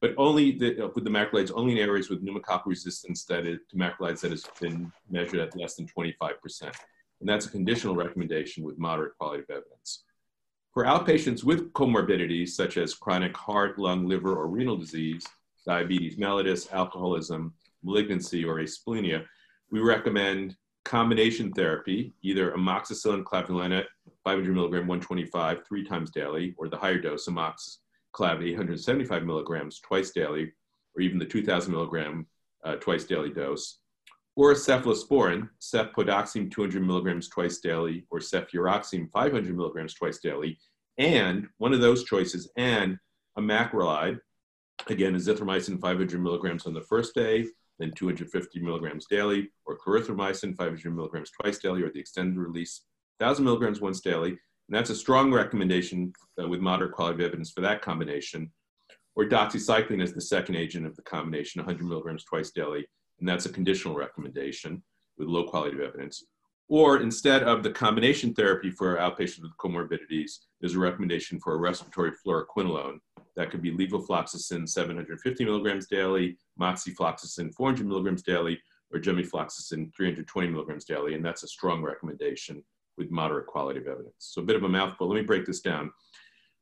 but 0.01 0.15
only 0.17 0.53
the, 0.53 0.85
uh, 0.85 0.89
with 0.95 1.05
the 1.05 1.11
macrolides 1.11 1.53
only 1.55 1.73
in 1.73 1.79
areas 1.79 2.09
with 2.09 2.25
pneumococcal 2.25 2.67
resistance 2.67 3.25
that 3.25 3.47
is, 3.47 3.59
to 3.71 3.77
macrolides 3.77 4.21
that 4.21 4.31
has 4.31 4.45
been 4.61 4.93
measured 5.11 5.41
at 5.41 5.57
less 5.57 5.77
than 5.77 5.87
25%. 5.87 6.63
And 7.21 7.29
that's 7.29 7.47
a 7.47 7.51
conditional 7.51 7.95
recommendation 7.95 8.65
with 8.65 8.79
moderate 8.79 9.17
quality 9.19 9.43
of 9.43 9.51
evidence. 9.51 10.05
For 10.73 10.85
outpatients 10.85 11.45
with 11.45 11.73
comorbidities 11.73 12.51
such 12.51 12.77
as 12.77 12.95
chronic 12.95 13.37
heart, 13.37 13.79
lung, 13.79 14.07
liver, 14.07 14.35
or 14.35 14.47
renal 14.47 14.77
disease, 14.77 15.27
diabetes 15.67 16.17
mellitus, 16.17 16.73
alcoholism, 16.73 17.53
malignancy, 17.83 18.45
or 18.45 18.57
asplenia, 18.57 19.25
we 19.71 19.81
recommend 19.81 20.57
combination 20.85 21.53
therapy, 21.53 22.15
either 22.23 22.53
amoxicillin 22.53 23.25
clavulanate, 23.25 23.87
500 24.25 24.55
milligram, 24.55 24.87
125, 24.87 25.67
three 25.67 25.85
times 25.85 26.11
daily, 26.11 26.55
or 26.57 26.69
the 26.69 26.77
higher 26.77 26.99
dose 26.99 27.29
amoxiclav, 28.15 28.43
875 28.43 29.25
milligrams 29.25 29.81
twice 29.81 30.11
daily, 30.11 30.53
or 30.95 31.03
even 31.03 31.19
the 31.19 31.25
2000 31.25 31.73
milligram 31.73 32.27
uh, 32.65 32.77
twice 32.77 33.05
daily 33.05 33.31
dose, 33.31 33.81
or 34.37 34.55
cephalosporin, 34.55 35.49
cefpodoxime 35.61 36.51
200 36.51 36.83
milligrams 36.83 37.29
twice 37.29 37.59
daily, 37.59 38.07
or 38.11 38.19
cefuroxime 38.19 39.11
500 39.11 39.57
milligrams 39.57 39.95
twice 39.95 40.19
daily, 40.19 40.59
and 40.99 41.47
one 41.59 41.73
of 41.73 41.81
those 41.81 42.05
choices, 42.05 42.51
and 42.57 42.99
a 43.37 43.41
macrolide, 43.41 44.19
again, 44.89 45.15
azithromycin 45.15 45.81
500 45.81 46.21
milligrams 46.21 46.67
on 46.67 46.75
the 46.75 46.81
first 46.83 47.15
day, 47.15 47.47
then 47.79 47.93
250 47.93 48.61
milligrams 48.61 49.07
daily, 49.07 49.51
or 49.65 49.79
clarithromycin 49.79 50.57
500 50.57 50.95
milligrams 50.95 51.31
twice 51.31 51.59
daily, 51.59 51.83
or 51.83 51.91
the 51.91 52.01
extended 52.01 52.37
release 52.37 52.83
1,000 53.19 53.45
milligrams 53.45 53.81
once 53.81 54.01
daily. 54.01 54.39
And 54.71 54.79
that's 54.79 54.91
a 54.91 54.95
strong 54.95 55.33
recommendation 55.33 56.13
uh, 56.41 56.47
with 56.47 56.61
moderate 56.61 56.93
quality 56.93 57.17
of 57.17 57.27
evidence 57.27 57.51
for 57.51 57.61
that 57.63 57.83
combination. 57.83 58.53
Or 59.17 59.25
doxycycline 59.25 60.01
as 60.01 60.13
the 60.13 60.21
second 60.21 60.55
agent 60.55 60.87
of 60.87 60.95
the 60.95 61.03
combination, 61.03 61.61
100 61.61 61.85
milligrams 61.85 62.23
twice 62.23 62.53
daily, 62.53 62.87
and 63.19 63.29
that's 63.29 63.47
a 63.47 63.53
conditional 63.53 63.97
recommendation 63.97 64.81
with 65.19 65.27
low 65.27 65.43
quality 65.43 65.77
of 65.77 65.83
evidence. 65.83 66.25
Or 66.69 67.03
instead 67.03 67.43
of 67.43 67.65
the 67.65 67.73
combination 67.73 68.33
therapy 68.33 68.71
for 68.71 68.97
outpatients 68.99 69.43
with 69.43 69.57
comorbidities, 69.59 70.39
there's 70.61 70.77
a 70.77 70.79
recommendation 70.79 71.41
for 71.41 71.55
a 71.55 71.59
respiratory 71.59 72.13
fluoroquinolone, 72.25 73.01
that 73.35 73.51
could 73.51 73.63
be 73.63 73.73
levofloxacin 73.73 74.69
750 74.69 75.45
milligrams 75.45 75.89
daily, 75.89 76.37
moxifloxacin 76.61 77.53
400 77.57 77.87
milligrams 77.89 78.23
daily, 78.23 78.61
or 78.93 79.01
gemifloxacin 79.01 79.93
320 79.97 80.49
milligrams 80.49 80.85
daily. 80.85 81.15
And 81.15 81.25
that's 81.25 81.43
a 81.43 81.49
strong 81.49 81.83
recommendation 81.83 82.63
with 82.97 83.11
moderate 83.11 83.47
quality 83.47 83.81
of 83.81 83.87
evidence. 83.87 84.15
So 84.19 84.43
a 84.43 84.45
bit 84.45 84.57
of 84.57 84.63
a 84.63 84.69
mouthful. 84.69 85.09
Let 85.09 85.17
me 85.17 85.23
break 85.23 85.47
this 85.47 85.61
down. 85.61 85.93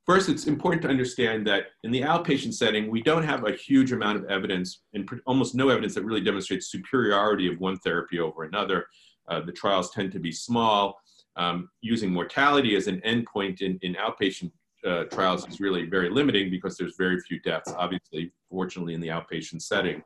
First, 0.06 0.30
it's 0.30 0.46
important 0.46 0.80
to 0.82 0.88
understand 0.88 1.46
that 1.48 1.66
in 1.84 1.90
the 1.90 2.00
outpatient 2.00 2.54
setting, 2.54 2.90
we 2.90 3.02
don't 3.02 3.24
have 3.24 3.46
a 3.46 3.52
huge 3.52 3.92
amount 3.92 4.16
of 4.16 4.24
evidence 4.30 4.80
and 4.94 5.06
almost 5.26 5.54
no 5.54 5.68
evidence 5.68 5.94
that 5.96 6.04
really 6.04 6.22
demonstrates 6.22 6.68
superiority 6.68 7.52
of 7.52 7.60
one 7.60 7.76
therapy 7.80 8.18
over 8.18 8.44
another. 8.44 8.86
Uh, 9.28 9.40
the 9.40 9.52
trials 9.52 9.90
tend 9.90 10.10
to 10.12 10.18
be 10.18 10.32
small. 10.32 10.98
Um, 11.36 11.68
using 11.82 12.10
mortality 12.10 12.74
as 12.74 12.86
an 12.86 13.02
endpoint 13.02 13.60
in, 13.60 13.78
in 13.82 13.96
outpatient 13.96 14.50
uh, 14.84 15.04
trials 15.04 15.46
is 15.46 15.60
really 15.60 15.84
very 15.84 16.08
limiting 16.08 16.50
because 16.50 16.78
there's 16.78 16.96
very 16.96 17.20
few 17.20 17.38
deaths, 17.40 17.72
obviously, 17.76 18.32
fortunately, 18.50 18.94
in 18.94 19.00
the 19.00 19.08
outpatient 19.08 19.60
setting. 19.60 20.02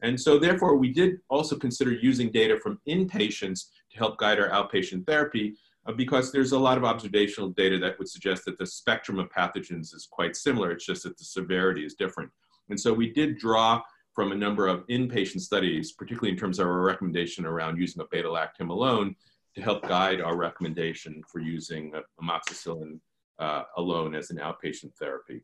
And 0.00 0.20
so, 0.20 0.38
therefore, 0.38 0.76
we 0.76 0.92
did 0.92 1.18
also 1.28 1.56
consider 1.56 1.92
using 1.92 2.30
data 2.30 2.58
from 2.58 2.80
inpatients 2.88 3.66
help 3.98 4.18
guide 4.18 4.40
our 4.40 4.48
outpatient 4.50 5.06
therapy 5.06 5.54
uh, 5.86 5.92
because 5.92 6.30
there's 6.30 6.52
a 6.52 6.58
lot 6.58 6.78
of 6.78 6.84
observational 6.84 7.50
data 7.50 7.78
that 7.78 7.98
would 7.98 8.08
suggest 8.08 8.44
that 8.44 8.58
the 8.58 8.66
spectrum 8.66 9.18
of 9.18 9.28
pathogens 9.28 9.94
is 9.94 10.08
quite 10.10 10.36
similar. 10.36 10.70
It's 10.70 10.86
just 10.86 11.02
that 11.04 11.18
the 11.18 11.24
severity 11.24 11.84
is 11.84 11.94
different. 11.94 12.30
And 12.68 12.78
so, 12.78 12.92
we 12.92 13.12
did 13.12 13.38
draw 13.38 13.82
from 14.14 14.32
a 14.32 14.36
number 14.36 14.68
of 14.68 14.86
inpatient 14.88 15.40
studies, 15.40 15.92
particularly 15.92 16.32
in 16.32 16.38
terms 16.38 16.58
of 16.58 16.66
our 16.66 16.82
recommendation 16.82 17.46
around 17.46 17.78
using 17.78 18.02
a 18.02 18.06
beta 18.10 18.28
lactam 18.28 18.68
alone 18.68 19.16
to 19.54 19.62
help 19.62 19.86
guide 19.88 20.20
our 20.20 20.36
recommendation 20.36 21.22
for 21.30 21.40
using 21.40 21.92
amoxicillin 22.22 22.98
uh, 23.38 23.62
alone 23.76 24.14
as 24.14 24.30
an 24.30 24.38
outpatient 24.38 24.94
therapy. 24.98 25.42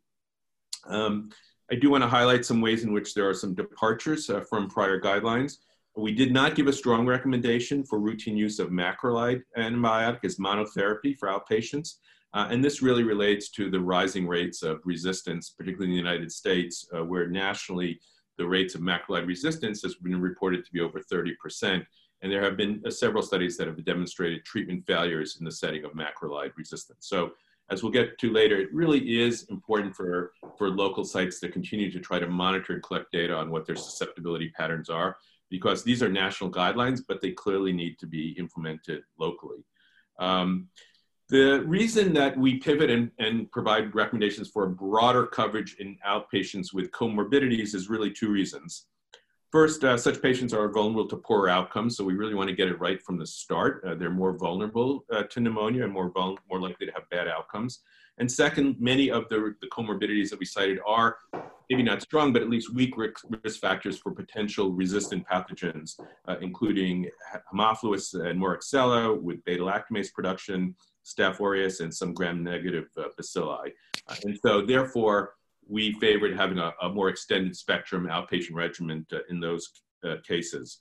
Um, 0.86 1.30
I 1.70 1.74
do 1.74 1.90
want 1.90 2.02
to 2.02 2.08
highlight 2.08 2.44
some 2.44 2.60
ways 2.60 2.84
in 2.84 2.92
which 2.92 3.14
there 3.14 3.28
are 3.28 3.34
some 3.34 3.54
departures 3.54 4.30
uh, 4.30 4.40
from 4.40 4.68
prior 4.68 5.00
guidelines. 5.00 5.58
We 5.98 6.12
did 6.12 6.32
not 6.32 6.54
give 6.54 6.68
a 6.68 6.72
strong 6.72 7.06
recommendation 7.06 7.82
for 7.82 7.98
routine 7.98 8.36
use 8.36 8.60
of 8.60 8.68
macrolide 8.68 9.42
antibiotic 9.58 10.24
as 10.24 10.36
monotherapy 10.36 11.18
for 11.18 11.28
outpatients. 11.28 11.94
Uh, 12.32 12.46
and 12.50 12.64
this 12.64 12.82
really 12.82 13.02
relates 13.02 13.48
to 13.50 13.68
the 13.68 13.80
rising 13.80 14.24
rates 14.28 14.62
of 14.62 14.80
resistance, 14.84 15.50
particularly 15.50 15.86
in 15.86 15.90
the 15.90 16.08
United 16.10 16.30
States, 16.30 16.88
uh, 16.96 17.04
where 17.04 17.26
nationally 17.26 17.98
the 18.36 18.46
rates 18.46 18.76
of 18.76 18.80
macrolide 18.80 19.26
resistance 19.26 19.82
has 19.82 19.96
been 19.96 20.20
reported 20.20 20.64
to 20.64 20.70
be 20.70 20.78
over 20.78 21.00
30%. 21.00 21.84
And 22.22 22.30
there 22.30 22.42
have 22.42 22.56
been 22.56 22.80
uh, 22.86 22.90
several 22.90 23.22
studies 23.24 23.56
that 23.56 23.66
have 23.66 23.84
demonstrated 23.84 24.44
treatment 24.44 24.86
failures 24.86 25.38
in 25.40 25.44
the 25.44 25.50
setting 25.50 25.84
of 25.84 25.94
macrolide 25.94 26.52
resistance. 26.56 27.08
So 27.08 27.32
as 27.70 27.82
we'll 27.82 27.90
get 27.90 28.18
to 28.18 28.32
later, 28.32 28.56
it 28.56 28.72
really 28.72 29.20
is 29.20 29.46
important 29.50 29.96
for, 29.96 30.30
for 30.56 30.70
local 30.70 31.04
sites 31.04 31.40
to 31.40 31.48
continue 31.48 31.90
to 31.90 31.98
try 31.98 32.20
to 32.20 32.28
monitor 32.28 32.74
and 32.74 32.82
collect 32.84 33.10
data 33.10 33.34
on 33.34 33.50
what 33.50 33.66
their 33.66 33.76
susceptibility 33.76 34.50
patterns 34.50 34.88
are, 34.88 35.16
because 35.50 35.82
these 35.82 36.02
are 36.02 36.08
national 36.08 36.50
guidelines, 36.50 37.00
but 37.06 37.20
they 37.20 37.32
clearly 37.32 37.72
need 37.72 37.98
to 37.98 38.06
be 38.06 38.30
implemented 38.38 39.02
locally. 39.18 39.64
Um, 40.18 40.68
the 41.28 41.62
reason 41.66 42.14
that 42.14 42.36
we 42.38 42.56
pivot 42.56 42.90
and, 42.90 43.10
and 43.18 43.50
provide 43.52 43.94
recommendations 43.94 44.48
for 44.48 44.66
broader 44.66 45.26
coverage 45.26 45.76
in 45.78 45.98
outpatients 46.06 46.72
with 46.72 46.90
comorbidities 46.90 47.74
is 47.74 47.90
really 47.90 48.10
two 48.10 48.30
reasons. 48.30 48.86
First, 49.50 49.82
uh, 49.82 49.96
such 49.96 50.20
patients 50.20 50.52
are 50.52 50.70
vulnerable 50.70 51.08
to 51.08 51.16
poor 51.16 51.48
outcomes, 51.48 51.96
so 51.96 52.04
we 52.04 52.14
really 52.14 52.34
want 52.34 52.50
to 52.50 52.56
get 52.56 52.68
it 52.68 52.78
right 52.80 53.00
from 53.02 53.18
the 53.18 53.26
start. 53.26 53.82
Uh, 53.86 53.94
they're 53.94 54.10
more 54.10 54.36
vulnerable 54.36 55.06
uh, 55.10 55.22
to 55.24 55.40
pneumonia 55.40 55.84
and 55.84 55.92
more, 55.92 56.12
more 56.16 56.60
likely 56.60 56.86
to 56.86 56.92
have 56.92 57.08
bad 57.10 57.28
outcomes. 57.28 57.80
And 58.18 58.30
second, 58.30 58.76
many 58.78 59.10
of 59.10 59.28
the, 59.28 59.54
the 59.60 59.68
comorbidities 59.68 60.28
that 60.30 60.38
we 60.38 60.44
cited 60.44 60.78
are 60.86 61.16
maybe 61.68 61.82
not 61.82 62.02
strong, 62.02 62.32
but 62.32 62.42
at 62.42 62.48
least 62.48 62.74
weak 62.74 62.94
risk 62.96 63.60
factors 63.60 63.98
for 63.98 64.12
potential 64.12 64.72
resistant 64.72 65.26
pathogens, 65.26 66.00
uh, 66.26 66.36
including 66.40 67.08
Haemophilus 67.52 68.14
and 68.14 68.40
Moraxella 68.40 69.20
with 69.20 69.44
beta 69.44 69.62
lactamase 69.62 70.12
production, 70.12 70.74
Staph 71.04 71.40
aureus, 71.40 71.80
and 71.80 71.94
some 71.94 72.14
gram-negative 72.14 72.88
uh, 72.96 73.04
bacilli. 73.18 73.72
Uh, 74.08 74.14
and 74.24 74.38
so 74.44 74.64
therefore, 74.64 75.34
we 75.68 75.92
favored 75.94 76.34
having 76.34 76.58
a, 76.58 76.72
a 76.82 76.88
more 76.88 77.10
extended 77.10 77.54
spectrum 77.54 78.06
outpatient 78.06 78.54
regimen 78.54 79.06
uh, 79.12 79.18
in 79.28 79.38
those 79.38 79.70
uh, 80.04 80.16
cases. 80.26 80.80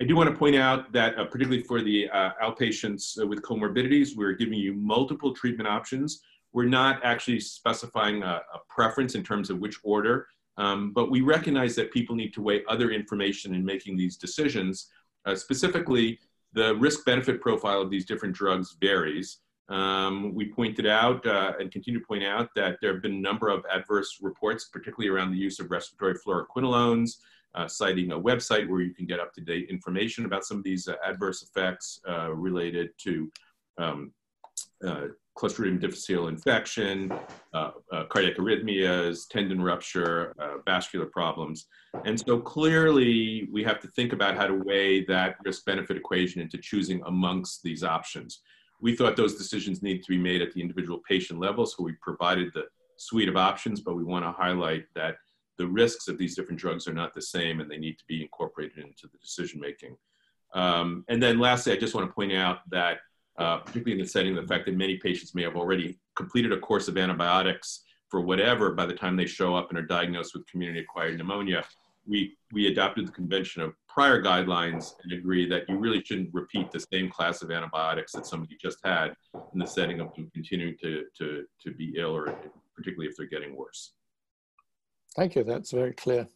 I 0.00 0.04
do 0.04 0.14
want 0.14 0.28
to 0.28 0.36
point 0.36 0.56
out 0.56 0.92
that, 0.92 1.18
uh, 1.18 1.24
particularly 1.24 1.62
for 1.62 1.80
the 1.80 2.08
uh, 2.10 2.30
outpatients 2.42 3.20
uh, 3.20 3.26
with 3.26 3.40
comorbidities, 3.42 4.14
we're 4.14 4.34
giving 4.34 4.58
you 4.58 4.74
multiple 4.74 5.32
treatment 5.32 5.68
options. 5.68 6.20
We're 6.56 6.64
not 6.64 7.04
actually 7.04 7.40
specifying 7.40 8.22
a, 8.22 8.40
a 8.54 8.58
preference 8.70 9.14
in 9.14 9.22
terms 9.22 9.50
of 9.50 9.58
which 9.58 9.78
order, 9.84 10.26
um, 10.56 10.90
but 10.94 11.10
we 11.10 11.20
recognize 11.20 11.76
that 11.76 11.92
people 11.92 12.16
need 12.16 12.32
to 12.32 12.40
weigh 12.40 12.62
other 12.66 12.92
information 12.92 13.54
in 13.54 13.62
making 13.62 13.98
these 13.98 14.16
decisions. 14.16 14.88
Uh, 15.26 15.34
specifically, 15.34 16.18
the 16.54 16.74
risk 16.76 17.04
benefit 17.04 17.42
profile 17.42 17.82
of 17.82 17.90
these 17.90 18.06
different 18.06 18.34
drugs 18.34 18.74
varies. 18.80 19.40
Um, 19.68 20.34
we 20.34 20.46
pointed 20.46 20.86
out 20.86 21.26
uh, 21.26 21.52
and 21.60 21.70
continue 21.70 22.00
to 22.00 22.06
point 22.06 22.24
out 22.24 22.48
that 22.56 22.78
there 22.80 22.94
have 22.94 23.02
been 23.02 23.16
a 23.16 23.28
number 23.28 23.50
of 23.50 23.62
adverse 23.70 24.16
reports, 24.22 24.64
particularly 24.72 25.14
around 25.14 25.32
the 25.32 25.36
use 25.36 25.60
of 25.60 25.70
respiratory 25.70 26.14
fluoroquinolones, 26.14 27.18
uh, 27.54 27.68
citing 27.68 28.12
a 28.12 28.18
website 28.18 28.66
where 28.66 28.80
you 28.80 28.94
can 28.94 29.04
get 29.04 29.20
up-to-date 29.20 29.68
information 29.68 30.24
about 30.24 30.46
some 30.46 30.56
of 30.56 30.64
these 30.64 30.88
uh, 30.88 30.94
adverse 31.04 31.42
effects 31.42 32.00
uh, 32.08 32.32
related 32.32 32.92
to 32.96 33.30
um, 33.76 34.10
uh, 34.82 35.08
Clostridium 35.38 35.78
difficile 35.78 36.28
infection, 36.28 37.12
uh, 37.52 37.70
cardiac 38.08 38.36
arrhythmias, 38.36 39.28
tendon 39.28 39.60
rupture, 39.62 40.34
vascular 40.64 41.06
problems. 41.06 41.66
And 42.04 42.18
so 42.18 42.40
clearly 42.40 43.48
we 43.52 43.62
have 43.62 43.78
to 43.80 43.88
think 43.88 44.12
about 44.14 44.36
how 44.36 44.46
to 44.46 44.54
weigh 44.54 45.04
that 45.04 45.36
risk-benefit 45.44 45.96
equation 45.96 46.40
into 46.40 46.56
choosing 46.58 47.02
amongst 47.06 47.62
these 47.62 47.84
options. 47.84 48.40
We 48.80 48.96
thought 48.96 49.16
those 49.16 49.36
decisions 49.36 49.82
need 49.82 50.02
to 50.02 50.08
be 50.08 50.18
made 50.18 50.40
at 50.42 50.52
the 50.52 50.60
individual 50.60 51.00
patient 51.08 51.38
level, 51.38 51.66
so 51.66 51.82
we 51.82 51.92
provided 52.00 52.52
the 52.54 52.64
suite 52.96 53.28
of 53.28 53.36
options, 53.36 53.80
but 53.80 53.94
we 53.94 54.04
want 54.04 54.24
to 54.24 54.32
highlight 54.32 54.86
that 54.94 55.16
the 55.58 55.66
risks 55.66 56.08
of 56.08 56.18
these 56.18 56.34
different 56.34 56.60
drugs 56.60 56.86
are 56.88 56.92
not 56.92 57.14
the 57.14 57.22
same 57.22 57.60
and 57.60 57.70
they 57.70 57.78
need 57.78 57.98
to 57.98 58.04
be 58.06 58.22
incorporated 58.22 58.78
into 58.78 59.06
the 59.12 59.18
decision 59.18 59.60
making. 59.60 59.96
Um, 60.54 61.04
and 61.08 61.22
then 61.22 61.38
lastly, 61.38 61.72
I 61.72 61.76
just 61.76 61.94
want 61.94 62.08
to 62.08 62.14
point 62.14 62.32
out 62.32 62.58
that, 62.70 62.98
uh, 63.38 63.58
particularly 63.58 63.92
in 63.92 64.04
the 64.04 64.10
setting 64.10 64.36
of 64.36 64.42
the 64.42 64.54
fact 64.54 64.66
that 64.66 64.76
many 64.76 64.96
patients 64.96 65.34
may 65.34 65.42
have 65.42 65.56
already 65.56 65.98
completed 66.14 66.52
a 66.52 66.58
course 66.58 66.88
of 66.88 66.96
antibiotics 66.96 67.82
for 68.08 68.20
whatever 68.20 68.72
by 68.72 68.86
the 68.86 68.94
time 68.94 69.16
they 69.16 69.26
show 69.26 69.54
up 69.54 69.68
and 69.70 69.78
are 69.78 69.82
diagnosed 69.82 70.34
with 70.34 70.46
community 70.46 70.80
acquired 70.80 71.18
pneumonia, 71.18 71.64
we, 72.06 72.36
we 72.52 72.68
adopted 72.68 73.06
the 73.06 73.12
convention 73.12 73.62
of 73.62 73.74
prior 73.88 74.22
guidelines 74.22 74.92
and 75.02 75.12
agree 75.12 75.48
that 75.48 75.68
you 75.68 75.76
really 75.76 76.02
shouldn't 76.04 76.32
repeat 76.32 76.70
the 76.70 76.84
same 76.92 77.10
class 77.10 77.42
of 77.42 77.50
antibiotics 77.50 78.12
that 78.12 78.26
somebody 78.26 78.56
just 78.60 78.78
had 78.84 79.14
in 79.52 79.58
the 79.58 79.66
setting 79.66 80.00
of 80.00 80.14
them 80.14 80.30
continuing 80.32 80.76
to, 80.80 81.04
to, 81.18 81.44
to 81.62 81.74
be 81.74 81.94
ill 81.98 82.16
or 82.16 82.38
particularly 82.76 83.10
if 83.10 83.16
they're 83.16 83.26
getting 83.26 83.56
worse. 83.56 83.92
Thank 85.16 85.34
you, 85.34 85.44
that's 85.44 85.72
very 85.72 85.94
clear. 85.94 86.28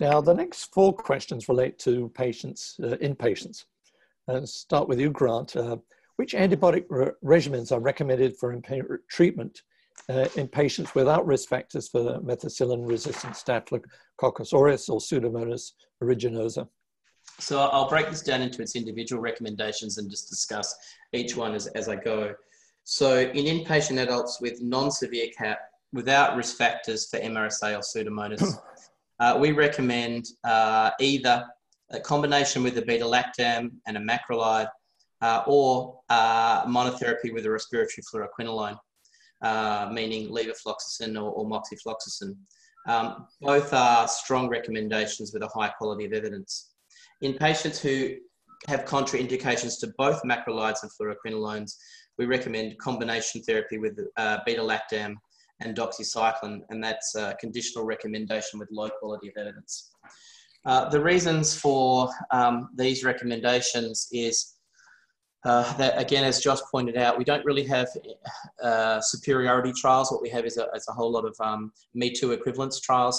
Now, 0.00 0.20
the 0.20 0.34
next 0.34 0.72
four 0.72 0.92
questions 0.92 1.48
relate 1.48 1.78
to 1.80 2.10
patients, 2.10 2.78
uh, 2.82 2.96
inpatients. 3.02 3.64
Uh, 4.28 4.44
start 4.44 4.88
with 4.88 5.00
you, 5.00 5.10
Grant. 5.10 5.56
Uh, 5.56 5.78
which 6.18 6.32
antibiotic 6.34 6.84
re 6.90 7.10
regimens 7.24 7.70
are 7.70 7.78
recommended 7.78 8.36
for 8.36 8.60
treatment 9.08 9.62
uh, 10.08 10.26
in 10.36 10.48
patients 10.48 10.92
without 10.94 11.24
risk 11.24 11.48
factors 11.48 11.88
for 11.88 12.20
methicillin-resistant 12.20 13.36
Staphylococcus 13.36 14.52
aureus 14.52 14.88
or 14.88 14.98
Pseudomonas 14.98 15.72
aeruginosa? 16.02 16.68
So 17.38 17.60
I'll 17.60 17.88
break 17.88 18.10
this 18.10 18.22
down 18.22 18.42
into 18.42 18.62
its 18.62 18.74
individual 18.74 19.22
recommendations 19.22 19.98
and 19.98 20.10
just 20.10 20.28
discuss 20.28 20.74
each 21.12 21.36
one 21.36 21.54
as, 21.54 21.68
as 21.68 21.88
I 21.88 21.94
go. 21.94 22.34
So 22.82 23.18
in 23.20 23.44
inpatient 23.44 24.02
adults 24.02 24.40
with 24.40 24.60
non-severe 24.60 25.28
CAP 25.38 25.60
without 25.92 26.36
risk 26.36 26.56
factors 26.56 27.08
for 27.08 27.20
MRSA 27.20 27.76
or 27.76 27.80
Pseudomonas, 27.80 28.58
uh, 29.20 29.38
we 29.40 29.52
recommend 29.52 30.26
uh, 30.42 30.90
either 30.98 31.46
a 31.90 32.00
combination 32.00 32.64
with 32.64 32.76
a 32.76 32.82
beta-lactam 32.82 33.70
and 33.86 33.96
a 33.96 34.00
macrolide 34.00 34.68
uh, 35.22 35.42
or 35.46 36.00
uh, 36.08 36.64
monotherapy 36.66 37.32
with 37.32 37.44
a 37.46 37.50
respiratory 37.50 38.02
fluoroquinolone 38.12 38.78
uh, 39.42 39.88
meaning 39.92 40.28
levofloxacin 40.28 41.16
or, 41.16 41.30
or 41.30 41.46
moxifloxacin. 41.46 42.36
Um, 42.86 43.26
both 43.40 43.72
are 43.72 44.08
strong 44.08 44.48
recommendations 44.48 45.32
with 45.32 45.42
a 45.42 45.48
high 45.48 45.68
quality 45.68 46.06
of 46.06 46.12
evidence. 46.12 46.72
In 47.20 47.34
patients 47.34 47.80
who 47.80 48.14
have 48.66 48.84
contraindications 48.84 49.78
to 49.80 49.92
both 49.98 50.22
macrolides 50.22 50.82
and 50.82 50.90
fluoroquinolones, 50.90 51.74
we 52.18 52.26
recommend 52.26 52.78
combination 52.78 53.42
therapy 53.42 53.78
with 53.78 53.98
uh, 54.16 54.38
beta-lactam 54.44 55.14
and 55.60 55.76
doxycycline, 55.76 56.60
and 56.70 56.82
that's 56.82 57.14
a 57.14 57.36
conditional 57.40 57.84
recommendation 57.84 58.58
with 58.58 58.68
low 58.72 58.88
quality 58.88 59.28
of 59.28 59.34
evidence. 59.36 59.90
Uh, 60.64 60.88
the 60.88 61.00
reasons 61.00 61.56
for 61.56 62.10
um, 62.30 62.68
these 62.74 63.04
recommendations 63.04 64.08
is 64.12 64.57
uh, 65.48 65.72
that 65.78 65.98
again, 65.98 66.24
as 66.24 66.40
Josh 66.40 66.58
pointed 66.70 66.96
out, 66.96 67.16
we 67.16 67.24
don't 67.24 67.44
really 67.44 67.64
have 67.64 67.88
uh, 68.62 69.00
superiority 69.00 69.72
trials. 69.72 70.12
What 70.12 70.20
we 70.20 70.28
have 70.28 70.44
is 70.44 70.58
a, 70.58 70.66
is 70.74 70.86
a 70.88 70.92
whole 70.92 71.10
lot 71.10 71.24
of 71.24 71.34
um, 71.40 71.72
Me 71.94 72.10
Too 72.10 72.32
equivalence 72.32 72.80
trials. 72.80 73.18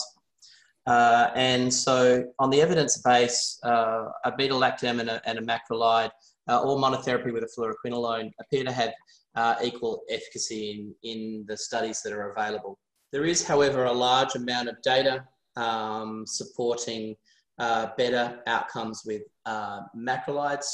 Uh, 0.86 1.30
and 1.36 1.74
so 1.74 2.24
on 2.38 2.50
the 2.50 2.62
evidence 2.62 2.98
base, 2.98 3.60
uh, 3.64 4.06
a 4.26 4.32
beta-lactam 4.38 5.00
and 5.00 5.10
a, 5.10 5.22
and 5.28 5.40
a 5.40 5.42
macrolide 5.42 6.12
uh, 6.50 6.62
or 6.62 6.78
monotherapy 6.78 7.34
with 7.34 7.44
a 7.44 7.50
fluoroquinolone 7.54 8.32
appear 8.40 8.64
to 8.64 8.72
have 8.72 8.94
uh, 9.36 9.56
equal 9.64 10.02
efficacy 10.10 10.62
in, 10.72 11.12
in 11.12 11.46
the 11.48 11.58
studies 11.58 12.02
that 12.04 12.14
are 12.14 12.32
available. 12.32 12.78
There 13.12 13.26
is, 13.26 13.46
however, 13.46 13.86
a 13.86 13.92
large 13.92 14.36
amount 14.36 14.70
of 14.70 14.76
data 14.84 15.28
um, 15.56 16.26
supporting 16.28 17.16
better 17.98 18.40
outcomes 18.48 19.04
with 19.06 19.24
macrolides 20.10 20.70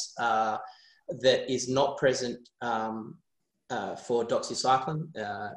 that 1.10 1.52
is 1.52 1.70
not 1.70 1.98
present 1.98 2.50
um, 2.62 3.18
uh, 3.70 3.96
for 3.96 4.26
doxycycline. 4.26 5.08
Uh, 5.18 5.50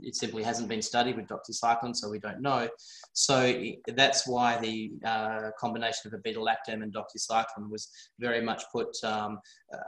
it 0.00 0.14
simply 0.14 0.44
hasn't 0.44 0.68
been 0.68 0.82
studied 0.82 1.16
with 1.16 1.26
doxycycline, 1.26 1.94
so 1.94 2.08
we 2.08 2.20
don't 2.20 2.40
know. 2.40 2.68
So 3.14 3.52
that's 3.88 4.28
why 4.28 4.56
the 4.58 4.92
uh, 5.04 5.50
combination 5.58 6.06
of 6.06 6.12
a 6.14 6.18
beta-lactam 6.18 6.84
and 6.84 6.94
doxycycline 6.94 7.68
was 7.68 7.90
very 8.20 8.40
much 8.40 8.62
put 8.70 8.96
um, 9.02 9.40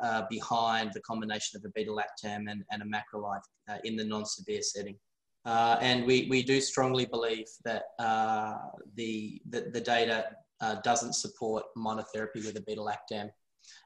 uh, 0.03 0.23
behind 0.29 0.93
the 0.95 1.01
combination 1.03 1.59
of 1.59 1.65
a 1.65 1.69
beta-lactam 1.77 2.51
and, 2.51 2.65
and 2.73 2.83
a 2.83 2.85
macrolide 2.85 3.43
uh, 3.69 3.79
in 3.85 3.95
the 3.95 4.05
non-severe 4.05 4.63
setting. 4.63 4.97
Uh, 5.45 5.77
and 5.81 6.05
we, 6.05 6.27
we 6.29 6.43
do 6.43 6.61
strongly 6.61 7.07
believe 7.07 7.47
that 7.65 7.85
the, 8.97 9.41
the, 9.49 9.71
the, 9.73 9.81
data 9.81 10.27
doesn't 10.83 11.15
support 11.15 11.65
monotherapy 11.79 12.45
with 12.45 12.57
a 12.57 12.63
beta-lactam 12.67 13.31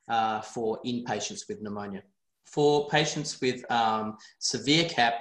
uh, 0.09 0.41
for 0.41 0.81
inpatients 0.87 1.49
with 1.49 1.63
pneumonia. 1.63 2.03
For 2.47 2.89
patients 2.89 3.41
with 3.41 3.69
um, 3.71 4.17
severe 4.39 4.89
CAP 4.89 5.15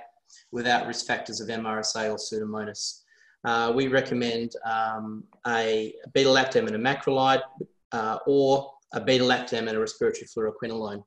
without 0.51 0.87
risk 0.87 1.05
factors 1.05 1.39
of 1.41 1.47
MRSA 1.47 2.11
or 2.11 2.17
Pseudomonas, 2.17 3.01
uh, 3.45 3.71
we 3.75 3.87
recommend 3.87 4.53
um, 4.65 5.23
a 5.47 5.93
beta-lactam 6.13 6.67
and 6.67 6.75
a 6.75 6.79
macrolide 6.79 7.41
uh, 7.91 8.17
or 8.25 8.71
a 8.93 9.01
beta-lactam 9.01 9.67
and 9.67 9.69
a 9.69 9.79
respiratory 9.79 10.27
fluoroquinolone. 10.27 11.03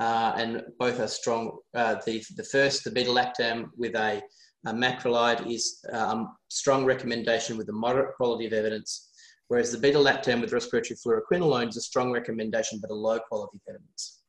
Uh, 0.00 0.32
and 0.36 0.62
both 0.78 1.00
are 1.00 1.08
strong. 1.08 1.58
Uh, 1.74 1.96
the, 2.06 2.22
the 2.36 2.44
first, 2.44 2.84
the 2.84 2.90
beta-lactam 2.90 3.68
with 3.76 3.94
a, 3.96 4.22
a 4.66 4.72
macrolide 4.72 5.50
is 5.50 5.84
a 5.92 6.08
um, 6.10 6.36
strong 6.48 6.84
recommendation 6.84 7.56
with 7.56 7.68
a 7.68 7.72
moderate 7.72 8.14
quality 8.16 8.46
of 8.46 8.52
evidence 8.52 9.07
whereas 9.48 9.72
the 9.72 9.78
beta-lactam 9.78 10.40
with 10.40 10.52
respiratory 10.52 10.96
fluoroquinolone 10.96 11.68
is 11.68 11.76
a 11.76 11.80
strong 11.80 12.12
recommendation 12.12 12.78
but 12.80 12.90
a 12.90 12.94
low 12.94 13.18
quality 13.18 13.60
evidence. 13.68 14.20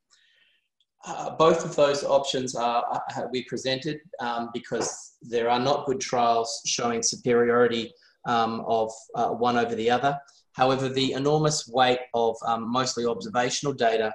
Uh, 1.05 1.29
both 1.37 1.63
of 1.63 1.75
those 1.75 2.03
options 2.03 2.55
are, 2.55 2.83
are 3.15 3.29
we 3.31 3.43
presented 3.45 3.99
um, 4.19 4.49
because 4.53 5.15
there 5.21 5.49
are 5.49 5.59
not 5.59 5.85
good 5.85 6.01
trials 6.01 6.61
showing 6.65 7.01
superiority 7.01 7.93
um, 8.25 8.63
of 8.67 8.91
uh, 9.15 9.29
one 9.29 9.57
over 9.57 9.75
the 9.75 9.89
other. 9.89 10.17
However, 10.53 10.89
the 10.89 11.13
enormous 11.13 11.69
weight 11.69 11.99
of 12.13 12.35
um, 12.45 12.69
mostly 12.69 13.05
observational 13.05 13.73
data 13.73 14.13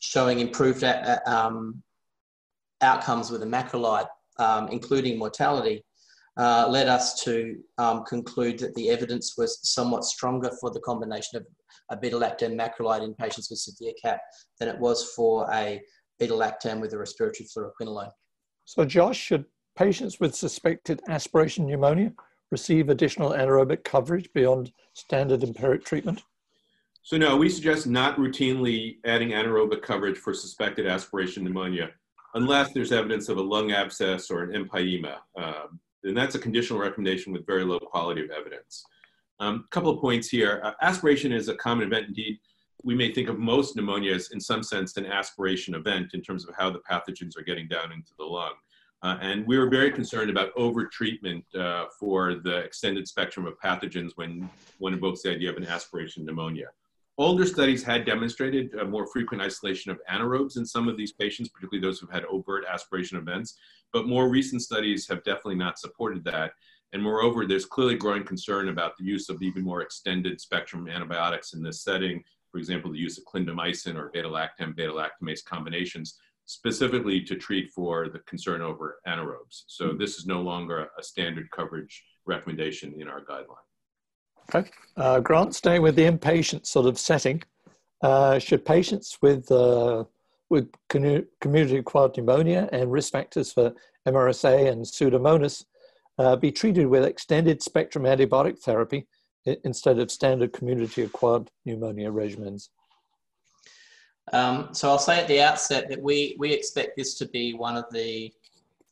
showing 0.00 0.40
improved 0.40 0.82
uh, 0.82 1.18
um, 1.26 1.82
outcomes 2.80 3.30
with 3.30 3.42
a 3.42 3.46
macrolide, 3.46 4.06
um, 4.38 4.68
including 4.68 5.18
mortality, 5.18 5.84
uh, 6.38 6.68
led 6.68 6.88
us 6.88 7.22
to 7.24 7.56
um, 7.78 8.04
conclude 8.04 8.58
that 8.60 8.74
the 8.74 8.90
evidence 8.90 9.34
was 9.36 9.58
somewhat 9.62 10.04
stronger 10.04 10.50
for 10.60 10.70
the 10.70 10.80
combination 10.80 11.36
of 11.38 11.46
a 11.90 11.96
beta-lactam 11.96 12.56
macrolide 12.56 13.02
in 13.02 13.14
patients 13.14 13.50
with 13.50 13.58
severe 13.58 13.92
CAP 14.00 14.20
than 14.60 14.68
it 14.68 14.78
was 14.78 15.12
for 15.16 15.48
a 15.52 15.80
beta-lactam 16.18 16.80
with 16.80 16.92
a 16.92 16.98
respiratory 16.98 17.46
fluoroquinolone. 17.48 18.10
So 18.64 18.84
Josh, 18.84 19.18
should 19.18 19.46
patients 19.76 20.20
with 20.20 20.34
suspected 20.34 21.00
aspiration 21.08 21.66
pneumonia 21.66 22.12
receive 22.50 22.88
additional 22.88 23.30
anaerobic 23.30 23.84
coverage 23.84 24.28
beyond 24.32 24.72
standard 24.94 25.42
empiric 25.42 25.84
treatment? 25.84 26.22
So 27.02 27.16
no, 27.16 27.36
we 27.36 27.48
suggest 27.48 27.86
not 27.86 28.16
routinely 28.18 28.98
adding 29.04 29.30
anaerobic 29.30 29.82
coverage 29.82 30.18
for 30.18 30.34
suspected 30.34 30.86
aspiration 30.86 31.42
pneumonia 31.42 31.90
unless 32.34 32.72
there's 32.72 32.92
evidence 32.92 33.28
of 33.28 33.38
a 33.38 33.42
lung 33.42 33.72
abscess 33.72 34.30
or 34.30 34.42
an 34.42 34.52
empyema. 34.52 35.16
Um, 35.36 35.80
and 36.04 36.16
that's 36.16 36.34
a 36.34 36.38
conditional 36.38 36.78
recommendation 36.78 37.32
with 37.32 37.46
very 37.46 37.64
low 37.64 37.78
quality 37.78 38.24
of 38.24 38.30
evidence. 38.30 38.84
A 39.40 39.44
um, 39.44 39.66
couple 39.70 39.90
of 39.90 40.00
points 40.00 40.28
here. 40.28 40.60
Uh, 40.64 40.72
aspiration 40.82 41.32
is 41.32 41.48
a 41.48 41.54
common 41.54 41.86
event. 41.86 42.08
Indeed, 42.08 42.38
we 42.84 42.94
may 42.94 43.12
think 43.12 43.28
of 43.28 43.38
most 43.38 43.76
pneumonias 43.76 44.32
in 44.32 44.40
some 44.40 44.62
sense 44.62 44.96
an 44.96 45.06
aspiration 45.06 45.74
event 45.74 46.14
in 46.14 46.22
terms 46.22 46.46
of 46.46 46.54
how 46.56 46.70
the 46.70 46.80
pathogens 46.80 47.36
are 47.36 47.42
getting 47.42 47.68
down 47.68 47.92
into 47.92 48.12
the 48.18 48.24
lung. 48.24 48.54
Uh, 49.02 49.16
and 49.20 49.46
we 49.46 49.56
were 49.56 49.68
very 49.68 49.92
concerned 49.92 50.28
about 50.28 50.50
over-treatment 50.56 51.44
uh, 51.54 51.84
for 52.00 52.34
the 52.34 52.56
extended 52.58 53.06
spectrum 53.06 53.46
of 53.46 53.54
pathogens 53.60 54.12
when 54.16 54.48
one 54.78 54.92
invokes 54.92 55.22
the 55.22 55.30
idea 55.30 55.50
of 55.50 55.56
an 55.56 55.66
aspiration 55.66 56.24
pneumonia. 56.24 56.66
Older 57.20 57.44
studies 57.44 57.82
had 57.82 58.04
demonstrated 58.04 58.74
a 58.74 58.84
more 58.84 59.04
frequent 59.04 59.42
isolation 59.42 59.90
of 59.90 60.00
anaerobes 60.08 60.56
in 60.56 60.64
some 60.64 60.86
of 60.86 60.96
these 60.96 61.12
patients, 61.12 61.48
particularly 61.48 61.84
those 61.84 61.98
who've 61.98 62.12
had 62.12 62.24
overt 62.26 62.64
aspiration 62.72 63.18
events. 63.18 63.56
But 63.92 64.06
more 64.06 64.28
recent 64.28 64.62
studies 64.62 65.08
have 65.08 65.24
definitely 65.24 65.56
not 65.56 65.80
supported 65.80 66.22
that. 66.24 66.52
And 66.92 67.02
moreover, 67.02 67.44
there's 67.44 67.66
clearly 67.66 67.96
growing 67.96 68.22
concern 68.22 68.68
about 68.68 68.96
the 68.96 69.04
use 69.04 69.28
of 69.28 69.42
even 69.42 69.64
more 69.64 69.82
extended 69.82 70.40
spectrum 70.40 70.88
antibiotics 70.88 71.54
in 71.54 71.62
this 71.62 71.82
setting. 71.82 72.22
For 72.52 72.58
example, 72.58 72.92
the 72.92 72.98
use 72.98 73.18
of 73.18 73.24
clindamycin 73.24 73.96
or 73.96 74.10
beta-lactam, 74.14 74.76
beta-lactamase 74.76 75.44
combinations, 75.44 76.20
specifically 76.44 77.20
to 77.22 77.34
treat 77.34 77.72
for 77.72 78.08
the 78.08 78.20
concern 78.20 78.62
over 78.62 79.00
anaerobes. 79.08 79.64
So 79.66 79.88
mm-hmm. 79.88 79.98
this 79.98 80.18
is 80.18 80.26
no 80.26 80.40
longer 80.40 80.88
a 80.96 81.02
standard 81.02 81.50
coverage 81.50 82.04
recommendation 82.26 82.94
in 82.98 83.08
our 83.08 83.24
guideline. 83.24 83.67
Okay. 84.54 84.70
Uh, 84.96 85.20
Grant, 85.20 85.54
staying 85.54 85.82
with 85.82 85.94
the 85.94 86.04
inpatient 86.04 86.66
sort 86.66 86.86
of 86.86 86.98
setting, 86.98 87.42
uh, 88.02 88.38
should 88.38 88.64
patients 88.64 89.18
with 89.20 89.50
uh, 89.50 90.04
with 90.48 90.70
community-acquired 90.88 92.16
pneumonia 92.16 92.68
and 92.72 92.90
risk 92.90 93.12
factors 93.12 93.52
for 93.52 93.74
MRSA 94.06 94.70
and 94.70 94.82
Pseudomonas 94.84 95.66
uh, 96.18 96.36
be 96.36 96.50
treated 96.50 96.86
with 96.86 97.04
extended 97.04 97.62
spectrum 97.62 98.04
antibiotic 98.04 98.58
therapy 98.58 99.06
instead 99.64 99.98
of 99.98 100.10
standard 100.10 100.54
community-acquired 100.54 101.50
pneumonia 101.66 102.10
regimens? 102.10 102.70
Um, 104.32 104.70
so 104.72 104.88
I'll 104.88 104.98
say 104.98 105.20
at 105.20 105.28
the 105.28 105.42
outset 105.42 105.88
that 105.90 106.00
we, 106.00 106.34
we 106.38 106.52
expect 106.52 106.96
this 106.96 107.14
to 107.18 107.28
be 107.28 107.52
one 107.52 107.76
of 107.76 107.84
the 107.92 108.32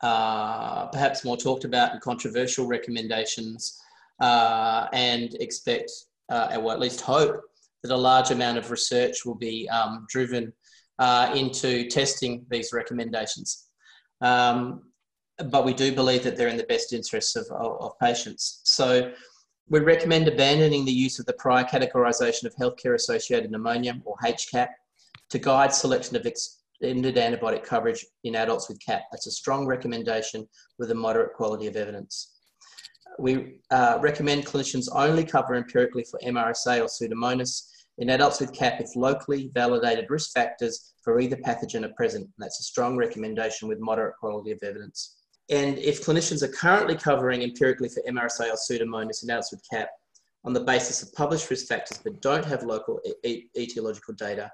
uh, 0.03 0.87
perhaps 0.87 1.25
more 1.25 1.37
talked 1.37 1.65
about 1.65 1.93
and 1.93 2.01
controversial 2.03 2.67
recommendations 2.67 3.83
uh, 4.21 4.87
and 4.93 5.35
expect 5.41 5.91
uh, 6.31 6.59
or 6.61 6.73
at 6.73 6.81
least 6.81 7.01
hope, 7.01 7.41
that 7.83 7.93
a 7.93 7.97
large 7.97 8.31
amount 8.31 8.59
of 8.59 8.71
research 8.71 9.25
will 9.25 9.35
be 9.35 9.69
um, 9.69 10.07
driven 10.09 10.53
uh, 10.99 11.33
into 11.37 11.89
testing 11.89 12.45
these 12.51 12.73
recommendations. 12.73 13.67
Um, 14.21 14.83
but 15.51 15.65
we 15.65 15.75
do 15.75 15.95
believe 15.95 16.25
that 16.25 16.37
they're 16.37 16.49
in 16.49 16.57
the 16.57 16.65
best 16.65 16.93
interests 16.93 17.37
of, 17.37 17.47
of, 17.51 17.77
of, 17.81 17.99
patients. 17.99 18.63
So 18.65 19.13
we 19.69 19.81
recommend 19.81 20.29
abandoning 20.29 20.85
the 20.87 20.93
use 20.93 21.19
of 21.19 21.27
the 21.27 21.35
prior 21.35 21.65
categorisation 21.65 22.45
of 22.45 22.55
healthcare 22.57 22.95
associated 22.95 23.51
pneumonia 23.51 24.01
or 24.05 24.17
HCAP 24.25 24.69
to 25.29 25.39
guide 25.39 25.75
selection 25.75 26.17
of 26.17 26.25
extended 26.25 27.17
antibiotic 27.17 27.65
coverage 27.65 28.07
in 28.25 28.37
adults 28.37 28.69
with 28.69 28.81
CAP. 28.81 29.03
That's 29.13 29.27
a 29.27 29.31
strong 29.31 29.67
recommendation 29.67 30.49
with 30.79 30.91
a 30.91 30.95
moderate 30.95 31.35
quality 31.35 31.67
of 31.67 31.77
evidence. 31.77 32.36
We 33.19 33.61
uh, 33.71 33.99
recommend 34.01 34.47
clinicians 34.47 34.89
only 34.93 35.25
cover 35.25 35.55
empirically 35.55 36.05
for 36.05 36.21
MRSA 36.21 36.81
or 36.81 36.87
Pseudomonas 36.87 37.69
in 37.99 38.11
adults 38.11 38.41
with 38.41 38.53
CAP 38.53 38.81
if 38.81 38.95
locally 38.95 39.51
validated 39.55 40.11
risk 40.11 40.33
factors 40.33 40.93
for 41.03 41.19
either 41.19 41.37
pathogen 41.37 41.85
are 41.85 41.93
present. 41.95 42.29
That's 42.39 42.61
a 42.61 42.65
strong 42.65 42.97
recommendation 42.97 43.69
with 43.69 43.81
moderate 43.81 44.17
quality 44.17 44.53
of 44.53 44.59
evidence. 44.63 45.17
And 45.49 45.79
if 45.79 46.05
clinicians 46.05 46.43
are 46.43 46.49
currently 46.49 46.97
covering 46.97 47.43
empirically 47.43 47.89
for 47.89 48.03
MRSA 48.09 48.51
or 48.51 48.57
Pseudomonas 48.57 49.23
in 49.23 49.31
adults 49.31 49.53
with 49.53 49.63
CAP 49.71 49.89
on 50.45 50.53
the 50.53 50.61
basis 50.61 51.03
of 51.03 51.13
published 51.15 51.49
risk 51.49 51.67
factors 51.67 51.99
but 52.03 52.21
don't 52.21 52.45
have 52.45 52.65
local 52.65 53.01
etiological 53.25 54.17
data, 54.17 54.51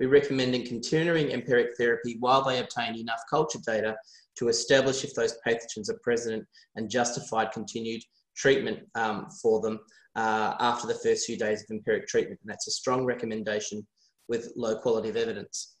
we 0.00 0.06
recommend 0.06 0.52
continuing 0.66 1.30
empiric 1.30 1.76
therapy 1.78 2.16
while 2.18 2.42
they 2.42 2.58
obtain 2.58 2.96
enough 2.96 3.20
culture 3.30 3.60
data 3.64 3.96
to 4.38 4.48
establish 4.48 5.04
if 5.04 5.14
those 5.14 5.36
pathogens 5.46 5.90
are 5.90 5.98
present 6.02 6.44
and 6.76 6.90
justified 6.90 7.52
continued 7.52 8.02
treatment 8.36 8.80
um, 8.94 9.28
for 9.42 9.60
them 9.60 9.80
uh, 10.16 10.54
after 10.60 10.86
the 10.86 10.94
first 10.94 11.26
few 11.26 11.36
days 11.36 11.62
of 11.62 11.70
empiric 11.70 12.06
treatment. 12.06 12.40
And 12.42 12.50
that's 12.50 12.68
a 12.68 12.72
strong 12.72 13.04
recommendation 13.04 13.86
with 14.28 14.52
low 14.56 14.76
quality 14.78 15.08
of 15.08 15.16
evidence. 15.16 15.76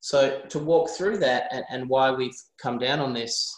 So 0.00 0.42
to 0.50 0.58
walk 0.58 0.90
through 0.90 1.18
that 1.18 1.48
and, 1.50 1.64
and 1.70 1.88
why 1.88 2.10
we've 2.10 2.36
come 2.60 2.78
down 2.78 3.00
on 3.00 3.14
this, 3.14 3.54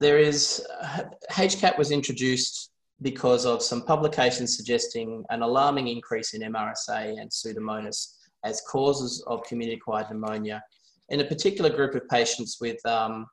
there 0.00 0.18
is, 0.18 0.66
uh, 0.80 1.04
HCAP 1.30 1.76
was 1.76 1.90
introduced 1.90 2.70
because 3.02 3.44
of 3.44 3.62
some 3.62 3.82
publications 3.82 4.56
suggesting 4.56 5.24
an 5.28 5.42
alarming 5.42 5.88
increase 5.88 6.32
in 6.32 6.40
MRSA 6.40 7.20
and 7.20 7.30
Pseudomonas 7.30 8.14
as 8.44 8.62
causes 8.62 9.22
of 9.26 9.42
community-acquired 9.44 10.08
pneumonia 10.10 10.62
in 11.08 11.20
a 11.20 11.24
particular 11.24 11.70
group 11.70 11.94
of 11.94 12.08
patients 12.08 12.58
with 12.60 12.84
um, 12.86 13.26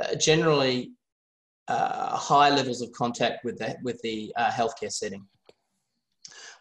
uh, 0.00 0.14
generally 0.16 0.92
uh, 1.68 2.16
high 2.16 2.50
levels 2.50 2.82
of 2.82 2.90
contact 2.92 3.44
with 3.44 3.58
the, 3.58 3.76
with 3.82 4.00
the 4.02 4.32
uh, 4.36 4.50
healthcare 4.50 4.92
setting. 4.92 5.24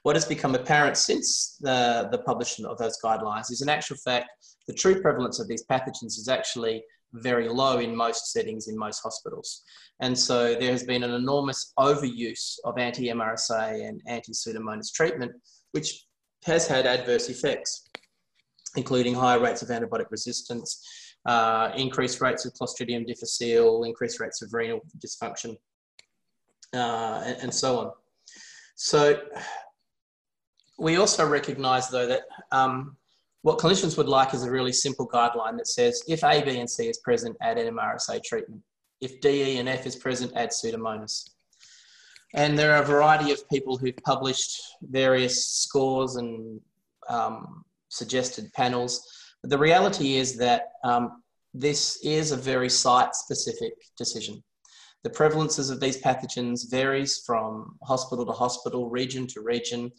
What 0.03 0.15
has 0.15 0.25
become 0.25 0.55
apparent 0.55 0.97
since 0.97 1.57
the, 1.59 2.07
the 2.11 2.19
publishing 2.19 2.65
of 2.65 2.77
those 2.77 2.97
guidelines 3.03 3.51
is 3.51 3.61
in 3.61 3.69
actual 3.69 3.97
fact, 3.97 4.29
the 4.67 4.73
true 4.73 5.01
prevalence 5.01 5.39
of 5.39 5.47
these 5.47 5.65
pathogens 5.65 6.17
is 6.17 6.27
actually 6.29 6.83
very 7.13 7.49
low 7.49 7.79
in 7.79 7.95
most 7.95 8.31
settings 8.31 8.67
in 8.67 8.77
most 8.77 9.01
hospitals. 9.01 9.63
And 9.99 10.17
so 10.17 10.55
there 10.55 10.71
has 10.71 10.83
been 10.83 11.03
an 11.03 11.11
enormous 11.11 11.73
overuse 11.77 12.57
of 12.63 12.77
anti-MRSA 12.77 13.87
and 13.87 14.01
anti-Pseudomonas 14.07 14.93
treatment, 14.93 15.31
which 15.71 16.05
has 16.45 16.67
had 16.67 16.85
adverse 16.85 17.29
effects, 17.29 17.88
including 18.75 19.13
higher 19.15 19.39
rates 19.39 19.61
of 19.61 19.69
antibiotic 19.69 20.11
resistance, 20.11 20.85
uh, 21.25 21.71
increased 21.75 22.21
rates 22.21 22.45
of 22.45 22.53
Clostridium 22.53 23.05
difficile, 23.05 23.83
increased 23.83 24.19
rates 24.19 24.41
of 24.41 24.53
renal 24.53 24.79
dysfunction, 24.99 25.57
uh, 26.73 27.23
and, 27.25 27.37
and, 27.43 27.53
so 27.53 27.79
on. 27.79 27.91
So 28.75 29.19
we 30.77 30.97
also 30.97 31.27
recognize 31.27 31.89
though 31.89 32.07
that 32.07 32.21
um, 32.51 32.95
what 33.41 33.57
clinicians 33.57 33.97
would 33.97 34.07
like 34.07 34.33
is 34.33 34.43
a 34.43 34.51
really 34.51 34.73
simple 34.73 35.07
guideline 35.07 35.57
that 35.57 35.67
says 35.67 36.03
if 36.07 36.23
A, 36.23 36.41
B, 36.43 36.59
and 36.59 36.69
C 36.69 36.87
is 36.87 36.99
present, 36.99 37.35
add 37.41 37.57
MRSA 37.57 38.23
treatment. 38.23 38.61
If 39.01 39.21
D, 39.21 39.43
E, 39.43 39.57
and 39.57 39.69
F 39.69 39.85
is 39.85 39.95
present, 39.95 40.33
add 40.35 40.49
Pseudomonas. 40.49 41.29
And 42.35 42.57
there 42.59 42.75
are 42.75 42.83
a 42.83 42.85
variety 42.85 43.31
of 43.31 43.47
people 43.49 43.77
who've 43.77 43.95
published 44.05 44.61
various 44.81 45.45
scores 45.45 46.17
and 46.17 46.59
um, 47.09 47.63
suggested 47.89 48.51
panels. 48.53 49.05
But 49.41 49.49
the 49.49 49.57
reality 49.57 50.15
is 50.15 50.37
that 50.37 50.63
um, 50.83 51.23
this 51.53 51.99
is 52.03 52.31
a 52.31 52.37
very 52.37 52.69
site-specific 52.69 53.73
decision. 53.97 54.43
The 55.03 55.09
prevalences 55.09 55.71
of 55.71 55.79
these 55.79 56.01
pathogens 56.01 56.69
varies 56.69 57.23
from 57.25 57.77
hospital 57.83 58.25
to 58.25 58.33
hospital, 58.33 58.89
region 58.89 59.27
to 59.27 59.41
region, 59.41 59.91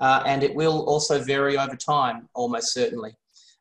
uh, 0.00 0.22
and 0.26 0.42
it 0.42 0.54
will 0.54 0.84
also 0.86 1.22
vary 1.22 1.56
over 1.56 1.76
time, 1.76 2.28
almost 2.34 2.72
certainly. 2.72 3.12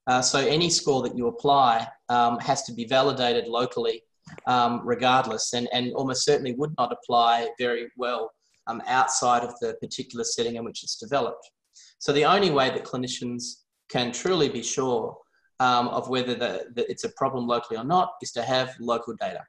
Uh, 0.07 0.21
so 0.21 0.39
any 0.39 0.69
score 0.69 1.01
that 1.03 1.15
you 1.15 1.27
apply 1.27 1.87
um, 2.09 2.39
has 2.39 2.63
to 2.63 2.73
be 2.73 2.85
validated 2.85 3.47
locally 3.47 4.01
um, 4.45 4.81
regardless, 4.83 5.53
and, 5.53 5.69
and 5.71 5.93
almost 5.93 6.25
certainly 6.25 6.53
would 6.53 6.73
not 6.77 6.91
apply 6.91 7.49
very 7.59 7.87
well 7.97 8.31
um, 8.67 8.81
outside 8.87 9.43
of 9.43 9.53
the 9.61 9.75
particular 9.81 10.23
setting 10.23 10.55
in 10.55 10.65
which 10.65 10.83
it's 10.83 10.97
developed. 10.97 11.49
So 11.99 12.11
the 12.11 12.25
only 12.25 12.49
way 12.49 12.69
that 12.69 12.83
clinicians 12.83 13.63
can 13.89 14.11
truly 14.11 14.49
be 14.49 14.63
sure 14.63 15.17
um, 15.59 15.87
of 15.89 16.09
whether 16.09 16.35
the, 16.35 16.67
the, 16.75 16.89
it's 16.89 17.03
a 17.03 17.09
problem 17.09 17.47
locally 17.47 17.79
or 17.79 17.83
not 17.83 18.13
is 18.21 18.31
to 18.33 18.43
have 18.43 18.75
local 18.79 19.15
data. 19.15 19.43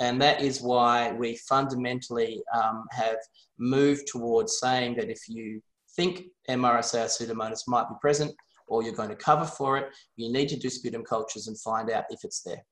And 0.00 0.20
that 0.22 0.40
is 0.40 0.60
why 0.60 1.12
we 1.12 1.36
fundamentally 1.36 2.42
um, 2.54 2.84
have 2.92 3.16
moved 3.58 4.06
towards 4.06 4.60
saying 4.60 4.94
that 4.96 5.10
if 5.10 5.28
you 5.28 5.60
think 5.96 6.26
MRSA 6.48 7.06
Pseudomonas 7.06 7.66
might 7.66 7.88
be 7.88 7.94
present 8.00 8.32
or 8.68 8.82
you're 8.82 8.94
going 8.94 9.08
to 9.08 9.16
cover 9.16 9.44
for 9.44 9.76
it, 9.76 9.88
you 10.16 10.32
need 10.32 10.48
to 10.50 10.56
do 10.56 10.70
sputum 10.70 11.02
cultures 11.02 11.48
and 11.48 11.58
find 11.60 11.90
out 11.90 12.04
if 12.10 12.20
it's 12.22 12.42
there. 12.42 12.64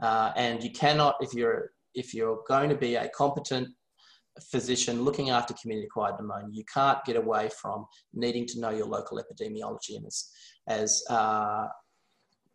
Uh, 0.00 0.32
and 0.36 0.62
you 0.62 0.70
cannot, 0.70 1.16
if 1.20 1.34
you're, 1.34 1.72
if 1.94 2.14
you're 2.14 2.40
going 2.48 2.70
to 2.70 2.76
be 2.76 2.94
a 2.94 3.08
competent 3.10 3.68
physician 4.42 5.02
looking 5.02 5.30
after 5.30 5.54
community 5.54 5.86
acquired 5.86 6.16
pneumonia, 6.18 6.48
you 6.50 6.64
can't 6.72 6.98
get 7.04 7.16
away 7.16 7.48
from 7.60 7.86
needing 8.12 8.46
to 8.46 8.60
know 8.60 8.70
your 8.70 8.86
local 8.86 9.18
epidemiology. 9.18 9.96
And 9.96 10.06
as, 10.06 10.30
as 10.66 11.02
uh, 11.08 11.66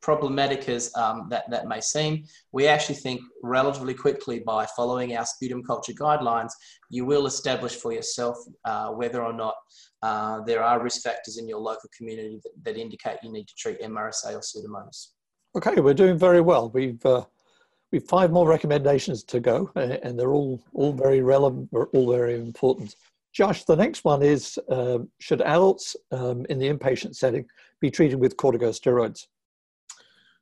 problematic 0.02 0.70
as 0.70 0.96
um, 0.96 1.28
that, 1.30 1.50
that 1.50 1.68
may 1.68 1.82
seem, 1.82 2.24
we 2.52 2.68
actually 2.68 2.96
think 2.96 3.22
relatively 3.44 3.94
quickly 3.94 4.40
by 4.40 4.66
following 4.76 5.16
our 5.16 5.26
sputum 5.26 5.64
culture 5.64 5.94
guidelines, 5.94 6.52
you 6.90 7.06
will 7.06 7.26
establish 7.26 7.76
for 7.76 7.92
yourself 7.92 8.38
uh, 8.66 8.90
whether 8.90 9.24
or 9.24 9.34
not 9.34 9.56
uh, 10.02 10.42
there 10.42 10.64
are 10.64 10.82
risk 10.82 11.02
factors 11.02 11.38
in 11.38 11.48
your 11.48 11.60
local 11.60 11.90
community 11.98 12.40
that, 12.44 12.52
that, 12.64 12.78
indicate 12.80 13.18
you 13.22 13.32
need 13.32 13.48
to 13.48 13.54
treat 13.58 13.82
MRSA 13.82 14.34
or 14.34 14.40
Pseudomonas. 14.40 15.10
Okay, 15.56 15.82
we're 15.82 15.94
doing 15.94 16.18
very 16.18 16.42
well. 16.42 16.70
We've 16.70 17.04
uh, 17.90 17.94
we've 17.94 18.04
five 18.04 18.32
more 18.32 18.48
recommendations 18.48 19.24
to 19.26 19.40
go, 19.40 19.72
and 19.76 20.20
they're 20.20 20.34
all 20.34 20.62
all 20.74 20.94
very 20.94 21.22
relevant, 21.22 21.70
all 21.94 22.12
very 22.12 22.36
important. 22.36 22.96
Josh, 23.34 23.64
the 23.64 23.76
next 23.76 24.04
one 24.04 24.22
is: 24.24 24.58
uh, 24.70 25.00
Should 25.20 25.42
adults 25.42 25.96
um, 26.12 26.46
in 26.50 26.60
the 26.60 26.70
inpatient 26.70 27.16
setting 27.16 27.46
be 27.80 27.92
treated 27.92 28.20
with 28.20 28.38
corticosteroids? 28.38 29.28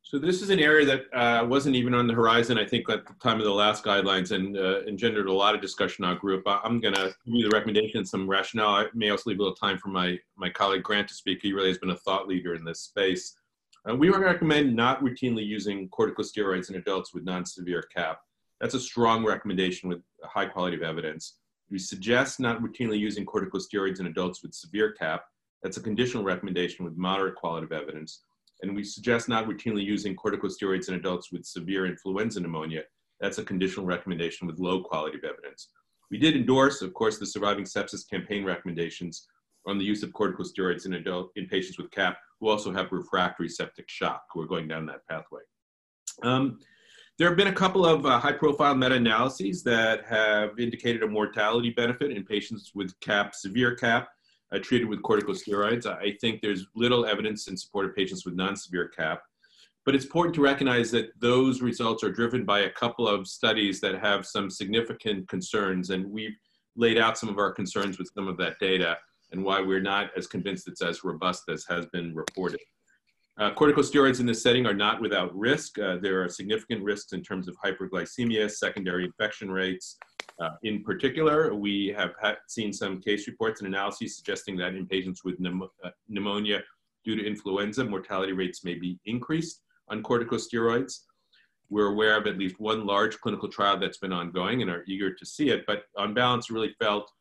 So 0.09 0.17
this 0.17 0.41
is 0.41 0.49
an 0.51 0.59
area 0.59 0.85
that 0.85 1.01
uh, 1.13 1.45
wasn't 1.45 1.75
even 1.75 1.93
on 1.93 2.07
the 2.07 2.13
horizon, 2.13 2.57
I 2.57 2.65
think, 2.65 2.89
at 2.89 3.05
the 3.05 3.13
time 3.21 3.39
of 3.39 3.43
the 3.43 3.51
last 3.51 3.83
guidelines, 3.83 4.31
and 4.31 4.57
uh, 4.57 4.79
engendered 4.87 5.27
a 5.27 5.33
lot 5.33 5.53
of 5.53 5.59
discussion 5.59 6.05
in 6.05 6.09
our 6.09 6.15
group. 6.15 6.43
I'm 6.45 6.79
going 6.79 6.93
to 6.93 7.13
give 7.25 7.35
you 7.35 7.49
the 7.49 7.53
recommendation 7.53 7.97
and 7.97 8.07
some 8.07 8.25
rationale. 8.25 8.69
I 8.69 8.85
may 8.93 9.09
also 9.09 9.29
leave 9.29 9.39
a 9.39 9.41
little 9.41 9.55
time 9.55 9.77
for 9.77 9.89
my 9.89 10.17
my 10.37 10.49
colleague 10.49 10.83
Grant 10.83 11.09
to 11.09 11.13
speak. 11.13 11.39
He 11.41 11.51
really 11.51 11.67
has 11.67 11.77
been 11.77 11.89
a 11.89 11.97
thought 11.97 12.25
leader 12.25 12.55
in 12.55 12.63
this 12.63 12.79
space. 12.79 13.35
We 13.95 14.09
recommend 14.09 14.75
not 14.75 15.01
routinely 15.01 15.45
using 15.45 15.87
corticosteroids 15.89 16.69
in 16.69 16.75
adults 16.75 17.13
with 17.13 17.23
non-severe 17.23 17.83
CAP. 17.95 18.19
That's 18.59 18.73
a 18.73 18.79
strong 18.79 19.23
recommendation 19.23 19.87
with 19.87 19.99
a 20.23 20.27
high 20.27 20.47
quality 20.47 20.75
of 20.75 20.83
evidence. 20.83 21.35
We 21.69 21.79
suggest 21.79 22.39
not 22.39 22.61
routinely 22.61 22.99
using 22.99 23.25
corticosteroids 23.25 23.99
in 23.99 24.07
adults 24.07 24.43
with 24.43 24.53
severe 24.53 24.91
CAP. 24.91 25.23
That's 25.63 25.77
a 25.77 25.81
conditional 25.81 26.23
recommendation 26.23 26.83
with 26.83 26.97
moderate 26.97 27.35
quality 27.35 27.65
of 27.65 27.71
evidence. 27.71 28.23
And 28.61 28.75
we 28.75 28.83
suggest 28.83 29.29
not 29.29 29.47
routinely 29.47 29.83
using 29.83 30.15
corticosteroids 30.15 30.89
in 30.89 30.95
adults 30.95 31.31
with 31.31 31.45
severe 31.45 31.85
influenza 31.85 32.41
pneumonia. 32.41 32.83
That's 33.21 33.37
a 33.37 33.43
conditional 33.43 33.85
recommendation 33.85 34.47
with 34.47 34.59
low 34.59 34.83
quality 34.83 35.17
of 35.17 35.23
evidence. 35.23 35.69
We 36.11 36.17
did 36.17 36.35
endorse, 36.35 36.81
of 36.81 36.93
course, 36.93 37.19
the 37.19 37.25
surviving 37.25 37.65
sepsis 37.65 38.09
campaign 38.09 38.43
recommendations 38.43 39.27
on 39.65 39.77
the 39.77 39.85
use 39.85 40.03
of 40.03 40.11
corticosteroids 40.11 40.85
in 40.85 40.93
adult 40.93 41.31
in 41.35 41.47
patients 41.47 41.77
with 41.77 41.91
CAP 41.91 42.17
who 42.39 42.49
also 42.49 42.71
have 42.71 42.91
refractory 42.91 43.49
septic 43.49 43.89
shock 43.89 44.23
who 44.31 44.41
are 44.41 44.47
going 44.47 44.67
down 44.67 44.85
that 44.85 45.05
pathway. 45.09 45.41
Um, 46.23 46.59
there 47.17 47.27
have 47.27 47.37
been 47.37 47.47
a 47.47 47.53
couple 47.53 47.83
of 47.85 48.05
uh, 48.05 48.19
high-profile 48.19 48.75
meta-analyses 48.75 49.63
that 49.63 50.05
have 50.05 50.59
indicated 50.59 51.01
a 51.01 51.07
mortality 51.07 51.71
benefit 51.71 52.11
in 52.11 52.23
patients 52.23 52.71
with 52.75 52.93
CAP, 52.99 53.33
severe 53.33 53.75
CAP, 53.75 54.07
uh, 54.51 54.59
treated 54.59 54.87
with 54.87 55.01
corticosteroids. 55.01 55.87
I 55.87 56.15
think 56.21 56.41
there's 56.41 56.67
little 56.75 57.05
evidence 57.05 57.47
in 57.47 57.57
support 57.57 57.87
of 57.87 57.95
patients 57.95 58.23
with 58.23 58.35
non-severe 58.35 58.89
CAP, 58.89 59.21
but 59.83 59.95
it's 59.95 60.05
important 60.05 60.35
to 60.35 60.41
recognize 60.41 60.91
that 60.91 61.09
those 61.19 61.61
results 61.61 62.03
are 62.03 62.11
driven 62.11 62.45
by 62.45 62.61
a 62.61 62.69
couple 62.69 63.07
of 63.07 63.27
studies 63.27 63.81
that 63.81 63.99
have 63.99 64.25
some 64.25 64.49
significant 64.49 65.27
concerns, 65.27 65.89
and 65.89 66.05
we've 66.05 66.37
laid 66.75 66.99
out 66.99 67.17
some 67.17 67.29
of 67.29 67.39
our 67.39 67.51
concerns 67.51 67.97
with 67.97 68.09
some 68.13 68.27
of 68.27 68.37
that 68.37 68.59
data. 68.59 68.95
And 69.31 69.43
why 69.43 69.61
we're 69.61 69.81
not 69.81 70.09
as 70.17 70.27
convinced 70.27 70.67
it's 70.67 70.81
as 70.81 71.03
robust 71.03 71.43
as 71.49 71.65
has 71.67 71.85
been 71.87 72.15
reported. 72.15 72.59
Uh, 73.39 73.51
corticosteroids 73.51 74.19
in 74.19 74.25
this 74.25 74.41
setting 74.41 74.65
are 74.65 74.73
not 74.73 74.99
without 74.99 75.35
risk. 75.37 75.77
Uh, 75.77 75.97
there 76.01 76.23
are 76.23 76.29
significant 76.29 76.83
risks 76.83 77.13
in 77.13 77.21
terms 77.21 77.47
of 77.47 77.55
hyperglycemia, 77.63 78.49
secondary 78.49 79.05
infection 79.05 79.51
rates. 79.51 79.97
Uh, 80.41 80.49
in 80.63 80.83
particular, 80.83 81.53
we 81.53 81.93
have 81.95 82.11
seen 82.47 82.73
some 82.73 82.99
case 82.99 83.27
reports 83.27 83.61
and 83.61 83.67
analyses 83.67 84.15
suggesting 84.15 84.57
that 84.57 84.73
in 84.73 84.87
patients 84.87 85.23
with 85.23 85.35
uh, 85.45 85.89
pneumonia 86.09 86.61
due 87.05 87.15
to 87.15 87.25
influenza, 87.25 87.83
mortality 87.83 88.33
rates 88.33 88.63
may 88.63 88.73
be 88.73 88.99
increased 89.05 89.61
on 89.89 90.01
corticosteroids. 90.01 91.01
We're 91.69 91.87
aware 91.87 92.17
of 92.17 92.25
at 92.25 92.39
least 92.39 92.59
one 92.59 92.87
large 92.87 93.19
clinical 93.19 93.49
trial 93.49 93.77
that's 93.77 93.97
been 93.97 94.13
ongoing 94.13 94.61
and 94.63 94.71
are 94.71 94.83
eager 94.87 95.13
to 95.13 95.25
see 95.25 95.49
it, 95.49 95.63
but 95.67 95.83
on 95.95 96.13
balance, 96.13 96.49
really 96.49 96.75
felt 96.79 97.11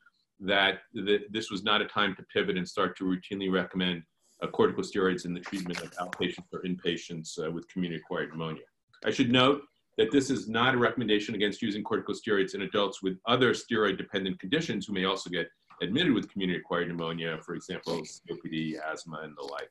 that 0.41 0.81
this 0.93 1.51
was 1.51 1.63
not 1.63 1.81
a 1.81 1.87
time 1.87 2.15
to 2.17 2.23
pivot 2.25 2.57
and 2.57 2.69
start 2.69 2.97
to 2.99 3.05
routinely 3.05 3.51
recommend 3.51 4.03
uh, 4.43 4.47
corticosteroids 4.49 5.25
in 5.25 5.33
the 5.33 5.41
treatment 5.41 5.81
of 5.81 5.91
outpatients 5.93 6.53
or 6.53 6.63
inpatients 6.63 7.43
uh, 7.43 7.51
with 7.51 7.67
community-acquired 7.69 8.31
pneumonia. 8.31 8.63
I 9.05 9.11
should 9.11 9.31
note 9.31 9.63
that 9.97 10.11
this 10.13 10.29
is 10.29 10.49
not 10.49 10.75
a 10.75 10.79
recommendation 10.79 11.35
against 11.35 11.63
using 11.63 11.83
corticosteroids 11.83 12.55
in 12.55 12.63
adults 12.63 13.03
with 13.03 13.19
other 13.27 13.55
steroid-dependent 13.55 14.39
conditions 14.39 14.87
who 14.87 14.93
may 14.93 15.05
also 15.05 15.31
get 15.31 15.49
admitted 15.81 16.13
with 16.13 16.31
community-acquired 16.31 16.89
pneumonia, 16.89 17.39
for 17.45 17.55
example, 17.55 18.03
COPD, 18.03 18.75
asthma, 18.93 19.21
and 19.23 19.35
the 19.37 19.43
like. 19.43 19.71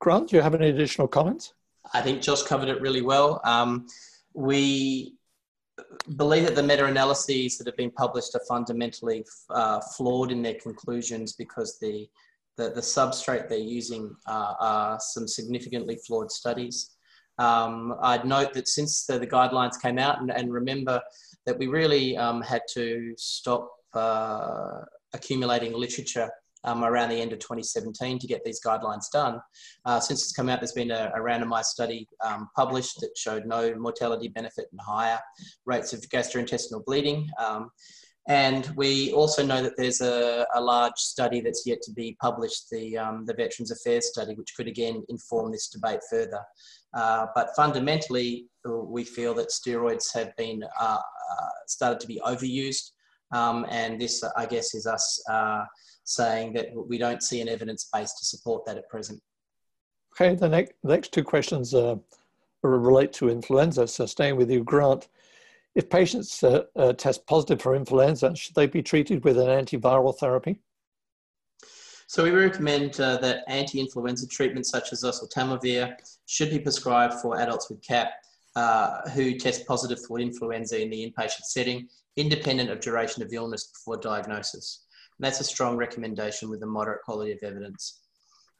Grant, 0.00 0.28
do 0.28 0.36
you 0.36 0.42
have 0.42 0.54
any 0.54 0.68
additional 0.68 1.08
comments? 1.08 1.54
I 1.92 2.02
think 2.02 2.22
Josh 2.22 2.42
covered 2.42 2.68
it 2.68 2.80
really 2.80 3.02
well. 3.02 3.40
Um, 3.44 3.86
we 4.34 5.16
believe 6.16 6.44
that 6.44 6.54
the 6.54 6.62
meta-analyses 6.62 7.58
that 7.58 7.66
have 7.66 7.76
been 7.76 7.90
published 7.90 8.34
are 8.34 8.44
fundamentally 8.48 9.24
uh, 9.50 9.80
flawed 9.96 10.32
in 10.32 10.42
their 10.42 10.54
conclusions 10.54 11.34
because 11.34 11.78
the 11.80 12.08
the, 12.56 12.70
the 12.70 12.80
substrate 12.80 13.50
they're 13.50 13.58
using 13.58 14.16
uh, 14.26 14.54
are 14.58 14.98
some 14.98 15.28
significantly 15.28 15.98
flawed 16.06 16.32
studies. 16.32 16.96
Um, 17.38 17.94
I'd 18.00 18.24
note 18.24 18.54
that 18.54 18.66
since 18.66 19.04
the, 19.04 19.18
the 19.18 19.26
guidelines 19.26 19.80
came 19.80 19.98
out, 19.98 20.22
and, 20.22 20.30
and, 20.30 20.50
remember 20.50 21.02
that 21.44 21.58
we 21.58 21.66
really 21.66 22.16
um, 22.16 22.40
had 22.40 22.62
to 22.72 23.12
stop 23.18 23.70
uh, 23.92 24.80
accumulating 25.12 25.74
literature 25.74 26.30
um, 26.66 26.84
around 26.84 27.08
the 27.08 27.20
end 27.20 27.32
of 27.32 27.38
2017 27.38 28.18
to 28.18 28.26
get 28.26 28.44
these 28.44 28.60
guidelines 28.64 29.10
done. 29.12 29.40
Uh, 29.84 30.00
since 30.00 30.22
it's 30.22 30.32
come 30.32 30.48
out, 30.48 30.60
there's 30.60 30.72
been 30.72 30.90
a, 30.90 31.12
a 31.14 31.18
randomized 31.18 31.66
study 31.66 32.08
um, 32.24 32.48
published 32.54 33.00
that 33.00 33.16
showed 33.16 33.46
no 33.46 33.74
mortality 33.76 34.28
benefit 34.28 34.66
and 34.72 34.80
higher 34.80 35.18
rates 35.64 35.92
of 35.92 36.00
gastrointestinal 36.00 36.84
bleeding. 36.84 37.28
Um, 37.38 37.70
and 38.28 38.66
we 38.74 39.12
also 39.12 39.46
know 39.46 39.62
that 39.62 39.76
there's 39.76 40.00
a, 40.00 40.44
a, 40.54 40.60
large 40.60 40.96
study 40.96 41.40
that's 41.40 41.62
yet 41.64 41.80
to 41.82 41.92
be 41.92 42.16
published, 42.20 42.68
the, 42.70 42.98
um, 42.98 43.24
the 43.24 43.34
Veterans 43.34 43.70
Affairs 43.70 44.08
study, 44.08 44.34
which 44.34 44.52
could 44.56 44.66
again 44.66 45.04
inform 45.08 45.52
this 45.52 45.68
debate 45.68 46.00
further. 46.10 46.40
Uh, 46.92 47.26
but 47.36 47.50
fundamentally, 47.54 48.48
we 48.64 49.04
feel 49.04 49.32
that 49.34 49.50
steroids 49.50 50.12
have 50.12 50.34
been 50.36 50.64
uh, 50.80 50.98
uh, 50.98 51.48
started 51.68 52.00
to 52.00 52.06
be 52.08 52.20
overused. 52.26 52.90
Um, 53.32 53.66
and 53.70 54.00
this, 54.00 54.22
I 54.36 54.46
guess, 54.46 54.74
is 54.74 54.86
us 54.86 55.22
uh, 55.28 55.64
saying 56.04 56.52
that 56.54 56.68
we 56.74 56.98
don't 56.98 57.22
see 57.22 57.40
an 57.40 57.48
evidence 57.48 57.88
base 57.92 58.12
to 58.14 58.24
support 58.24 58.64
that 58.66 58.76
at 58.76 58.88
present. 58.88 59.20
Okay, 60.12 60.34
the 60.34 60.48
next, 60.48 60.72
next 60.82 61.12
two 61.12 61.24
questions 61.24 61.74
uh, 61.74 61.96
relate 62.62 63.12
to 63.14 63.28
influenza. 63.28 63.86
So 63.86 64.06
staying 64.06 64.36
with 64.36 64.50
you, 64.50 64.64
Grant, 64.64 65.08
if 65.74 65.90
patients 65.90 66.42
uh, 66.42 66.64
uh, 66.74 66.92
test 66.94 67.26
positive 67.26 67.60
for 67.60 67.74
influenza, 67.74 68.34
should 68.34 68.54
they 68.54 68.66
be 68.66 68.82
treated 68.82 69.24
with 69.24 69.38
an 69.38 69.48
antiviral 69.48 70.16
therapy? 70.16 70.60
So 72.08 72.22
we 72.22 72.30
recommend 72.30 73.00
uh, 73.00 73.16
that 73.18 73.42
anti-influenza 73.48 74.28
treatments 74.28 74.70
such 74.70 74.92
as 74.92 75.02
oseltamivir 75.02 75.96
should 76.26 76.50
be 76.50 76.60
prescribed 76.60 77.14
for 77.14 77.40
adults 77.40 77.68
with 77.68 77.82
CAP 77.82 78.12
uh, 78.54 79.10
who 79.10 79.34
test 79.36 79.66
positive 79.66 79.98
for 80.06 80.18
influenza 80.20 80.80
in 80.80 80.88
the 80.88 81.12
inpatient 81.12 81.42
setting, 81.42 81.88
independent 82.16 82.70
of 82.70 82.80
duration 82.80 83.22
of 83.22 83.32
illness 83.32 83.72
before 83.72 83.96
diagnosis. 83.96 84.86
And 85.18 85.24
that's 85.24 85.40
a 85.40 85.44
strong 85.44 85.76
recommendation 85.76 86.50
with 86.50 86.62
a 86.62 86.66
moderate 86.66 87.02
quality 87.02 87.32
of 87.32 87.38
evidence. 87.42 88.00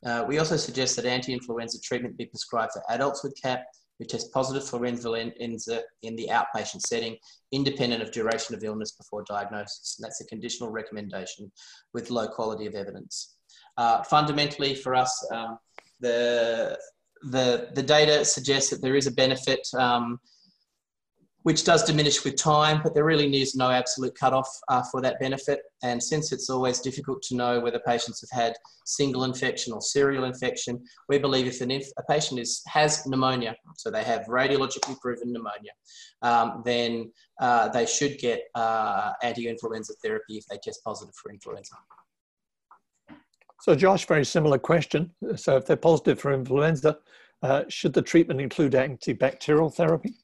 Uh, 0.05 0.25
we 0.27 0.39
also 0.39 0.57
suggest 0.57 0.97
that 0.97 1.07
anti-influenza 1.07 1.81
treatment 1.81 2.17
be 2.17 2.27
prescribed 2.27 2.73
for 2.73 2.83
adults 2.91 3.25
with 3.25 3.41
CAP 3.41 3.65
who 3.99 4.05
test 4.05 4.33
positive 4.33 4.69
for 4.69 4.85
influenza 4.85 5.83
in 6.03 6.17
the 6.17 6.29
outpatient 6.31 6.83
setting, 6.83 7.17
independent 7.53 8.03
of 8.03 8.13
duration 8.13 8.55
of 8.55 8.63
illness 8.63 8.93
before 8.93 9.25
diagnosis. 9.27 9.97
And 9.99 10.05
that's 10.05 10.21
a 10.21 10.27
conditional 10.27 10.71
recommendation 10.71 11.51
with 11.95 12.11
low 12.11 12.29
quality 12.29 12.67
of 12.67 12.75
evidence. 12.75 13.37
Uh, 13.79 14.03
fundamentally, 14.03 14.75
for 14.75 14.95
us, 14.95 15.27
um, 15.33 15.59
the, 16.01 16.79
the, 17.31 17.71
the 17.75 17.83
data 17.83 18.25
suggests 18.25 18.71
that 18.71 18.83
there 18.83 18.97
is 18.97 19.07
a 19.07 19.13
benefit 19.13 19.67
um, 19.79 20.21
which 21.47 21.63
does 21.63 21.85
diminish 21.85 22.25
with 22.25 22.35
time, 22.35 22.81
but 22.83 22.93
there 22.93 23.05
really 23.05 23.41
is 23.41 23.55
no 23.55 23.71
absolute 23.71 24.13
cutoff 24.17 24.49
uh, 24.67 24.83
for 24.91 25.01
that 25.01 25.17
benefit. 25.21 25.61
And 25.85 26.03
since 26.03 26.33
it's 26.33 26.51
always 26.51 26.81
difficult 26.81 27.23
to 27.23 27.37
know 27.37 27.61
whether 27.61 27.79
patients 27.87 28.21
have 28.29 28.37
had 28.37 28.57
single 28.85 29.23
infection 29.23 29.73
or 29.73 29.81
serial 29.81 30.25
infection, 30.25 30.83
we 31.09 31.19
believe 31.19 31.47
if 31.47 31.61
a 31.61 32.03
patient 32.11 32.41
is, 32.41 32.63
has 32.67 33.07
pneumonia, 33.07 33.55
so 33.77 33.93
they 33.93 34.03
have 34.03 34.23
radiologically 34.23 34.99
proven 34.99 35.33
pneumonia, 35.33 35.71
um, 36.23 36.63
then 36.65 37.13
uh, 37.41 37.69
they 37.69 37.87
should 37.87 38.19
get 38.19 38.41
uh, 38.57 39.13
anti-influenza 39.23 39.93
therapy 40.03 40.39
if 40.39 40.47
they 40.51 40.59
test 40.61 40.83
positive 40.83 41.15
for 41.15 41.31
influenza. 41.31 41.77
So 43.61 43.77
Josh, 43.77 44.05
very 44.05 44.25
similar 44.25 44.59
question. 44.59 45.13
So 45.37 45.59
if 45.59 45.67
they're 45.67 45.77
positive 45.77 46.19
for 46.19 46.33
influenza, 46.33 46.99
uh, 47.41 47.63
should 47.69 47.93
the 47.93 48.03
treatment 48.03 48.41
include 48.41 48.73
antibacterial 48.73 49.73
therapy? 49.73 50.17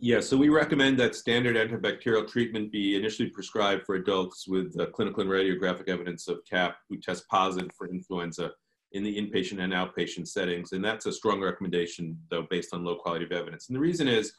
Yeah, 0.00 0.20
so 0.20 0.36
we 0.36 0.48
recommend 0.48 0.96
that 1.00 1.16
standard 1.16 1.56
antibacterial 1.56 2.28
treatment 2.28 2.70
be 2.70 2.94
initially 2.94 3.30
prescribed 3.30 3.84
for 3.84 3.96
adults 3.96 4.46
with 4.46 4.78
uh, 4.78 4.86
clinical 4.86 5.22
and 5.22 5.30
radiographic 5.30 5.88
evidence 5.88 6.28
of 6.28 6.44
CAP 6.48 6.76
who 6.88 6.98
test 6.98 7.26
positive 7.28 7.72
for 7.76 7.88
influenza 7.88 8.52
in 8.92 9.02
the 9.02 9.16
inpatient 9.16 9.60
and 9.60 9.72
outpatient 9.72 10.28
settings. 10.28 10.70
And 10.70 10.84
that's 10.84 11.06
a 11.06 11.12
strong 11.12 11.40
recommendation, 11.40 12.16
though, 12.30 12.46
based 12.48 12.72
on 12.72 12.84
low 12.84 12.94
quality 12.94 13.24
of 13.24 13.32
evidence. 13.32 13.68
And 13.68 13.74
the 13.74 13.80
reason 13.80 14.06
is 14.06 14.32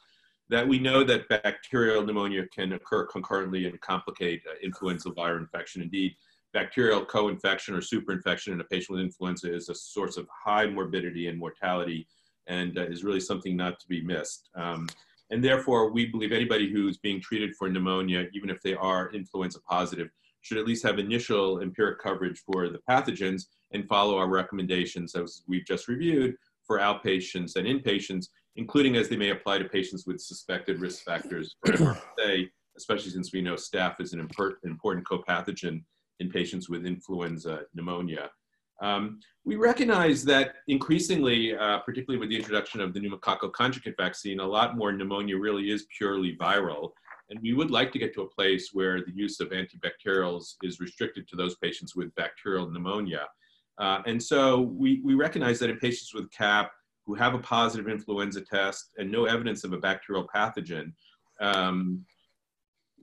that 0.49 0.65
we 0.65 0.79
know 0.79 1.03
that 1.03 1.27
bacterial 1.27 2.05
pneumonia 2.05 2.47
can 2.55 2.71
occur 2.71 3.05
concurrently 3.07 3.65
and 3.65 3.79
complicate 3.81 4.41
uh, 4.49 4.55
influenza 4.63 5.09
viral 5.09 5.39
infection. 5.39 5.81
Indeed, 5.81 6.15
bacterial 6.53 7.03
co-infection 7.03 7.75
or 7.75 7.81
superinfection 7.81 8.53
in 8.53 8.61
a 8.61 8.63
patient 8.63 8.91
with 8.97 9.05
influenza 9.05 9.53
is 9.53 9.67
a 9.67 9.75
source 9.75 10.15
of 10.15 10.25
high 10.33 10.67
morbidity 10.67 11.27
and 11.27 11.37
mortality 11.37 12.07
and 12.47 12.77
uh, 12.77 12.83
is 12.83 13.03
really 13.03 13.19
something 13.19 13.57
not 13.57 13.77
to 13.81 13.87
be 13.89 14.01
missed. 14.01 14.49
Um, 14.55 14.87
and 15.31 15.43
therefore, 15.43 15.91
we 15.91 16.05
believe 16.05 16.31
anybody 16.31 16.71
who's 16.71 16.97
being 16.97 17.21
treated 17.21 17.55
for 17.55 17.69
pneumonia, 17.69 18.27
even 18.33 18.49
if 18.49 18.61
they 18.61 18.73
are 18.73 19.11
influenza 19.11 19.59
positive, 19.61 20.09
should 20.41 20.57
at 20.57 20.65
least 20.65 20.83
have 20.83 20.99
initial 20.99 21.61
empiric 21.61 21.99
coverage 21.99 22.39
for 22.39 22.69
the 22.69 22.79
pathogens 22.89 23.43
and 23.71 23.87
follow 23.87 24.17
our 24.17 24.27
recommendations 24.27 25.15
as 25.15 25.43
we've 25.47 25.65
just 25.65 25.87
reviewed 25.87 26.35
for 26.65 26.79
outpatients 26.79 27.55
and 27.55 27.67
inpatients, 27.67 28.27
including 28.55 28.95
as 28.95 29.09
they 29.09 29.17
may 29.17 29.29
apply 29.29 29.57
to 29.57 29.65
patients 29.65 30.05
with 30.07 30.19
suspected 30.19 30.79
risk 30.79 31.03
factors 31.03 31.55
for 31.65 31.73
MRSA, 32.19 32.49
especially 32.77 33.11
since 33.11 33.33
we 33.33 33.41
know 33.41 33.55
staph 33.55 33.99
is 33.99 34.13
an 34.13 34.19
important 34.19 35.07
co-pathogen 35.07 35.83
in 36.19 36.29
patients 36.29 36.69
with 36.69 36.85
influenza 36.85 37.61
pneumonia. 37.73 38.29
Um, 38.81 39.19
we 39.45 39.55
recognize 39.55 40.23
that 40.25 40.55
increasingly, 40.67 41.55
uh, 41.55 41.79
particularly 41.79 42.19
with 42.19 42.29
the 42.29 42.35
introduction 42.35 42.81
of 42.81 42.93
the 42.93 42.99
pneumococcal 42.99 43.51
conjugate 43.51 43.95
vaccine, 43.97 44.39
a 44.39 44.45
lot 44.45 44.77
more 44.77 44.91
pneumonia 44.91 45.37
really 45.37 45.71
is 45.71 45.87
purely 45.97 46.35
viral. 46.37 46.91
And 47.29 47.39
we 47.41 47.53
would 47.53 47.71
like 47.71 47.91
to 47.91 47.99
get 47.99 48.13
to 48.15 48.21
a 48.23 48.29
place 48.29 48.69
where 48.73 49.01
the 49.01 49.11
use 49.13 49.39
of 49.39 49.49
antibacterials 49.49 50.55
is 50.63 50.79
restricted 50.79 51.27
to 51.27 51.35
those 51.35 51.55
patients 51.57 51.95
with 51.95 52.13
bacterial 52.15 52.69
pneumonia. 52.69 53.27
Uh, 53.79 54.01
and 54.05 54.21
so 54.21 54.61
we, 54.61 55.01
we 55.03 55.13
recognize 55.13 55.59
that 55.59 55.69
in 55.69 55.77
patients 55.77 56.13
with 56.13 56.29
CAP 56.31 56.71
who 57.05 57.15
have 57.15 57.33
a 57.33 57.39
positive 57.39 57.87
influenza 57.87 58.41
test 58.41 58.91
and 58.97 59.11
no 59.11 59.25
evidence 59.25 59.63
of 59.63 59.73
a 59.73 59.77
bacterial 59.77 60.27
pathogen, 60.33 60.91
um, 61.39 62.05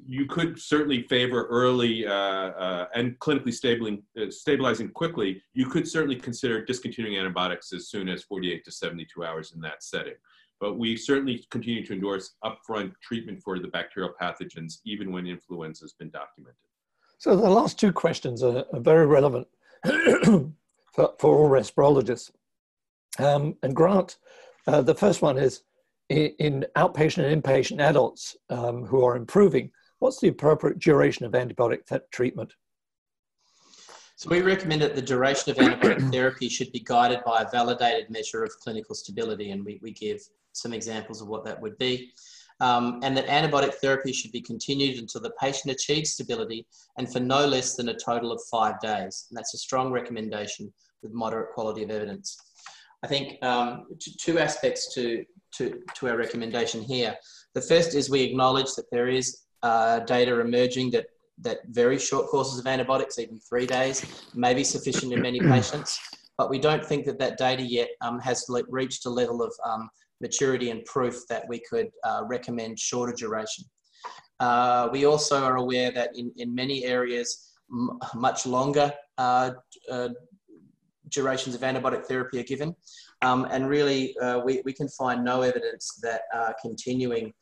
you 0.04 0.26
could 0.26 0.60
certainly 0.60 1.02
favor 1.02 1.46
early 1.46 2.06
uh, 2.06 2.12
uh, 2.12 2.86
and 2.94 3.18
clinically 3.18 3.52
stabilizing, 3.52 4.02
uh, 4.20 4.30
stabilizing 4.30 4.90
quickly. 4.90 5.42
You 5.54 5.66
could 5.66 5.88
certainly 5.88 6.16
consider 6.16 6.64
discontinuing 6.64 7.18
antibiotics 7.18 7.72
as 7.72 7.88
soon 7.88 8.08
as 8.08 8.22
48 8.24 8.64
to 8.64 8.70
72 8.70 9.24
hours 9.24 9.52
in 9.54 9.60
that 9.62 9.82
setting. 9.82 10.14
But 10.60 10.78
we 10.78 10.96
certainly 10.96 11.44
continue 11.50 11.84
to 11.84 11.92
endorse 11.92 12.34
upfront 12.44 12.92
treatment 13.02 13.42
for 13.42 13.58
the 13.58 13.68
bacterial 13.68 14.12
pathogens, 14.20 14.78
even 14.84 15.12
when 15.12 15.26
influenza 15.26 15.84
has 15.84 15.92
been 15.92 16.10
documented. 16.10 16.56
So 17.18 17.36
the 17.36 17.50
last 17.50 17.78
two 17.78 17.92
questions 17.92 18.42
are, 18.42 18.64
are 18.72 18.80
very 18.80 19.06
relevant 19.06 19.48
for, 19.84 21.14
for, 21.18 21.34
all 21.34 21.48
respirologists. 21.50 22.30
Um, 23.18 23.56
and 23.62 23.74
Grant, 23.74 24.18
uh, 24.66 24.82
the 24.82 24.94
first 24.94 25.22
one 25.22 25.38
is 25.38 25.62
in, 26.08 26.32
in 26.38 26.66
outpatient 26.76 27.24
and 27.24 27.42
inpatient 27.42 27.80
adults 27.80 28.36
um, 28.50 28.84
who 28.84 29.04
are 29.04 29.16
improving, 29.16 29.70
what's 30.06 30.20
the 30.20 30.28
appropriate 30.28 30.78
duration 30.78 31.26
of 31.26 31.32
antibiotic 31.32 31.80
treatment? 32.12 32.54
So 34.14 34.30
we 34.30 34.40
recommend 34.40 34.80
that 34.82 34.94
the 34.94 35.02
duration 35.02 35.50
of 35.50 35.56
antibiotic 35.56 36.10
therapy 36.12 36.48
should 36.48 36.70
be 36.70 36.78
guided 36.78 37.24
by 37.26 37.42
a 37.42 37.50
validated 37.50 38.08
measure 38.08 38.44
of 38.44 38.50
clinical 38.62 38.94
stability, 38.94 39.50
and 39.50 39.64
we, 39.64 39.80
we 39.82 39.90
give 39.90 40.20
some 40.52 40.72
examples 40.72 41.20
of 41.20 41.26
what 41.26 41.44
that 41.44 41.60
would 41.60 41.76
be. 41.78 42.12
Um, 42.60 43.00
and 43.02 43.16
that 43.16 43.26
antibiotic 43.26 43.74
therapy 43.74 44.12
should 44.12 44.30
be 44.30 44.40
continued 44.40 45.00
until 45.00 45.22
the 45.22 45.32
patient 45.40 45.74
achieves 45.74 46.12
stability 46.12 46.66
and 46.98 47.12
for 47.12 47.18
no 47.18 47.44
less 47.44 47.74
than 47.74 47.88
a 47.88 47.98
total 47.98 48.30
of 48.30 48.40
five 48.48 48.80
days. 48.80 49.26
And 49.28 49.36
that's 49.36 49.54
a 49.54 49.58
strong 49.58 49.90
recommendation 49.90 50.72
with 51.02 51.12
moderate 51.12 51.52
quality 51.52 51.82
of 51.82 51.90
evidence. 51.90 52.38
I 53.02 53.08
think 53.08 53.44
um, 53.44 53.86
two 54.20 54.38
aspects 54.38 54.94
to, 54.94 55.24
to, 55.56 55.80
to 55.96 56.08
our 56.08 56.16
recommendation 56.16 56.80
here. 56.80 57.16
The 57.54 57.60
first 57.60 57.94
is 57.96 58.08
we 58.08 58.22
acknowledge 58.22 58.74
that 58.76 58.90
there 58.90 59.08
is 59.08 59.45
uh, 59.66 59.98
data 60.14 60.32
emerging 60.48 60.88
that, 60.94 61.06
that 61.46 61.58
very 61.80 61.98
short 62.08 62.24
courses 62.32 62.56
of 62.60 62.66
antibiotics, 62.74 63.18
even 63.18 63.38
three 63.48 63.66
days, 63.78 63.96
may 64.44 64.52
be 64.60 64.64
sufficient 64.74 65.12
in 65.12 65.20
many 65.28 65.40
patients, 65.54 65.90
but 66.38 66.46
we 66.52 66.58
don't 66.66 66.84
think 66.90 67.04
that 67.08 67.18
that 67.18 67.34
data 67.36 67.64
yet 67.78 67.90
um, 68.00 68.16
has 68.28 68.38
reached 68.80 69.02
a 69.06 69.12
level 69.20 69.38
of 69.42 69.52
um, 69.70 69.82
maturity 70.20 70.68
and 70.70 70.84
proof 70.84 71.16
that 71.32 71.42
we 71.50 71.58
could 71.70 71.88
uh, 72.08 72.22
recommend 72.34 72.78
shorter 72.78 73.14
duration. 73.22 73.64
Uh, 74.38 74.88
we 74.92 75.00
also 75.12 75.36
are 75.48 75.56
aware 75.56 75.90
that 75.98 76.10
in, 76.20 76.26
in 76.36 76.54
many 76.54 76.84
areas, 76.84 77.28
much 78.14 78.46
longer 78.46 78.88
uh, 79.18 79.50
uh, 79.90 80.10
durations 81.16 81.54
of 81.54 81.62
antibiotic 81.62 82.04
therapy 82.10 82.38
are 82.38 82.48
given. 82.54 82.70
Um, 83.22 83.40
and 83.50 83.62
really, 83.76 84.16
uh, 84.18 84.38
we, 84.46 84.62
we 84.64 84.72
can 84.72 84.88
find 85.00 85.24
no 85.24 85.36
evidence 85.50 85.98
that 86.02 86.22
uh, 86.38 86.52
continuing 86.66 87.32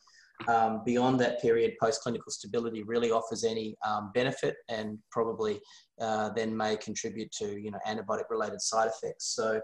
um, 0.48 0.82
beyond 0.84 1.20
that 1.20 1.40
period 1.40 1.74
post 1.80 2.02
clinical 2.02 2.30
stability 2.30 2.82
really 2.82 3.10
offers 3.10 3.44
any 3.44 3.76
um, 3.86 4.10
benefit 4.14 4.56
and 4.68 4.98
probably 5.10 5.60
uh, 6.00 6.30
then 6.30 6.56
may 6.56 6.76
contribute 6.76 7.30
to 7.32 7.60
you 7.60 7.70
know 7.70 7.78
antibiotic 7.86 8.24
related 8.30 8.60
side 8.60 8.88
effects. 8.88 9.34
So 9.34 9.60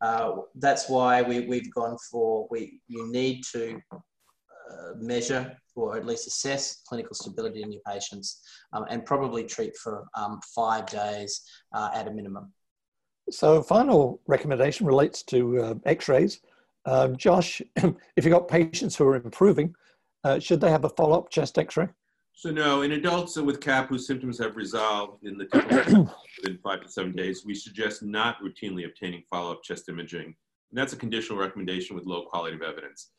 uh, 0.00 0.32
that's 0.56 0.88
why 0.88 1.22
we, 1.22 1.40
we've 1.40 1.72
gone 1.72 1.96
for 2.10 2.46
we 2.50 2.80
you 2.88 3.10
need 3.12 3.42
to 3.52 3.80
uh, 3.92 4.92
measure 4.98 5.56
or 5.76 5.96
at 5.96 6.06
least 6.06 6.26
assess 6.26 6.82
clinical 6.88 7.14
stability 7.14 7.62
in 7.62 7.72
your 7.72 7.82
patients 7.86 8.40
um, 8.72 8.84
and 8.88 9.04
probably 9.04 9.44
treat 9.44 9.76
for 9.76 10.04
um, 10.16 10.40
five 10.54 10.86
days 10.86 11.42
uh, 11.74 11.90
at 11.94 12.06
a 12.06 12.10
minimum. 12.10 12.52
So, 13.30 13.62
final 13.62 14.20
recommendation 14.26 14.86
relates 14.86 15.22
to 15.24 15.60
uh, 15.60 15.74
X-rays. 15.86 16.40
Um, 16.86 17.16
Josh, 17.16 17.62
if 17.76 18.24
you've 18.24 18.30
got 18.30 18.48
patients 18.48 18.96
who 18.96 19.06
are 19.06 19.16
improving, 19.16 19.74
uh, 20.24 20.38
should 20.38 20.60
they 20.60 20.70
have 20.70 20.84
a 20.84 20.90
follow-up 20.90 21.30
chest 21.30 21.58
X-ray? 21.58 21.88
So 22.32 22.50
no, 22.50 22.82
in 22.82 22.92
adults 22.92 23.36
with 23.36 23.60
CAP 23.60 23.88
whose 23.88 24.06
symptoms 24.06 24.38
have 24.38 24.56
resolved 24.56 25.24
in 25.24 25.38
the 25.38 25.46
within 26.42 26.58
five 26.58 26.82
to 26.82 26.88
seven 26.88 27.12
days, 27.12 27.44
we 27.46 27.54
suggest 27.54 28.02
not 28.02 28.38
routinely 28.42 28.86
obtaining 28.86 29.22
follow-up 29.30 29.62
chest 29.62 29.88
imaging. 29.88 30.26
And 30.26 30.34
that's 30.72 30.92
a 30.92 30.96
conditional 30.96 31.38
recommendation 31.38 31.94
with 31.94 32.06
low 32.06 32.24
quality 32.24 32.56
of 32.56 32.62
evidence. 32.62 33.10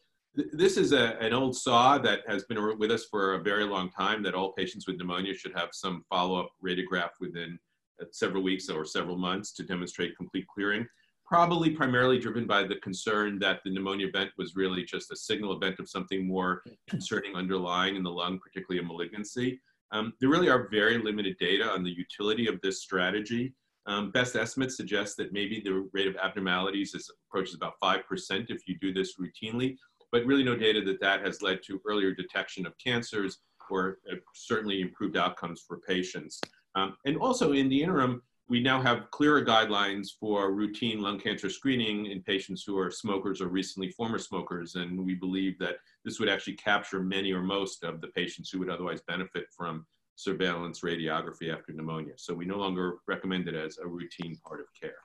This 0.52 0.76
is 0.76 0.92
a, 0.92 1.18
an 1.22 1.32
old 1.32 1.56
saw 1.56 1.98
that 2.00 2.20
has 2.28 2.44
been 2.44 2.78
with 2.78 2.92
us 2.92 3.06
for 3.06 3.36
a 3.36 3.42
very 3.42 3.64
long 3.64 3.90
time 3.90 4.22
that 4.24 4.36
all 4.36 4.52
patients 4.52 4.86
with 4.86 4.98
pneumonia 4.98 5.34
should 5.34 5.54
have 5.56 5.70
some 5.72 6.04
follow-up 6.10 6.50
radiograph 6.64 7.12
within 7.22 7.58
uh, 8.02 8.06
several 8.12 8.44
weeks 8.44 8.68
or 8.68 8.84
several 8.84 9.18
months 9.18 9.54
to 9.54 9.64
demonstrate 9.64 10.18
complete 10.18 10.46
clearing 10.54 10.86
probably 11.26 11.72
primarily 11.72 12.20
driven 12.20 12.46
by 12.46 12.64
the 12.64 12.76
concern 12.76 13.40
that 13.40 13.60
the 13.64 13.72
pneumonia 13.72 14.08
event 14.08 14.32
was 14.38 14.56
really 14.56 14.84
just 14.84 15.12
a 15.12 15.16
signal 15.16 15.54
event 15.54 15.80
of 15.80 15.90
something 15.90 16.26
more 16.28 16.62
concerning 16.88 17.36
underlying 17.36 17.96
in 17.96 18.04
the 18.04 18.12
lung, 18.12 18.40
particularly 18.40 18.84
a 18.84 18.88
malignancy. 18.88 19.60
Um, 19.92 20.14
there 20.20 20.30
really 20.30 20.50
are 20.50 20.68
very 20.70 20.98
limited 20.98 21.38
data 21.40 21.66
on 21.66 21.84
the 21.84 21.92
utility 21.92 22.48
of 22.48 22.62
this 22.62 22.82
strategy. 22.82 23.54
Um, 23.88 24.12
best 24.12 24.36
estimates 24.36 24.78
suggest 24.78 25.18
that 25.18 25.32
maybe 25.32 25.62
the 25.62 25.88
rate 25.94 26.08
of 26.08 26.16
abnormalities 26.18 26.94
is 26.94 27.10
approaches 27.30 27.56
about 27.56 27.74
5% 27.84 28.02
if 28.50 28.68
you 28.68 28.78
do 28.80 28.94
this 28.94 29.16
routinely, 29.18 29.78
but 30.12 30.26
really 30.26 30.44
no 30.44 30.56
data 30.56 30.82
that 30.82 31.02
that 31.02 31.22
has 31.22 31.42
led 31.42 31.62
to 31.64 31.82
earlier 31.88 32.14
detection 32.14 32.66
of 32.66 32.74
cancers 32.78 33.40
or 33.70 33.98
uh, 34.12 34.16
certainly 34.34 34.82
improved 34.82 35.18
outcomes 35.18 35.64
for 35.68 35.80
patients. 35.80 36.40
Um, 36.76 36.98
and 37.06 37.18
also 37.18 37.54
in 37.54 37.70
the 37.70 37.82
interim, 37.82 38.22
we 38.48 38.62
now 38.62 38.80
have 38.80 39.10
clearer 39.10 39.44
guidelines 39.44 40.10
for 40.20 40.52
routine 40.52 41.02
lung 41.02 41.20
cancer 41.20 41.50
screening 41.50 42.08
in 42.08 42.22
patients 42.22 42.64
who 42.64 42.78
are 42.78 42.92
smokers 42.92 43.42
or 43.42 43.48
recently 43.48 43.90
former 43.90 44.20
smokers. 44.20 44.76
And 44.76 45.04
we 45.04 45.16
believe 45.16 45.58
that 45.60 45.78
this 46.04 46.20
would 46.20 46.30
actually 46.30 46.54
capture 46.54 47.02
many 47.02 47.32
or 47.32 47.42
most 47.42 47.84
of 47.84 48.02
the 48.02 48.08
patients 48.10 48.52
who 48.52 48.60
would 48.60 48.70
otherwise 48.70 49.02
benefit 49.08 49.46
from 49.56 49.86
surveillance 50.16 50.82
radiography 50.82 51.52
after 51.52 51.74
pneumonia. 51.74 52.14
So 52.18 52.34
we 52.34 52.46
no 52.46 52.58
longer 52.58 52.98
recommend 53.08 53.48
it 53.48 53.56
as 53.56 53.80
a 53.80 53.88
routine 53.88 54.38
part 54.46 54.60
of 54.60 54.68
care. 54.80 54.98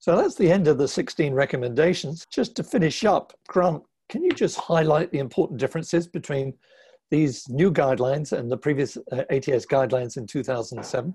So 0.00 0.16
that's 0.16 0.34
the 0.34 0.50
end 0.50 0.66
of 0.66 0.76
the 0.76 0.88
16 0.88 1.32
recommendations. 1.32 2.26
Just 2.30 2.56
to 2.56 2.64
finish 2.64 3.04
up, 3.04 3.32
Grant, 3.48 3.82
can 4.08 4.22
you 4.22 4.32
just 4.32 4.58
highlight 4.58 5.12
the 5.12 5.18
important 5.18 5.60
differences 5.60 6.08
between 6.08 6.52
these 7.10 7.48
new 7.48 7.72
guidelines 7.72 8.36
and 8.36 8.50
the 8.50 8.56
previous 8.56 8.98
uh, 9.12 9.22
ATS 9.30 9.64
guidelines 9.64 10.16
in 10.16 10.26
2007? 10.26 11.14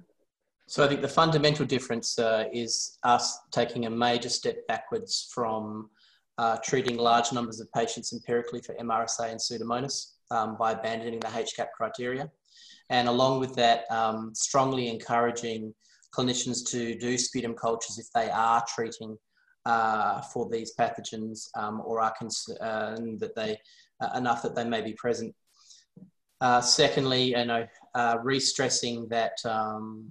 So 0.70 0.86
I 0.86 0.88
think 0.88 1.02
the 1.02 1.08
fundamental 1.08 1.66
difference 1.66 2.20
uh, 2.20 2.44
is 2.54 3.00
us 3.02 3.40
taking 3.50 3.88
a 3.88 3.90
major 3.90 4.30
step 4.30 4.68
backwards 4.68 5.28
from 5.34 5.90
uh, 6.38 6.58
treating 6.64 6.96
large 6.96 7.34
numbers 7.34 7.60
of 7.60 7.72
patients 7.72 8.14
empirically 8.14 8.62
for 8.62 8.76
MRSA 8.76 9.32
and 9.32 9.40
Pseudomonas 9.40 10.12
um, 10.30 10.58
by 10.58 10.74
abandoning 10.74 11.22
the 11.22 11.28
HCAP 11.28 11.70
criteria. 11.76 12.30
And 12.92 13.08
along 13.08 13.40
with 13.40 13.56
that, 13.56 13.90
um, 13.90 14.32
strongly 14.36 14.90
encouraging 14.90 15.74
clinicians 16.16 16.64
to 16.70 16.94
do 17.00 17.18
sputum 17.18 17.56
cultures 17.56 17.98
if 17.98 18.06
they 18.14 18.30
are 18.30 18.64
treating 18.68 19.18
uh, 19.66 20.22
for 20.22 20.48
these 20.52 20.76
pathogens 20.80 21.48
um, 21.58 21.82
or 21.84 22.00
are 22.00 22.14
concerned 22.16 23.20
that 23.20 23.36
they 23.36 23.58
uh, 24.02 24.10
enough 24.16 24.44
that 24.44 24.54
they 24.54 24.66
may 24.66 24.82
be 24.82 24.94
present. 24.94 25.34
Uh, 26.42 26.62
secondly, 26.62 27.36
you 27.36 27.46
know, 27.46 27.66
uh, 27.96 28.18
re-stressing 28.24 29.08
that 29.10 29.34
um, 29.46 30.10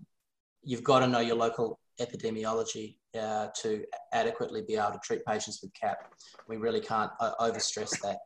you've 0.68 0.84
got 0.84 0.98
to 1.00 1.06
know 1.06 1.20
your 1.20 1.34
local 1.34 1.80
epidemiology 1.98 2.96
uh, 3.18 3.48
to 3.56 3.82
adequately 4.12 4.62
be 4.68 4.76
able 4.76 4.92
to 4.92 5.00
treat 5.02 5.24
patients 5.24 5.60
with 5.62 5.72
CAP. 5.72 5.96
We 6.46 6.58
really 6.58 6.80
can't 6.80 7.10
uh, 7.20 7.32
overstress 7.40 7.98
that. 8.02 8.18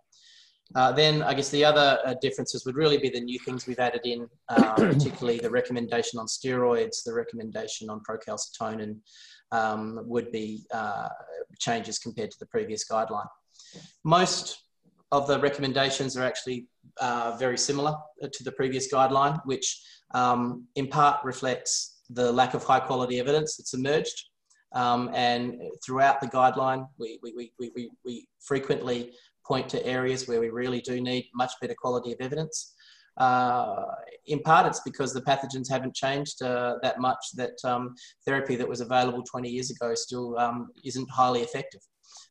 Uh, 0.75 0.91
then 0.91 1.23
I 1.23 1.35
guess 1.35 1.51
the 1.51 1.65
other 1.65 2.01
uh, 2.05 2.15
differences 2.21 2.67
would 2.67 2.75
really 2.75 2.99
be 2.99 3.11
the 3.11 3.21
new 3.21 3.39
things 3.39 3.67
we've 3.67 3.79
added 3.79 4.01
in, 4.05 4.27
uh, 4.49 4.73
particularly 4.77 5.39
the 5.39 5.51
recommendation 5.51 6.19
on 6.19 6.27
steroids, 6.27 7.05
the 7.05 7.15
recommendation 7.15 7.89
on 7.89 8.01
procalcitonin 8.01 8.97
um, 9.53 10.01
would 10.05 10.33
be 10.33 10.65
uh, 10.75 11.09
changes 11.61 11.99
compared 12.01 12.33
to 12.33 12.39
the 12.41 12.47
previous 12.47 12.85
guideline. 12.91 13.29
Most 14.05 14.65
of 15.13 15.29
the 15.29 15.39
recommendations 15.39 16.17
are 16.17 16.25
actually 16.25 16.67
very 17.39 17.59
similar 17.59 17.95
to 18.21 18.43
the 18.43 18.53
previous 18.53 18.93
guideline, 18.93 19.41
which 19.45 19.81
um, 20.15 20.67
in 20.75 20.89
part 20.89 21.23
reflects 21.25 21.92
the 22.13 22.33
lack 22.33 22.55
of 22.55 22.65
high 22.65 22.81
quality 22.81 23.19
evidence 23.19 23.57
that's 23.57 23.75
emerged. 23.75 24.31
Um, 24.75 25.11
and 25.13 25.61
throughout 25.85 26.21
the 26.21 26.29
guideline, 26.29 26.87
we, 26.99 27.19
we, 27.23 27.53
we, 27.59 27.71
we, 27.75 27.91
we 28.05 28.27
frequently 28.41 29.13
point 29.47 29.69
to 29.71 29.87
areas 29.87 30.27
where 30.27 30.41
we 30.41 30.51
really 30.51 30.81
do 30.81 31.01
need 31.01 31.29
much 31.35 31.53
better 31.61 31.75
quality 31.75 32.13
of 32.13 32.19
evidence. 32.21 32.75
Uh, 33.19 33.85
in 34.27 34.41
part, 34.41 34.67
it's 34.67 34.81
because 34.81 35.13
the 35.13 35.21
pathogens 35.21 35.71
haven't 35.71 35.95
changed 35.95 36.43
uh, 36.43 36.77
that 36.83 36.99
much 36.99 37.19
that 37.35 37.53
um, 37.65 37.95
therapy 38.25 38.57
that 38.57 38.69
was 38.69 38.81
available 38.81 39.23
20 39.23 39.51
years 39.51 39.71
ago 39.71 39.95
still 39.95 40.39
um, 40.39 40.69
isn't 40.85 41.11
highly 41.11 41.41
effective. 41.41 41.81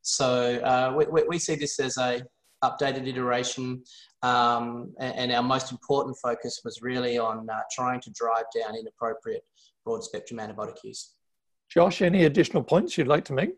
So 0.01 0.59
uh, 0.61 0.93
we, 0.95 1.23
we, 1.23 1.37
see 1.37 1.55
this 1.55 1.79
as 1.79 1.97
a 1.97 2.23
updated 2.63 3.07
iteration 3.07 3.83
um, 4.23 4.93
and, 4.99 5.15
and, 5.15 5.31
our 5.31 5.43
most 5.43 5.71
important 5.71 6.15
focus 6.21 6.61
was 6.63 6.79
really 6.81 7.17
on 7.17 7.47
uh, 7.49 7.59
trying 7.71 7.99
to 8.01 8.11
drive 8.11 8.45
down 8.55 8.75
inappropriate 8.75 9.43
broad 9.83 10.03
spectrum 10.03 10.39
antibiotic 10.39 10.77
use. 10.83 11.13
Josh, 11.69 12.01
any 12.01 12.25
additional 12.25 12.63
points 12.63 12.97
you'd 12.97 13.07
like 13.07 13.25
to 13.25 13.33
make? 13.33 13.51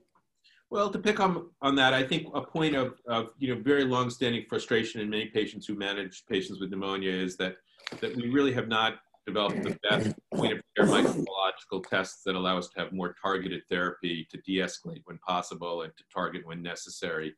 Well, 0.69 0.89
to 0.89 0.99
pick 0.99 1.19
on, 1.19 1.49
on 1.61 1.75
that, 1.75 1.93
I 1.93 2.03
think 2.03 2.27
a 2.33 2.41
point 2.41 2.75
of, 2.75 2.99
of 3.07 3.29
you 3.37 3.53
know 3.53 3.61
very 3.61 3.85
long-standing 3.85 4.45
frustration 4.49 5.01
in 5.01 5.09
many 5.09 5.27
patients 5.27 5.67
who 5.67 5.75
manage 5.75 6.23
patients 6.27 6.59
with 6.59 6.71
pneumonia 6.71 7.11
is 7.11 7.37
that 7.37 7.57
that 8.01 8.15
we 8.15 8.29
really 8.29 8.53
have 8.53 8.67
not 8.67 8.95
developed 9.25 9.63
the 9.63 9.77
best 9.87 10.15
point 10.33 10.53
of 10.53 10.59
care 10.75 10.85
microbiological 10.85 11.87
tests 11.87 12.23
that 12.25 12.35
allow 12.35 12.57
us 12.57 12.69
to 12.69 12.79
have 12.79 12.91
more 12.91 13.15
targeted 13.21 13.61
therapy 13.69 14.27
to 14.31 14.37
de-escalate 14.45 15.01
when 15.05 15.17
possible 15.19 15.83
and 15.83 15.93
to 15.95 16.03
target 16.13 16.45
when 16.45 16.61
necessary. 16.61 17.33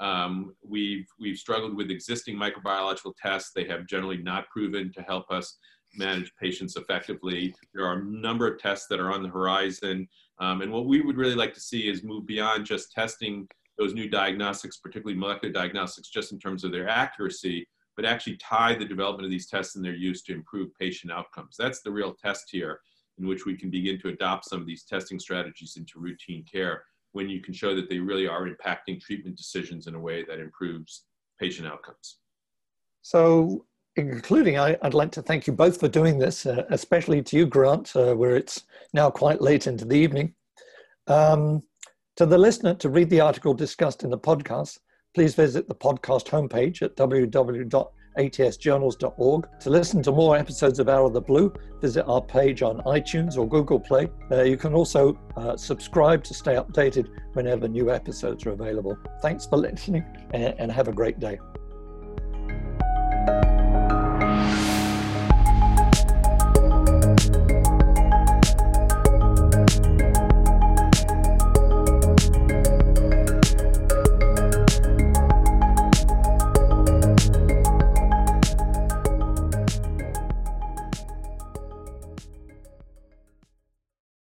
Um, 0.00 0.54
we've 0.62 1.06
we've 1.18 1.38
struggled 1.38 1.76
with 1.76 1.90
existing 1.90 2.36
microbiological 2.36 3.14
tests. 3.20 3.52
They 3.54 3.64
have 3.64 3.86
generally 3.86 4.18
not 4.18 4.48
proven 4.48 4.92
to 4.92 5.02
help 5.02 5.30
us 5.30 5.58
manage 5.96 6.32
patients 6.40 6.76
effectively. 6.76 7.54
There 7.72 7.86
are 7.86 7.98
a 7.98 8.04
number 8.04 8.46
of 8.46 8.58
tests 8.58 8.86
that 8.88 9.00
are 9.00 9.12
on 9.12 9.22
the 9.22 9.28
horizon. 9.28 10.08
Um, 10.38 10.62
and 10.62 10.72
what 10.72 10.86
we 10.86 11.00
would 11.00 11.16
really 11.16 11.34
like 11.34 11.54
to 11.54 11.60
see 11.60 11.88
is 11.88 12.02
move 12.02 12.26
beyond 12.26 12.66
just 12.66 12.92
testing 12.92 13.48
those 13.78 13.94
new 13.94 14.08
diagnostics, 14.08 14.76
particularly 14.76 15.18
molecular 15.18 15.52
diagnostics, 15.52 16.08
just 16.08 16.32
in 16.32 16.38
terms 16.38 16.64
of 16.64 16.72
their 16.72 16.88
accuracy, 16.88 17.66
but 17.96 18.04
actually 18.04 18.36
tie 18.36 18.74
the 18.74 18.84
development 18.84 19.24
of 19.24 19.30
these 19.30 19.46
tests 19.46 19.76
and 19.76 19.84
their 19.84 19.94
use 19.94 20.22
to 20.22 20.32
improve 20.32 20.68
patient 20.78 21.12
outcomes. 21.12 21.56
That's 21.58 21.80
the 21.82 21.90
real 21.90 22.14
test 22.14 22.48
here. 22.50 22.80
in 23.18 23.26
which 23.26 23.46
we 23.46 23.56
can 23.56 23.70
begin 23.70 23.98
to 24.00 24.08
adopt 24.08 24.44
some 24.44 24.60
of 24.60 24.66
these 24.66 24.84
testing 24.84 25.20
strategies 25.20 25.76
into 25.76 26.00
routine 26.00 26.44
care 26.44 26.84
when 27.12 27.28
you 27.28 27.40
can 27.40 27.54
show 27.54 27.74
that 27.76 27.88
they 27.88 27.98
really 27.98 28.26
are 28.26 28.48
impacting 28.48 29.00
treatment 29.00 29.36
decisions 29.36 29.86
in 29.86 29.94
a 29.94 30.00
way 30.00 30.24
that 30.24 30.40
improves 30.40 31.04
patient 31.40 31.66
outcomes. 31.66 32.18
So, 33.02 33.66
in 33.96 34.10
concluding, 34.10 34.58
I, 34.58 34.76
would 34.82 34.94
like 34.94 35.12
to 35.12 35.22
thank 35.22 35.46
you 35.46 35.52
both 35.52 35.78
for 35.78 35.88
doing 35.88 36.18
this, 36.18 36.46
uh, 36.46 36.64
especially 36.70 37.22
to 37.22 37.36
you, 37.36 37.46
Grant, 37.46 37.94
uh, 37.94 38.14
where 38.14 38.36
it's 38.36 38.64
now 38.92 39.10
quite 39.10 39.40
late 39.40 39.66
into 39.66 39.84
the 39.84 39.96
evening. 39.96 40.34
Um, 41.06 41.62
to 42.16 42.26
the 42.26 42.38
listener, 42.38 42.74
to 42.74 42.88
read 42.88 43.10
the 43.10 43.20
article 43.20 43.54
discussed 43.54 44.02
in 44.02 44.10
the 44.10 44.18
podcast, 44.18 44.80
please 45.14 45.34
visit 45.34 45.68
the 45.68 45.74
podcast 45.74 46.26
homepage 46.26 46.82
at 46.82 46.96
www.atsjournals.org. 46.96 49.48
To 49.60 49.70
listen 49.70 50.02
to 50.02 50.12
more 50.12 50.36
episodes 50.36 50.80
of 50.80 50.88
Out 50.88 51.06
of 51.06 51.12
the 51.12 51.20
Blue, 51.20 51.52
visit 51.80 52.04
our 52.06 52.22
page 52.22 52.62
on 52.62 52.80
iTunes 52.82 53.36
or 53.36 53.48
Google 53.48 53.78
Play. 53.78 54.08
Uh, 54.30 54.42
you 54.42 54.56
can 54.56 54.74
also 54.74 55.16
uh, 55.36 55.56
subscribe 55.56 56.24
to 56.24 56.34
stay 56.34 56.54
updated 56.54 57.08
whenever 57.34 57.68
new 57.68 57.92
episodes 57.92 58.44
are 58.46 58.50
available. 58.50 58.98
Thanks 59.22 59.46
for 59.46 59.56
listening 59.56 60.04
and, 60.32 60.54
and 60.58 60.72
have 60.72 60.88
a 60.88 60.92
great 60.92 61.20
day. 61.20 61.38